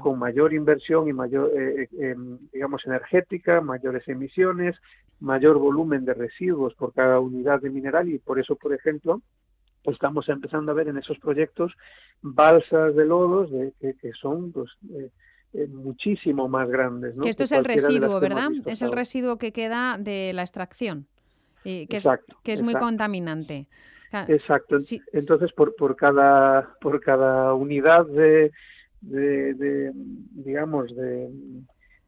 con 0.00 0.20
mayor 0.20 0.54
inversión 0.54 1.08
y 1.08 1.12
mayor, 1.12 1.50
eh, 1.56 1.88
eh, 1.98 2.14
digamos, 2.52 2.86
energética, 2.86 3.60
mayores 3.60 4.06
emisiones, 4.06 4.76
mayor 5.18 5.58
volumen 5.58 6.04
de 6.04 6.14
residuos 6.14 6.74
por 6.74 6.92
cada 6.92 7.18
unidad 7.18 7.60
de 7.60 7.70
mineral 7.70 8.08
y 8.08 8.18
por 8.18 8.38
eso, 8.38 8.54
por 8.54 8.72
ejemplo, 8.72 9.20
estamos 9.90 10.28
empezando 10.28 10.72
a 10.72 10.74
ver 10.74 10.88
en 10.88 10.98
esos 10.98 11.18
proyectos 11.18 11.72
balsas 12.22 12.94
de 12.94 13.04
lodos 13.04 13.50
de, 13.50 13.72
que, 13.80 14.12
son 14.12 14.52
pues, 14.52 14.70
eh, 14.90 15.10
eh, 15.54 15.66
muchísimo 15.68 16.48
más 16.48 16.68
grandes. 16.68 17.14
Que 17.20 17.28
esto 17.28 17.44
es 17.44 17.52
el 17.52 17.64
residuo, 17.64 18.20
¿verdad? 18.20 18.50
Es 18.66 18.82
el 18.82 18.92
residuo 18.92 19.38
que 19.38 19.52
queda 19.52 19.96
de 19.98 20.32
la 20.34 20.42
extracción, 20.42 21.06
que, 21.62 21.86
es, 21.90 22.08
que 22.42 22.52
es 22.52 22.62
muy 22.62 22.74
contaminante. 22.74 23.66
Exacto. 24.28 24.78
Entonces, 25.12 25.52
por, 25.52 25.76
por, 25.76 25.94
cada, 25.94 26.74
por 26.80 27.00
cada 27.00 27.54
unidad 27.54 28.06
de, 28.06 28.50
de 29.00 29.92
digamos, 30.32 30.94
de 30.96 31.28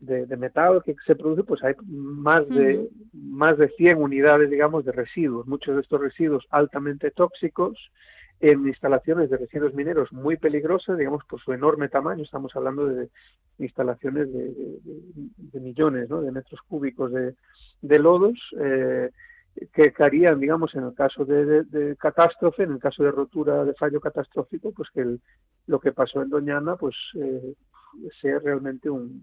de, 0.01 0.37
metal 0.37 0.83
que 0.85 0.97
se 1.07 1.15
produce, 1.15 1.45
pues 1.45 1.63
hay 1.63 1.75
más 1.87 2.49
de, 2.49 2.89
más 3.13 3.59
de 3.59 3.69
100 3.69 3.99
unidades, 3.99 4.51
digamos, 4.51 4.85
de 4.85 4.93
residuos. 4.93 5.47
Muchos 5.47 5.75
de 5.75 5.83
estos 5.83 6.01
residuos 6.01 6.47
altamente 6.51 7.11
tóxicos 7.11 7.91
en 8.41 8.67
instalaciones 8.67 9.29
de 9.29 9.37
residuos 9.37 9.75
mineros 9.75 10.11
muy 10.13 10.39
peligrosas, 10.39 10.97
digamos, 10.97 11.25
por 11.27 11.41
su 11.41 11.53
enorme 11.53 11.89
tamaño. 11.89 12.23
Estamos 12.23 12.57
hablando 12.57 12.87
de 12.87 13.11
instalaciones 13.59 14.33
de, 14.33 15.61
millones 15.61 16.09
¿no? 16.09 16.23
de 16.23 16.33
metros 16.33 16.61
cúbicos 16.67 17.13
de, 17.13 17.35
de 17.83 17.99
lodos. 17.99 18.39
Eh, 18.59 19.11
que 19.73 19.93
caerían, 19.93 20.41
digamos, 20.41 20.75
en 20.75 20.85
el 20.85 20.95
caso 20.95 21.25
de, 21.25 21.97
catástrofe, 21.99 22.63
en 22.63 22.73
el 22.73 22.79
caso 22.79 23.03
de 23.03 23.11
rotura 23.11 23.65
de 23.65 23.75
fallo 23.75 24.01
catastrófico, 24.01 24.73
pues 24.73 24.91
que 24.91 25.19
lo 25.67 25.81
que 25.81 25.93
pasó 25.93 26.23
en 26.23 26.31
Doñana, 26.31 26.77
pues 26.77 26.97
eh, 27.15 27.55
sea 28.21 28.39
realmente 28.39 28.89
un, 28.89 29.23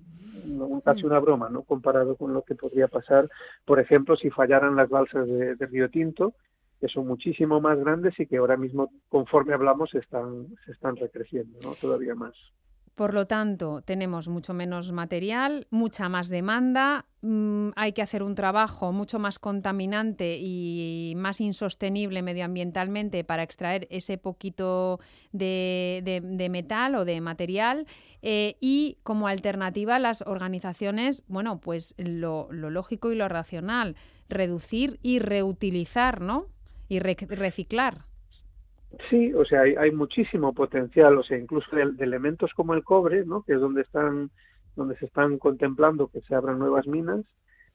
casi 0.83 1.05
una 1.05 1.19
broma, 1.19 1.49
¿no? 1.49 1.63
Comparado 1.63 2.15
con 2.15 2.33
lo 2.33 2.43
que 2.43 2.55
podría 2.55 2.87
pasar, 2.87 3.29
por 3.65 3.79
ejemplo, 3.79 4.15
si 4.15 4.29
fallaran 4.29 4.75
las 4.75 4.89
balsas 4.89 5.27
de, 5.27 5.55
Río 5.55 5.89
Tinto, 5.89 6.33
que 6.79 6.87
son 6.87 7.07
muchísimo 7.07 7.59
más 7.59 7.79
grandes 7.79 8.19
y 8.19 8.27
que 8.27 8.37
ahora 8.37 8.57
mismo, 8.57 8.91
conforme 9.09 9.53
hablamos, 9.53 9.95
están, 9.95 10.47
se 10.65 10.71
están 10.71 10.95
recreciendo, 10.95 11.57
¿no? 11.63 11.73
Todavía 11.73 12.13
más. 12.13 12.35
Por 12.97 13.13
lo 13.13 13.27
tanto, 13.27 13.83
tenemos 13.83 14.27
mucho 14.27 14.55
menos 14.55 14.91
material, 14.91 15.67
mucha 15.69 16.09
más 16.09 16.29
demanda, 16.29 17.05
mm, 17.21 17.69
hay 17.75 17.93
que 17.93 18.01
hacer 18.01 18.23
un 18.23 18.33
trabajo 18.33 18.91
mucho 18.91 19.19
más 19.19 19.37
contaminante 19.37 20.39
y 20.41 21.13
más 21.15 21.39
insostenible 21.39 22.23
medioambientalmente 22.23 23.23
para 23.23 23.43
extraer 23.43 23.87
ese 23.91 24.17
poquito 24.17 24.99
de, 25.31 26.47
metal 26.49 26.95
o 26.95 27.05
de 27.05 27.21
material 27.21 27.85
eh, 28.23 28.57
y 28.61 28.97
como 29.03 29.27
alternativa 29.27 29.99
las 29.99 30.23
organizaciones, 30.23 31.23
bueno, 31.27 31.59
pues 31.59 31.93
lo, 31.99 32.51
lógico 32.51 33.11
y 33.11 33.15
lo 33.15 33.27
racional, 33.27 33.95
reducir 34.27 34.97
y 35.03 35.19
reutilizar, 35.19 36.19
¿no? 36.19 36.47
Y 36.89 36.97
reciclar. 36.97 38.07
Sí, 39.09 39.33
o 39.33 39.45
sea, 39.45 39.61
hay, 39.61 39.75
hay, 39.75 39.91
muchísimo 39.91 40.53
potencial, 40.53 41.17
o 41.17 41.23
sea, 41.23 41.37
incluso 41.37 41.75
de, 41.75 41.83
elementos 42.03 42.53
como 42.53 42.73
el 42.73 42.83
cobre, 42.83 43.25
¿no? 43.25 43.43
Que 43.43 43.53
es 43.53 43.59
donde 43.59 43.81
están, 43.81 44.29
donde 44.75 44.97
se 44.97 45.05
están 45.05 45.37
contemplando 45.37 46.07
que 46.07 46.21
se 46.21 46.35
abran 46.35 46.59
nuevas 46.59 46.87
minas. 46.87 47.21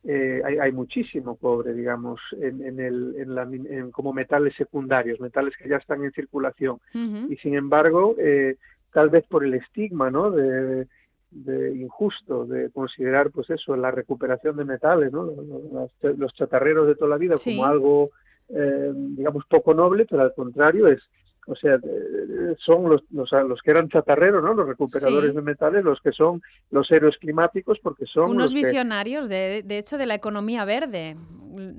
Eh, 0.05 0.43
hay, 0.45 0.59
hay, 0.59 0.73
muchísimo 0.73 1.37
cobre, 1.37 1.75
digamos, 1.75 2.21
en, 2.41 2.65
en 2.65 2.81
el, 2.81 3.15
en 3.19 3.35
la, 3.35 3.43
en, 3.43 3.93
como 3.93 4.13
metales 4.13 4.55
secundarios, 4.57 5.21
metales 5.21 5.57
que 5.57 5.69
ya 5.69 5.77
están 5.77 6.03
en 6.03 6.13
circulación. 6.13 6.81
Y 6.93 7.37
sin 7.37 7.55
embargo, 7.55 8.17
eh, 8.19 8.57
tal 8.93 9.11
vez 9.11 9.25
por 9.27 9.45
el 9.45 9.55
estigma, 9.55 10.11
¿no? 10.11 10.31
De, 10.31 10.89
de 11.31 11.75
injusto 11.77 12.45
de 12.47 12.71
considerar, 12.71 13.31
pues 13.31 13.49
eso, 13.51 13.77
la 13.77 13.91
recuperación 13.91 14.57
de 14.57 14.65
metales, 14.65 15.13
¿no? 15.13 15.25
Los, 15.25 16.19
los 16.19 16.35
chatarreros 16.35 16.89
de 16.89 16.97
toda 16.97 17.11
la 17.11 17.17
vida 17.17 17.37
como 17.43 17.65
algo 17.65 18.11
eh, 18.55 18.93
digamos, 18.95 19.45
poco 19.47 19.73
noble, 19.73 20.07
pero 20.09 20.23
al 20.23 20.35
contrario 20.35 20.87
es, 20.87 21.03
o 21.47 21.57
sea, 21.57 21.75
eh, 21.75 22.55
son 22.59 22.89
los, 22.89 23.03
los, 23.11 23.33
los, 23.33 23.63
que 23.63 23.71
eran 23.71 23.89
chatarreros, 23.89 24.45
¿no? 24.45 24.55
Los 24.55 24.69
recuperadores 24.69 25.35
de 25.35 25.43
metales, 25.43 25.85
los 25.85 26.01
que 26.01 26.13
son 26.13 26.41
los 26.71 26.91
héroes 26.91 27.17
climáticos, 27.19 27.79
porque 27.81 28.07
son... 28.07 28.31
Unos 28.31 28.55
visionarios, 28.55 29.29
de, 29.29 29.63
de, 29.65 29.79
hecho, 29.79 29.99
de 29.99 30.07
la 30.07 30.15
economía 30.15 30.65
verde. 30.65 31.17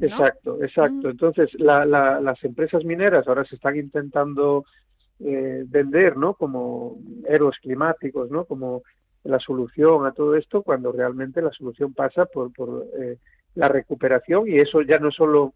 Exacto, 0.02 0.62
exacto. 0.62 1.08
Mm. 1.08 1.12
Entonces, 1.12 1.54
la, 1.60 1.86
la, 1.86 2.20
las 2.20 2.44
empresas 2.44 2.84
mineras 2.84 3.28
ahora 3.28 3.46
se 3.46 3.56
están 3.56 3.78
intentando 3.78 4.66
eh, 5.20 5.64
vender, 5.68 6.18
¿no? 6.18 6.34
Como 6.34 6.98
héroes 7.28 7.58
climáticos, 7.60 8.30
¿no? 8.32 8.46
Como 8.46 8.84
la 9.24 9.40
solución 9.40 10.06
a 10.06 10.12
todo 10.12 10.36
esto, 10.36 10.64
cuando 10.64 10.92
realmente 10.92 11.42
la 11.42 11.52
solución 11.52 11.94
pasa 11.94 12.26
por, 12.26 12.52
por 12.52 12.86
la 13.56 13.70
recuperación 13.70 14.50
y 14.50 14.60
eso 14.60 14.82
ya 14.82 15.00
no 15.00 15.12
solo 15.12 15.54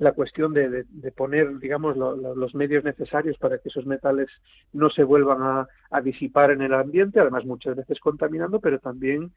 la 0.00 0.12
cuestión 0.12 0.54
de, 0.54 0.86
poner, 1.14 1.58
digamos, 1.58 1.94
los 1.96 2.54
medios 2.54 2.82
necesarios 2.82 3.36
para 3.36 3.58
que 3.58 3.68
esos 3.68 3.84
metales 3.84 4.28
no 4.72 4.88
se 4.88 5.04
vuelvan 5.04 5.42
a, 5.42 6.00
disipar 6.00 6.50
en 6.52 6.62
el 6.62 6.72
ambiente, 6.72 7.20
además 7.20 7.44
muchas 7.44 7.76
veces 7.76 8.00
contaminando, 8.00 8.60
pero 8.60 8.78
también 8.78 9.30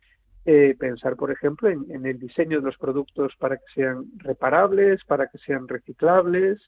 eh, 0.46 0.76
pensar, 0.80 1.18
por 1.18 1.32
ejemplo, 1.32 1.70
en, 1.70 2.06
el 2.06 2.18
diseño 2.18 2.60
de 2.60 2.66
los 2.66 2.78
productos 2.78 3.34
para 3.38 3.58
que 3.58 3.66
sean 3.76 4.06
reparables, 4.18 5.04
para 5.04 5.28
que 5.28 5.38
sean 5.40 5.68
reciclables, 5.68 6.62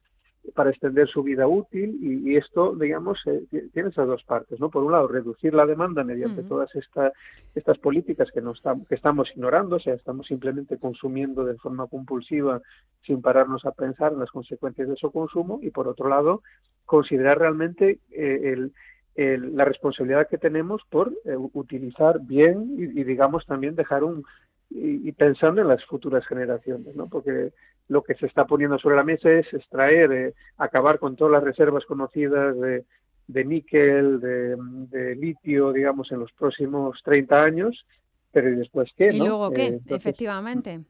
para 0.53 0.69
extender 0.69 1.07
su 1.07 1.23
vida 1.23 1.47
útil 1.47 1.97
y, 2.01 2.35
esto, 2.35 2.75
digamos, 2.75 3.21
eh, 3.25 3.43
tiene 3.73 3.89
esas 3.89 4.07
dos 4.07 4.23
partes, 4.23 4.59
¿no? 4.59 4.69
Por 4.69 4.83
un 4.83 4.91
lado, 4.91 5.07
reducir 5.07 5.53
la 5.53 5.65
demanda 5.65 6.03
mediante 6.03 6.43
todas 6.43 6.73
esta, 6.75 7.11
estas 7.55 7.77
políticas 7.79 8.31
que, 8.31 8.41
no 8.41 8.51
estamos, 8.51 8.87
que 8.87 8.95
estamos 8.95 9.31
ignorando, 9.35 9.77
o 9.77 9.79
sea, 9.79 9.93
estamos 9.93 10.27
simplemente 10.27 10.77
consumiendo 10.77 11.45
de 11.45 11.55
forma 11.55 11.87
compulsiva 11.87 12.61
sin 13.03 13.21
pararnos 13.21 13.65
a 13.65 13.71
pensar 13.71 14.13
en 14.13 14.19
las 14.19 14.31
consecuencias 14.31 14.87
de 14.87 14.95
su 14.95 15.11
consumo 15.11 15.59
y, 15.61 15.71
por 15.71 15.87
otro 15.87 16.09
lado, 16.09 16.41
considerar 16.85 17.39
realmente 17.39 17.99
eh, 18.11 18.53
el, 18.53 19.55
la 19.55 19.65
responsabilidad 19.65 20.27
que 20.27 20.37
tenemos 20.37 20.81
por 20.89 21.13
eh, 21.25 21.35
utilizar 21.37 22.19
bien 22.19 22.75
y, 22.77 23.03
digamos, 23.03 23.45
también 23.45 23.75
dejar 23.75 24.03
un, 24.03 24.25
y, 24.69 25.11
pensando 25.13 25.61
en 25.61 25.67
las 25.67 25.85
futuras 25.85 26.25
generaciones, 26.27 26.95
¿no? 26.95 27.07
Porque 27.07 27.53
lo 27.87 28.03
que 28.03 28.15
se 28.15 28.25
está 28.25 28.45
poniendo 28.45 28.77
sobre 28.79 28.95
la 28.95 29.03
mesa 29.03 29.31
es 29.31 29.53
extraer, 29.53 30.11
eh, 30.11 30.33
acabar 30.57 30.99
con 30.99 31.15
todas 31.15 31.33
las 31.33 31.43
reservas 31.43 31.85
conocidas 31.85 32.59
de, 32.59 32.83
de 33.27 33.45
níquel, 33.45 34.19
de, 34.19 34.55
de, 34.57 35.15
litio, 35.15 35.71
digamos, 35.71 36.11
en 36.11 36.19
los 36.19 36.31
próximos 36.33 37.01
30 37.03 37.43
años 37.43 37.85
pero 38.35 38.51
¿y 38.51 38.57
después 38.57 38.91
qué? 38.97 39.11
¿Y 39.13 39.17
luego 39.17 39.49
qué? 39.51 39.67
Eh, 39.67 39.81
Efectivamente. 39.87 40.81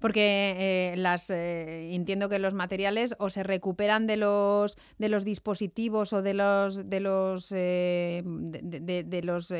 Porque 0.00 0.56
eh, 0.58 0.96
las 0.96 1.30
eh, 1.30 1.94
entiendo 1.94 2.28
que 2.28 2.40
los 2.40 2.52
materiales 2.52 3.14
o 3.20 3.30
se 3.30 3.44
recuperan 3.44 4.08
de 4.08 4.16
los 4.16 4.76
de 4.98 5.08
los 5.08 5.24
dispositivos 5.24 6.12
o 6.12 6.20
de 6.20 6.34
los 6.34 6.90
de 6.90 6.98
los 6.98 7.48
de, 7.50 8.24
los 9.22 9.54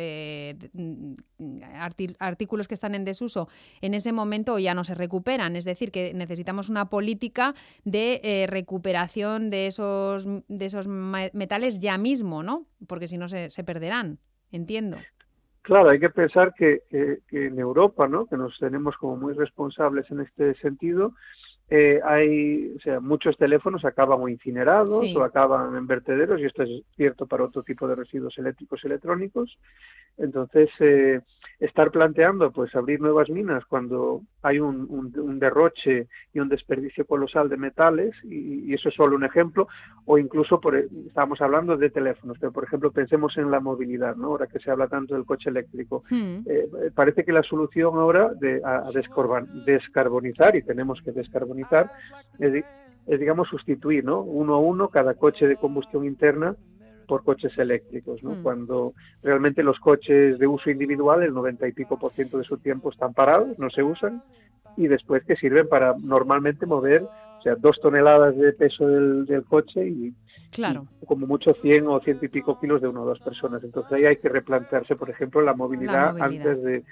artículos 2.18 2.66
que 2.66 2.74
están 2.74 2.96
en 2.96 3.04
desuso 3.04 3.48
en 3.80 3.94
ese 3.94 4.10
momento 4.10 4.54
o 4.54 4.58
ya 4.58 4.74
no 4.74 4.82
se 4.82 4.96
recuperan. 4.96 5.54
Es 5.54 5.64
decir, 5.64 5.92
que 5.92 6.12
necesitamos 6.12 6.68
una 6.68 6.90
política 6.90 7.54
de 7.84 8.46
recuperación 8.48 9.50
de 9.50 9.68
esos 9.68 10.26
de 10.26 10.66
esos 10.66 10.88
metales 10.88 11.78
ya 11.78 11.96
mismo, 11.96 12.42
¿no? 12.42 12.66
Porque 12.88 13.06
si 13.06 13.18
no 13.18 13.28
se, 13.28 13.50
se 13.50 13.62
perderán. 13.62 14.18
Entiendo. 14.50 14.96
Claro, 15.62 15.90
hay 15.90 16.00
que 16.00 16.10
pensar 16.10 16.54
que, 16.54 16.82
en 17.30 17.58
Europa, 17.58 18.08
¿no? 18.08 18.26
que 18.26 18.36
nos 18.36 18.58
tenemos 18.58 18.96
como 18.96 19.16
muy 19.16 19.34
responsables 19.34 20.10
en 20.10 20.20
este 20.20 20.54
sentido, 20.54 21.14
eh, 21.70 22.00
hay, 22.04 22.74
o 22.76 22.80
sea, 22.80 22.98
muchos 22.98 23.36
teléfonos 23.36 23.84
acaban 23.84 24.20
o 24.20 24.28
incinerados 24.28 25.04
o 25.14 25.22
acaban 25.22 25.76
en 25.76 25.86
vertederos, 25.86 26.40
y 26.40 26.44
esto 26.44 26.64
es 26.64 26.82
cierto 26.96 27.26
para 27.26 27.44
otro 27.44 27.62
tipo 27.62 27.86
de 27.86 27.94
residuos 27.94 28.36
eléctricos 28.38 28.80
y 28.82 28.88
electrónicos. 28.88 29.56
Entonces, 30.18 30.68
eh, 30.80 31.20
estar 31.60 31.90
planteando, 31.90 32.50
pues, 32.50 32.74
abrir 32.74 33.00
nuevas 33.00 33.30
minas 33.30 33.64
cuando 33.66 34.22
hay 34.42 34.58
un, 34.58 34.86
un, 34.90 35.38
derroche 35.38 36.08
y 36.32 36.40
un 36.40 36.48
desperdicio 36.48 37.06
colosal 37.06 37.48
de 37.48 37.56
metales, 37.56 38.14
y, 38.24 38.74
eso 38.74 38.88
es 38.88 38.94
solo 38.94 39.14
un 39.14 39.24
ejemplo, 39.24 39.68
o 40.06 40.18
incluso, 40.18 40.60
por, 40.60 40.76
estábamos 40.76 41.40
hablando 41.40 41.76
de 41.76 41.90
teléfonos, 41.90 42.36
pero, 42.40 42.52
por 42.52 42.64
ejemplo, 42.64 42.90
pensemos 42.90 43.36
en 43.38 43.50
la 43.50 43.60
movilidad, 43.60 44.16
¿no? 44.16 44.28
Ahora 44.28 44.46
que 44.46 44.58
se 44.58 44.70
habla 44.70 44.88
tanto 44.88 45.14
del 45.14 45.24
coche 45.24 45.50
eléctrico. 45.50 46.02
Hmm. 46.10 46.40
Eh, 46.46 46.68
parece 46.94 47.24
que 47.24 47.32
la 47.32 47.42
solución 47.42 47.94
ahora 47.96 48.32
de, 48.34 48.60
a, 48.64 48.88
descarbonizar, 49.64 50.56
y 50.56 50.62
tenemos 50.62 51.00
que 51.02 51.12
descarbonizar, 51.12 51.59
es, 52.38 52.64
es, 53.06 53.20
digamos, 53.20 53.48
sustituir, 53.48 54.04
¿no? 54.04 54.20
Uno 54.20 54.54
a 54.54 54.60
uno 54.60 54.88
cada 54.88 55.14
coche 55.14 55.46
de 55.46 55.56
combustión 55.56 56.04
interna 56.04 56.56
por 57.10 57.24
coches 57.24 57.58
eléctricos, 57.58 58.22
¿no? 58.22 58.36
Mm. 58.36 58.42
Cuando 58.44 58.94
realmente 59.20 59.64
los 59.64 59.80
coches 59.80 60.38
de 60.38 60.46
uso 60.46 60.70
individual, 60.70 61.24
el 61.24 61.34
90 61.34 61.66
y 61.66 61.72
pico 61.72 61.98
por 61.98 62.12
ciento 62.12 62.38
de 62.38 62.44
su 62.44 62.58
tiempo 62.58 62.90
están 62.90 63.14
parados, 63.14 63.58
no 63.58 63.68
se 63.68 63.82
usan, 63.82 64.22
y 64.76 64.86
después 64.86 65.24
que 65.24 65.34
sirven 65.34 65.68
para 65.68 65.94
normalmente 65.98 66.66
mover, 66.66 67.02
o 67.02 67.42
sea, 67.42 67.56
dos 67.56 67.80
toneladas 67.80 68.36
de 68.36 68.52
peso 68.52 68.86
del, 68.86 69.44
coche 69.48 69.88
y, 69.88 70.14
claro. 70.52 70.86
como 71.04 71.26
mucho 71.26 71.52
100 71.54 71.88
o 71.88 71.98
ciento 72.00 72.26
y 72.26 72.28
pico 72.28 72.60
kilos 72.60 72.80
de 72.80 72.86
una 72.86 73.00
o 73.00 73.06
dos 73.06 73.20
personas. 73.20 73.64
Entonces 73.64 73.90
ahí 73.92 74.04
hay 74.04 74.18
que 74.18 74.28
replantearse, 74.28 74.94
por 74.94 75.10
ejemplo, 75.10 75.40
la 75.40 75.54
movilidad, 75.54 76.16
antes 76.20 76.62
de, 76.62 76.84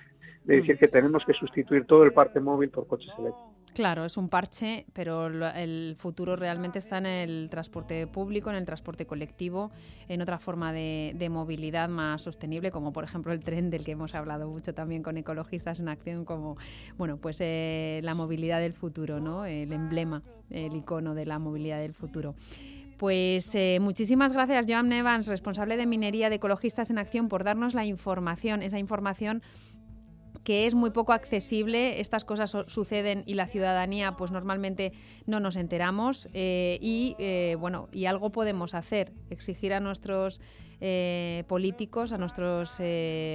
de 0.49 0.57
decir 0.57 0.79
que 0.79 0.89
tenemos 0.89 1.27
que 1.27 1.35
sustituir 1.35 1.85
todo 1.85 2.05
el 2.05 2.13
parque 2.13 2.41
móvil 2.41 2.71
por 2.71 2.87
coches 2.87 3.13
eléctricos. 3.19 3.53
Claro, 3.75 4.07
es 4.07 4.17
un 4.17 4.31
parche, 4.31 4.87
pero 4.95 5.27
el 5.27 5.95
futuro 5.99 6.37
realmente 6.37 6.79
está 6.79 6.97
en 6.97 7.07
el 7.07 7.49
transporte 7.51 8.07
público, 8.07 8.49
en 8.49 8.57
el 8.57 8.65
transporte 8.65 9.07
colectivo, 9.07 9.71
en 10.09 10.23
otra 10.23 10.39
forma 10.39 10.73
de, 10.73 11.29
movilidad 11.31 11.91
más 11.91 12.23
sostenible, 12.23 12.71
como 12.71 12.95
por 12.95 13.05
ejemplo 13.05 13.35
el 13.35 13.41
tren 13.41 13.69
del 13.69 13.85
que 13.85 13.93
hemos 13.93 14.15
hablado 14.15 14.49
mucho 14.49 14.73
también 14.73 15.03
con 15.03 15.19
ecologistas 15.19 15.81
en 15.81 15.89
acción, 15.91 16.25
como 16.25 16.57
bueno, 16.97 17.19
pues 17.19 17.37
eh, 17.41 18.01
la 18.03 18.15
movilidad 18.15 18.59
del 18.59 18.73
futuro, 18.73 19.21
¿no? 19.21 19.45
El 19.45 19.71
emblema, 19.71 20.23
el 20.49 20.75
icono 20.75 21.15
de 21.15 21.27
la 21.27 21.39
movilidad 21.39 21.79
del 21.79 21.93
futuro. 21.93 22.35
Pues 22.97 23.55
eh, 23.55 23.79
muchísimas 23.81 24.33
gracias, 24.33 24.65
Joan 24.67 24.91
Evans, 24.93 25.29
responsable 25.29 25.77
de 25.77 25.87
minería 25.87 26.31
de 26.31 26.37
Ecologistas 26.37 26.89
en 26.89 26.99
Acción, 26.99 27.29
por 27.29 27.45
darnos 27.45 27.75
la 27.75 27.85
información, 27.85 28.63
esa 28.63 28.79
información 28.79 29.43
que 30.49 30.67
es 30.67 30.75
muy 30.75 30.89
poco 30.89 31.13
accesible, 31.13 32.01
estas 32.01 32.25
cosas 32.25 32.57
suceden 32.69 33.23
y 33.27 33.35
la 33.35 33.47
ciudadanía 33.47 34.13
pues 34.13 34.31
normalmente 34.31 34.93
no 35.27 35.41
nos 35.41 35.57
enteramos 35.57 36.31
eh, 36.33 36.79
y 36.81 37.17
eh, 37.19 37.59
bueno, 37.61 37.91
y 37.93 38.07
algo 38.07 38.33
podemos 38.33 38.75
hacer, 38.75 39.13
exigir 39.29 39.75
a 39.75 39.81
nuestros 39.81 40.41
eh, 40.81 41.45
políticos, 41.49 42.15
a 42.15 42.17
nuestros 42.17 42.79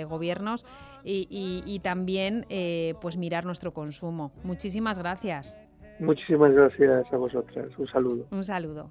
gobiernos 0.10 0.66
y, 1.04 1.80
también 1.84 2.48
pues 3.00 3.16
mirar 3.16 3.46
nuestro 3.46 3.74
consumo. 3.74 4.32
Muchísimas 4.44 4.98
gracias. 4.98 5.56
Muchísimas 6.00 6.52
gracias 6.52 7.14
a 7.14 7.18
vosotras. 7.18 7.68
Un 7.78 7.88
saludo. 7.90 8.26
Un 8.32 8.44
saludo. 8.44 8.90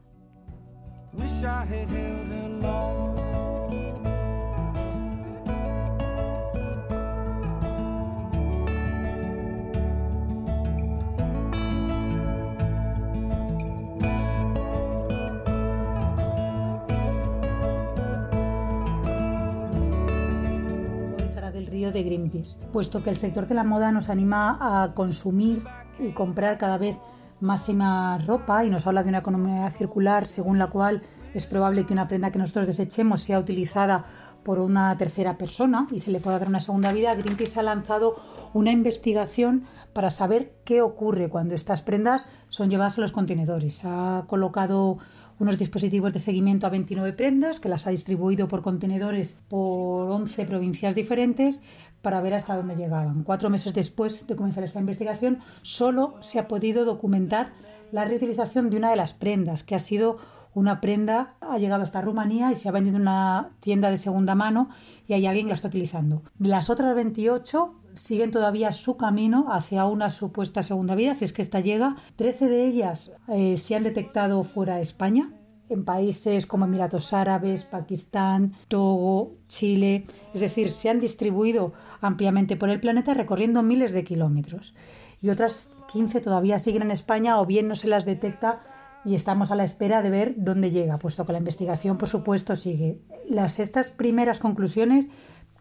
De 21.91 22.03
Greenpeace, 22.03 22.59
puesto 22.73 23.03
que 23.03 23.11
el 23.11 23.17
sector 23.17 23.47
de 23.47 23.55
la 23.55 23.65
moda 23.65 23.91
nos 23.91 24.09
anima 24.09 24.59
a 24.61 24.95
consumir 24.95 25.65
y 25.99 26.13
comprar 26.13 26.59
cada 26.59 26.79
vez 26.79 26.99
más 27.41 27.69
y 27.69 27.75
más 27.75 28.25
ropa 28.27 28.65
y 28.65 28.71
nos 28.71 28.87
habla 28.87 29.03
de 29.03 29.09
una 29.09 29.19
economía 29.19 29.71
circular 29.71 30.27
según 30.27 30.59
la 30.59 30.69
cual 30.69 31.03
es 31.35 31.47
probable 31.47 31.87
que 31.87 31.93
una 31.93 32.09
prenda 32.09 32.31
que 32.31 32.39
nosotros 32.39 32.67
desechemos 32.67 33.23
sea 33.23 33.39
utilizada 33.39 34.05
por 34.43 34.59
una 34.59 34.97
tercera 34.97 35.39
persona 35.39 35.87
y 35.91 36.01
se 36.01 36.11
le 36.11 36.21
pueda 36.21 36.39
dar 36.39 36.49
una 36.49 36.61
segunda 36.61 36.93
vida, 36.93 37.15
Greenpeace 37.15 37.59
ha 37.59 37.63
lanzado 37.63 38.17
una 38.53 38.71
investigación 38.71 39.65
para 39.93 40.11
saber 40.11 40.55
qué 40.65 40.83
ocurre 40.83 41.29
cuando 41.29 41.55
estas 41.55 41.83
prendas 41.83 42.25
son 42.49 42.71
llevadas 42.71 42.99
a 42.99 43.03
los 43.03 43.13
contenedores. 43.13 43.83
Ha 43.85 44.25
colocado 44.27 44.99
unos 45.39 45.59
dispositivos 45.59 46.13
de 46.13 46.19
seguimiento 46.19 46.67
a 46.67 46.71
29 46.71 47.13
prendas 47.13 47.61
que 47.61 47.69
las 47.69 47.87
ha 47.87 47.91
distribuido 47.91 48.49
por 48.49 48.63
contenedores 48.63 49.37
por 49.49 50.11
11 50.11 50.45
provincias 50.45 50.95
diferentes 50.95 51.61
para 52.03 52.21
ver 52.21 52.35
hasta 52.35 52.57
dónde 52.57 52.77
llegaban. 52.77 53.23
Cuatro 53.23 53.49
meses 53.49 53.75
después 53.75 54.27
de 54.27 54.37
comenzar 54.37 54.65
esta 54.65 54.81
investigación, 54.81 55.39
solo 55.63 56.15
se 56.21 56.39
ha 56.39 56.49
podido 56.49 56.85
documentar 56.85 57.53
la 57.93 58.05
reutilización 58.05 58.71
de 58.71 58.77
una 58.79 58.91
de 58.91 58.97
las 58.97 59.15
prendas, 59.15 59.63
que 59.63 59.75
ha 59.75 59.79
sido 59.79 60.19
una 60.55 60.81
prenda, 60.81 61.35
ha 61.41 61.59
llegado 61.59 61.83
hasta 61.83 62.03
Rumanía 62.03 62.53
y 62.53 62.57
se 62.57 62.69
ha 62.69 62.73
vendido 62.73 62.97
en 62.97 63.03
una 63.03 63.51
tienda 63.61 63.91
de 63.91 63.99
segunda 63.99 64.35
mano 64.35 64.69
y 65.07 65.15
hay 65.15 65.27
alguien 65.27 65.47
que 65.47 65.51
la 65.51 65.55
está 65.55 65.69
utilizando. 65.69 66.23
Las 66.39 66.69
otras 66.69 66.95
28 66.95 67.75
siguen 67.95 68.31
todavía 68.31 68.73
su 68.73 68.97
camino 68.97 69.47
hacia 69.51 69.87
una 69.87 70.11
supuesta 70.11 70.63
segunda 70.63 70.95
vida, 70.95 71.15
si 71.15 71.25
es 71.25 71.33
que 71.33 71.43
esta 71.43 71.61
llega. 71.61 71.97
Trece 72.17 72.49
de 72.49 72.67
ellas 72.67 73.13
eh, 73.29 73.57
se 73.59 73.75
han 73.75 73.83
detectado 73.83 74.43
fuera 74.45 74.77
de 74.77 74.83
España, 74.83 75.33
en 75.69 75.85
países 75.85 76.47
como 76.47 76.67
Emiratos 76.67 77.13
Árabes, 77.13 77.65
Pakistán, 77.65 78.53
Togo, 78.69 79.37
Chile, 79.49 80.07
es 80.35 80.41
decir, 80.41 80.71
se 80.71 80.91
han 80.91 81.01
distribuido 81.01 81.73
ampliamente 82.01 82.57
por 82.57 82.69
el 82.69 82.81
planeta 82.81 83.15
recorriendo 83.15 83.63
miles 83.63 83.93
de 83.93 84.05
kilómetros. 84.05 84.75
Y 85.21 85.31
otras 85.31 85.71
15 85.93 86.21
todavía 86.21 86.59
siguen 86.59 86.83
en 86.83 86.91
España 86.91 87.41
o 87.41 87.47
bien 87.47 87.69
no 87.69 87.77
se 87.77 87.89
las 87.89 88.05
detecta 88.05 88.65
y 89.05 89.15
estamos 89.15 89.51
a 89.51 89.57
la 89.57 89.65
espera 89.65 90.03
de 90.03 90.11
ver 90.11 90.35
dónde 90.37 90.71
llega, 90.71 90.99
puesto 90.99 91.27
que 91.27 91.33
la 91.33 91.39
investigación, 91.39 91.99
por 91.99 92.09
supuesto, 92.09 92.55
sigue. 92.57 93.01
Las, 93.29 93.59
estas 93.59 93.91
primeras 93.91 94.39
conclusiones 94.39 95.09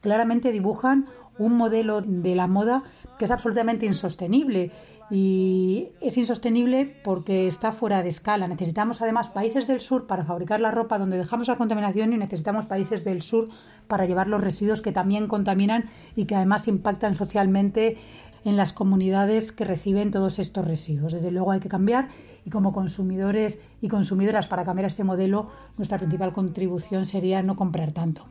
claramente 0.01 0.51
dibujan 0.51 1.07
un 1.37 1.55
modelo 1.55 2.01
de 2.01 2.35
la 2.35 2.47
moda 2.47 2.83
que 3.17 3.25
es 3.25 3.31
absolutamente 3.31 3.85
insostenible 3.85 4.71
y 5.09 5.89
es 5.99 6.17
insostenible 6.17 6.85
porque 7.03 7.47
está 7.47 7.71
fuera 7.71 8.01
de 8.01 8.09
escala. 8.09 8.47
Necesitamos 8.47 9.01
además 9.01 9.27
países 9.27 9.67
del 9.67 9.81
sur 9.81 10.07
para 10.07 10.23
fabricar 10.23 10.61
la 10.61 10.71
ropa 10.71 10.97
donde 10.97 11.17
dejamos 11.17 11.47
la 11.47 11.57
contaminación 11.57 12.13
y 12.13 12.17
necesitamos 12.17 12.65
países 12.65 13.03
del 13.03 13.21
sur 13.21 13.49
para 13.87 14.05
llevar 14.05 14.27
los 14.27 14.41
residuos 14.41 14.81
que 14.81 14.93
también 14.93 15.27
contaminan 15.27 15.89
y 16.15 16.25
que 16.25 16.35
además 16.35 16.67
impactan 16.67 17.15
socialmente 17.15 17.97
en 18.45 18.55
las 18.57 18.71
comunidades 18.71 19.51
que 19.51 19.65
reciben 19.65 20.11
todos 20.11 20.39
estos 20.39 20.65
residuos. 20.65 21.13
Desde 21.13 21.31
luego 21.31 21.51
hay 21.51 21.59
que 21.59 21.69
cambiar 21.69 22.07
y 22.45 22.49
como 22.49 22.71
consumidores 22.71 23.59
y 23.81 23.89
consumidoras 23.89 24.47
para 24.47 24.63
cambiar 24.63 24.87
este 24.87 25.03
modelo, 25.03 25.49
nuestra 25.77 25.97
principal 25.97 26.31
contribución 26.31 27.05
sería 27.05 27.43
no 27.43 27.55
comprar 27.55 27.91
tanto. 27.91 28.25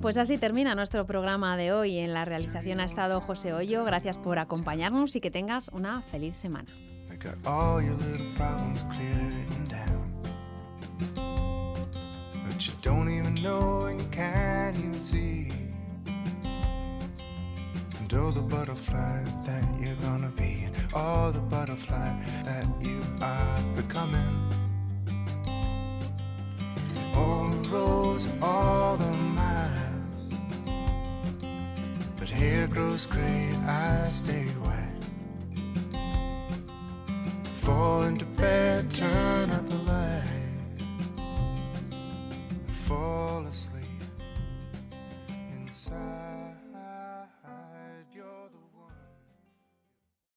Pues 0.00 0.16
así 0.16 0.38
termina 0.38 0.76
nuestro 0.76 1.04
programa 1.06 1.56
de 1.56 1.72
hoy. 1.72 1.98
En 1.98 2.14
la 2.14 2.24
realización 2.24 2.78
ha 2.78 2.84
estado 2.84 3.20
José 3.20 3.52
Hoyo. 3.52 3.84
Gracias 3.84 4.16
por 4.16 4.38
acompañarnos 4.38 5.16
y 5.16 5.20
que 5.20 5.32
tengas 5.32 5.68
una 5.72 6.02
feliz 6.02 6.36
semana. 6.36 6.68
all 27.14 27.48
the 27.50 27.68
roads, 27.68 28.30
all 28.42 28.96
the 28.96 29.12
miles. 29.12 30.34
But 32.18 32.28
hair 32.28 32.66
grows 32.66 33.06
gray, 33.06 33.50
I 33.66 34.08
stay 34.08 34.46
wet. 34.64 35.04
Fall 37.56 38.02
into 38.02 38.24
bed, 38.24 38.90
turn 38.90 39.50
out 39.50 39.66
the 39.68 39.76
light, 39.76 40.24
fall 42.86 43.46
asleep. 43.46 43.67